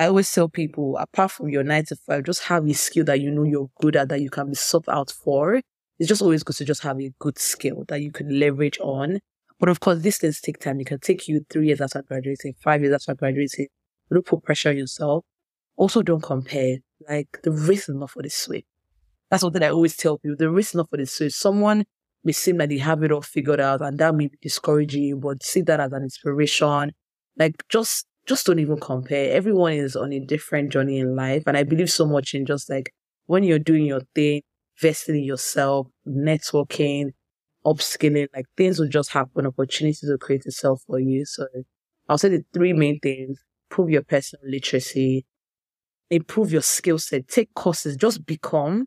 I 0.00 0.06
always 0.06 0.32
tell 0.32 0.48
people, 0.48 0.96
apart 0.96 1.32
from 1.32 1.48
your 1.48 1.64
nine 1.64 1.84
to 1.86 1.96
five, 1.96 2.24
just 2.24 2.44
have 2.44 2.66
a 2.68 2.72
skill 2.74 3.04
that 3.06 3.20
you 3.20 3.30
know 3.30 3.42
you're 3.44 3.70
good 3.80 3.96
at, 3.96 4.08
that 4.10 4.20
you 4.20 4.30
can 4.30 4.48
be 4.48 4.54
sought 4.54 4.88
out 4.88 5.10
for. 5.10 5.60
It's 5.98 6.08
just 6.08 6.22
always 6.22 6.44
good 6.44 6.56
to 6.56 6.64
just 6.64 6.82
have 6.84 7.00
a 7.00 7.12
good 7.18 7.38
skill 7.38 7.84
that 7.88 8.00
you 8.00 8.12
can 8.12 8.38
leverage 8.38 8.78
on. 8.80 9.18
But 9.58 9.68
of 9.68 9.80
course, 9.80 10.00
these 10.00 10.18
things 10.18 10.40
take 10.40 10.60
time. 10.60 10.80
It 10.80 10.86
can 10.86 11.00
take 11.00 11.26
you 11.26 11.44
three 11.50 11.66
years 11.66 11.80
after 11.80 12.02
graduating, 12.02 12.54
five 12.62 12.82
years 12.82 12.94
after 12.94 13.14
graduating. 13.14 13.66
Don't 14.12 14.24
put 14.24 14.44
pressure 14.44 14.68
on 14.70 14.76
yourself. 14.76 15.24
Also, 15.78 16.02
don't 16.02 16.22
compare. 16.22 16.78
Like 17.08 17.40
the 17.44 17.52
risk 17.52 17.90
is 17.90 17.96
not 17.96 18.10
for 18.10 18.22
the 18.22 18.30
swift. 18.30 18.68
That's 19.30 19.42
something 19.42 19.62
I 19.62 19.70
always 19.70 19.96
tell 19.96 20.18
people. 20.18 20.36
The 20.38 20.50
risk 20.50 20.70
is 20.72 20.76
not 20.76 20.90
for 20.90 20.96
the 20.98 21.06
swift. 21.06 21.34
Someone 21.36 21.84
may 22.24 22.32
seem 22.32 22.58
like 22.58 22.70
they 22.70 22.78
have 22.78 23.02
it 23.04 23.12
all 23.12 23.22
figured 23.22 23.60
out, 23.60 23.82
and 23.82 23.98
that 23.98 24.14
may 24.14 24.28
be 24.28 24.38
discouraging 24.42 25.04
you, 25.04 25.16
but 25.16 25.42
see 25.44 25.62
that 25.62 25.80
as 25.80 25.92
an 25.92 26.02
inspiration. 26.04 26.92
Like 27.38 27.64
just 27.68 28.06
just 28.26 28.46
don't 28.46 28.58
even 28.60 28.80
compare. 28.80 29.32
Everyone 29.32 29.72
is 29.74 29.96
on 29.96 30.12
a 30.12 30.20
different 30.20 30.72
journey 30.72 30.98
in 31.00 31.16
life, 31.16 31.44
and 31.46 31.56
I 31.56 31.64
believe 31.64 31.90
so 31.90 32.06
much 32.06 32.34
in 32.34 32.46
just 32.46 32.70
like 32.70 32.92
when 33.26 33.44
you're 33.44 33.58
doing 33.60 33.86
your 33.86 34.02
thing, 34.14 34.42
investing 34.82 35.16
in 35.16 35.24
yourself, 35.24 35.88
networking, 36.06 37.10
upskilling, 37.66 38.28
like 38.34 38.46
things 38.56 38.78
will 38.80 38.88
just 38.88 39.12
happen. 39.12 39.46
Opportunities 39.46 40.04
will 40.08 40.18
create 40.18 40.46
itself 40.46 40.82
for 40.86 40.98
you. 41.00 41.24
So 41.26 41.46
I'll 42.08 42.18
say 42.18 42.28
the 42.30 42.44
three 42.52 42.72
main 42.72 43.00
things: 43.00 43.44
prove 43.70 43.90
your 43.90 44.02
personal 44.02 44.42
literacy, 44.48 45.26
improve 46.10 46.52
your 46.52 46.62
skill 46.62 46.98
set, 46.98 47.28
take 47.28 47.52
courses, 47.54 47.96
just 47.96 48.24
become, 48.26 48.86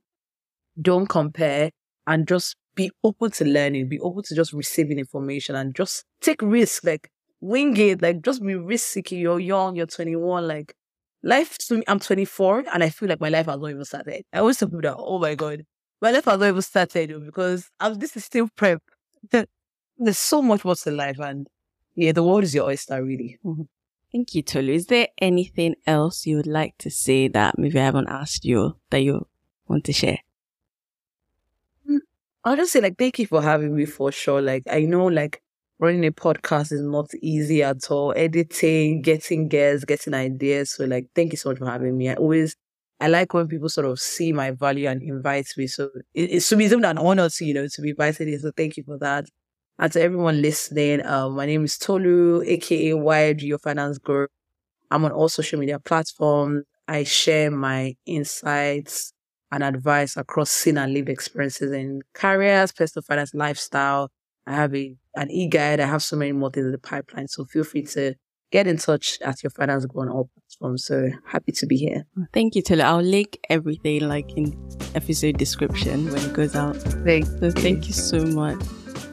don't 0.82 1.08
compare, 1.08 1.72
and 2.08 2.28
just 2.28 2.56
be 2.76 2.92
open 3.04 3.32
to 3.32 3.46
learning, 3.46 3.90
be 3.90 4.00
open 4.00 4.24
to 4.24 4.36
just 4.36 4.54
receiving 4.54 5.00
information 5.00 5.56
and 5.56 5.76
just 5.76 6.04
take 6.22 6.42
risk, 6.42 6.84
like 6.84 7.10
wing 7.42 7.76
it, 7.78 8.02
like 8.02 8.22
just 8.22 8.44
be 8.44 8.56
risk 8.56 8.88
seeking. 8.88 9.20
You're 9.20 9.40
young, 9.40 9.76
you're 9.76 9.86
21, 9.86 10.48
like 10.48 10.74
life 11.24 11.58
to 11.68 11.78
me, 11.78 11.84
I'm 11.88 12.00
24 12.00 12.66
and 12.74 12.84
I 12.84 12.90
feel 12.90 13.10
like 13.10 13.22
my 13.22 13.30
life 13.30 13.46
has 13.48 13.60
not 13.60 13.70
even 13.70 13.86
started. 13.86 14.24
I 14.34 14.40
always 14.40 14.58
tell 14.58 14.70
people 14.70 14.82
that, 14.82 14.96
oh 14.98 15.20
my 15.20 15.36
God, 15.36 15.64
my 16.02 16.12
life 16.12 16.26
has 16.26 16.40
not 16.40 16.48
even 16.48 16.62
started 16.62 17.26
because 17.26 17.70
I'm, 17.80 17.96
this 17.96 18.16
is 18.18 18.26
still 18.26 18.48
prep. 18.56 18.82
There's 19.98 20.18
so 20.18 20.42
much 20.42 20.66
more 20.66 20.76
to 20.76 20.92
life 20.92 21.20
and 21.20 21.48
yeah, 21.96 22.12
the 22.14 22.24
world 22.24 22.44
is 22.44 22.56
your 22.56 22.66
oyster, 22.66 23.04
really. 23.04 23.38
Mm-hmm. 23.46 23.64
Thank 24.12 24.36
you, 24.36 24.44
Tolu. 24.44 24.74
Is 24.74 24.88
there 24.88 25.08
anything 25.20 25.76
else 25.88 26.26
you 26.26 26.36
would 26.38 26.48
like 26.48 26.78
to 26.80 26.90
say 26.90 27.30
that 27.30 27.58
maybe 27.58 27.80
I 27.80 27.86
haven't 27.86 28.10
asked 28.10 28.44
you 28.44 28.78
that 28.90 29.00
you 29.00 29.28
want 29.68 29.86
to 29.86 29.94
share? 29.94 30.20
Mm, 31.90 32.00
I'll 32.44 32.56
just 32.58 32.74
say 32.74 32.82
like 32.82 32.98
thank 32.98 33.20
you 33.20 33.28
for 33.28 33.42
having 33.42 33.76
me 33.76 33.86
for 33.86 34.12
sure. 34.12 34.42
Like 34.42 34.64
I 34.70 34.82
know 34.82 35.06
like 35.06 35.42
running 35.80 36.06
a 36.06 36.12
podcast 36.12 36.72
is 36.74 36.82
not 36.82 37.08
easy 37.22 37.64
at 37.64 37.90
all. 37.90 38.14
Editing, 38.16 39.02
getting 39.02 39.48
guests, 39.48 39.86
getting 39.86 40.14
ideas. 40.14 40.72
So 40.72 40.86
like 40.86 41.08
thank 41.16 41.32
you 41.32 41.38
so 41.38 41.50
much 41.50 41.60
for 41.60 41.66
having 41.66 41.98
me. 41.98 42.10
I 42.10 42.16
always 42.16 42.56
I 43.00 43.08
like 43.08 43.34
when 43.34 43.48
people 43.48 43.70
sort 43.70 43.88
of 43.88 44.00
see 44.00 44.32
my 44.34 44.52
value 44.52 44.88
and 44.90 45.02
invite 45.02 45.48
me. 45.58 45.68
So 45.68 45.90
it, 46.14 46.32
it's 46.32 46.50
to 46.50 46.58
me 46.58 46.66
it's 46.66 46.74
an 46.74 46.98
honor 46.98 47.30
to, 47.30 47.46
you 47.46 47.54
know, 47.54 47.68
to 47.68 47.82
be 47.82 47.92
invited 47.92 48.28
here. 48.28 48.40
So 48.40 48.52
thank 48.56 48.76
you 48.78 48.84
for 48.84 48.98
that. 49.00 49.26
And 49.82 49.92
to 49.94 50.02
everyone 50.02 50.44
listening, 50.44 51.04
um, 51.08 51.36
my 51.36 51.48
name 51.48 51.66
is 51.66 51.76
Tolu, 51.76 52.44
aka 52.46 52.94
Wired 52.94 53.42
Your 53.42 53.58
Finance 53.58 53.98
Guru. 53.98 54.28
I'm 54.92 55.04
on 55.04 55.12
all 55.12 55.28
social 55.28 55.60
media 55.60 55.80
platforms. 55.80 56.66
I 56.88 57.04
share 57.04 57.50
my 57.50 57.96
insights 58.06 59.12
and 59.52 59.64
advice 59.64 60.18
across 60.18 60.52
seen 60.52 60.78
and 60.78 60.94
lived 60.94 61.10
experiences 61.10 61.72
in 61.72 62.04
careers, 62.14 62.72
personal 62.72 63.02
finance, 63.02 63.34
lifestyle. 63.34 64.12
I 64.46 64.54
have 64.54 64.76
a, 64.76 64.96
an 65.16 65.32
e-guide. 65.32 65.80
I 65.80 65.88
have 65.88 66.04
so 66.04 66.16
many 66.16 66.32
more 66.32 66.52
things 66.52 66.68
in 66.68 66.74
the 66.74 66.78
pipeline. 66.78 67.28
So 67.28 67.46
feel 67.46 67.64
free 67.64 67.82
to 67.82 68.14
get 68.52 68.68
in 68.68 68.78
touch 68.78 69.18
at 69.22 69.42
your 69.42 69.50
finance 69.50 69.88
go 69.88 70.02
on 70.02 70.10
all 70.10 70.30
platforms. 70.36 70.86
So 70.86 71.10
happy 71.26 71.54
to 71.54 71.66
be 71.66 71.78
here. 71.78 72.06
Thank 72.34 72.54
you, 72.54 72.62
Tolu. 72.62 72.84
I'll 72.84 73.02
link 73.02 73.40
everything 73.50 74.08
like 74.08 74.32
in 74.38 74.56
episode 74.94 75.40
description 75.40 76.06
when 76.12 76.22
it 76.22 76.34
goes 76.34 76.56
out. 76.56 76.76
Thank 77.04 77.26
So 77.26 77.50
thank 77.50 77.88
you 77.88 77.94
so 77.94 78.24
much. 78.26 78.62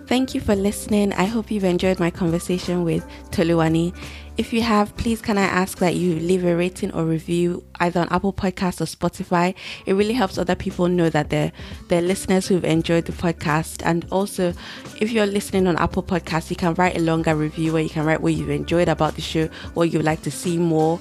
Thank 0.08 0.34
you 0.34 0.40
for 0.40 0.56
listening. 0.56 1.12
I 1.12 1.26
hope 1.26 1.50
you've 1.50 1.64
enjoyed 1.64 2.00
my 2.00 2.10
conversation 2.10 2.82
with 2.82 3.06
Toluwani. 3.30 3.94
If 4.38 4.54
you 4.54 4.62
have, 4.62 4.96
please 4.96 5.20
can 5.20 5.36
I 5.36 5.42
ask 5.42 5.76
that 5.80 5.96
you 5.96 6.14
leave 6.14 6.46
a 6.46 6.56
rating 6.56 6.94
or 6.94 7.04
review 7.04 7.62
either 7.78 8.00
on 8.00 8.08
Apple 8.08 8.32
Podcasts 8.32 8.80
or 8.80 8.86
Spotify. 8.86 9.54
It 9.84 9.92
really 9.92 10.14
helps 10.14 10.38
other 10.38 10.54
people 10.54 10.88
know 10.88 11.10
that 11.10 11.28
they're 11.28 11.52
they're 11.88 12.00
listeners 12.00 12.48
who've 12.48 12.64
enjoyed 12.64 13.04
the 13.04 13.12
podcast. 13.12 13.82
And 13.84 14.06
also, 14.10 14.54
if 14.98 15.10
you're 15.10 15.26
listening 15.26 15.66
on 15.66 15.76
Apple 15.76 16.02
Podcasts, 16.02 16.48
you 16.48 16.56
can 16.56 16.72
write 16.74 16.96
a 16.96 17.00
longer 17.00 17.34
review 17.36 17.74
where 17.74 17.82
you 17.82 17.90
can 17.90 18.06
write 18.06 18.22
what 18.22 18.32
you've 18.32 18.48
enjoyed 18.48 18.88
about 18.88 19.14
the 19.14 19.20
show, 19.20 19.48
what 19.74 19.92
you'd 19.92 20.04
like 20.04 20.22
to 20.22 20.30
see 20.30 20.56
more. 20.56 20.98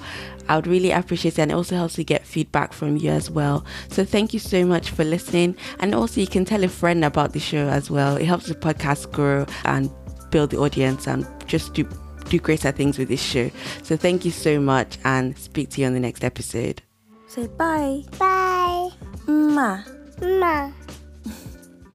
I 0.48 0.56
would 0.56 0.68
really 0.68 0.92
appreciate 0.92 1.38
it 1.38 1.42
and 1.42 1.52
it 1.52 1.56
also 1.56 1.76
helps 1.76 1.98
me 1.98 2.04
get 2.04 2.26
feedback 2.26 2.74
from 2.74 2.98
you 2.98 3.12
as 3.12 3.30
well. 3.30 3.66
So 3.90 4.06
thank 4.06 4.34
you 4.34 4.40
so 4.40 4.66
much 4.66 4.90
for 4.90 5.04
listening. 5.04 5.56
And 5.80 5.94
also 5.94 6.22
you 6.22 6.28
can 6.28 6.46
tell 6.46 6.64
a 6.64 6.68
friend 6.68 7.04
about 7.04 7.34
the 7.34 7.40
show 7.40 7.68
as 7.68 7.90
well. 7.92 8.18
It 8.18 8.26
helps 8.26 8.48
the 8.48 8.56
podcast 8.56 9.12
grow 9.12 9.46
and 9.66 9.92
build 10.32 10.52
the 10.52 10.58
audience 10.58 11.08
and 11.08 11.26
just 11.48 11.74
do 11.74 11.88
do 12.30 12.40
greater 12.40 12.72
things 12.72 12.98
with 12.98 13.08
this 13.08 13.22
show. 13.22 13.50
So 13.84 13.96
thank 13.96 14.26
you 14.26 14.32
so 14.32 14.60
much 14.60 14.98
and 15.06 15.38
speak 15.38 15.70
to 15.72 15.82
you 15.82 15.88
on 15.88 15.94
the 15.94 16.00
next 16.00 16.24
episode. 16.24 16.82
Say 17.28 17.48
bye. 17.48 18.04
Bye. 18.18 18.90
Mwah. 19.26 19.84
Ma. 20.22 20.72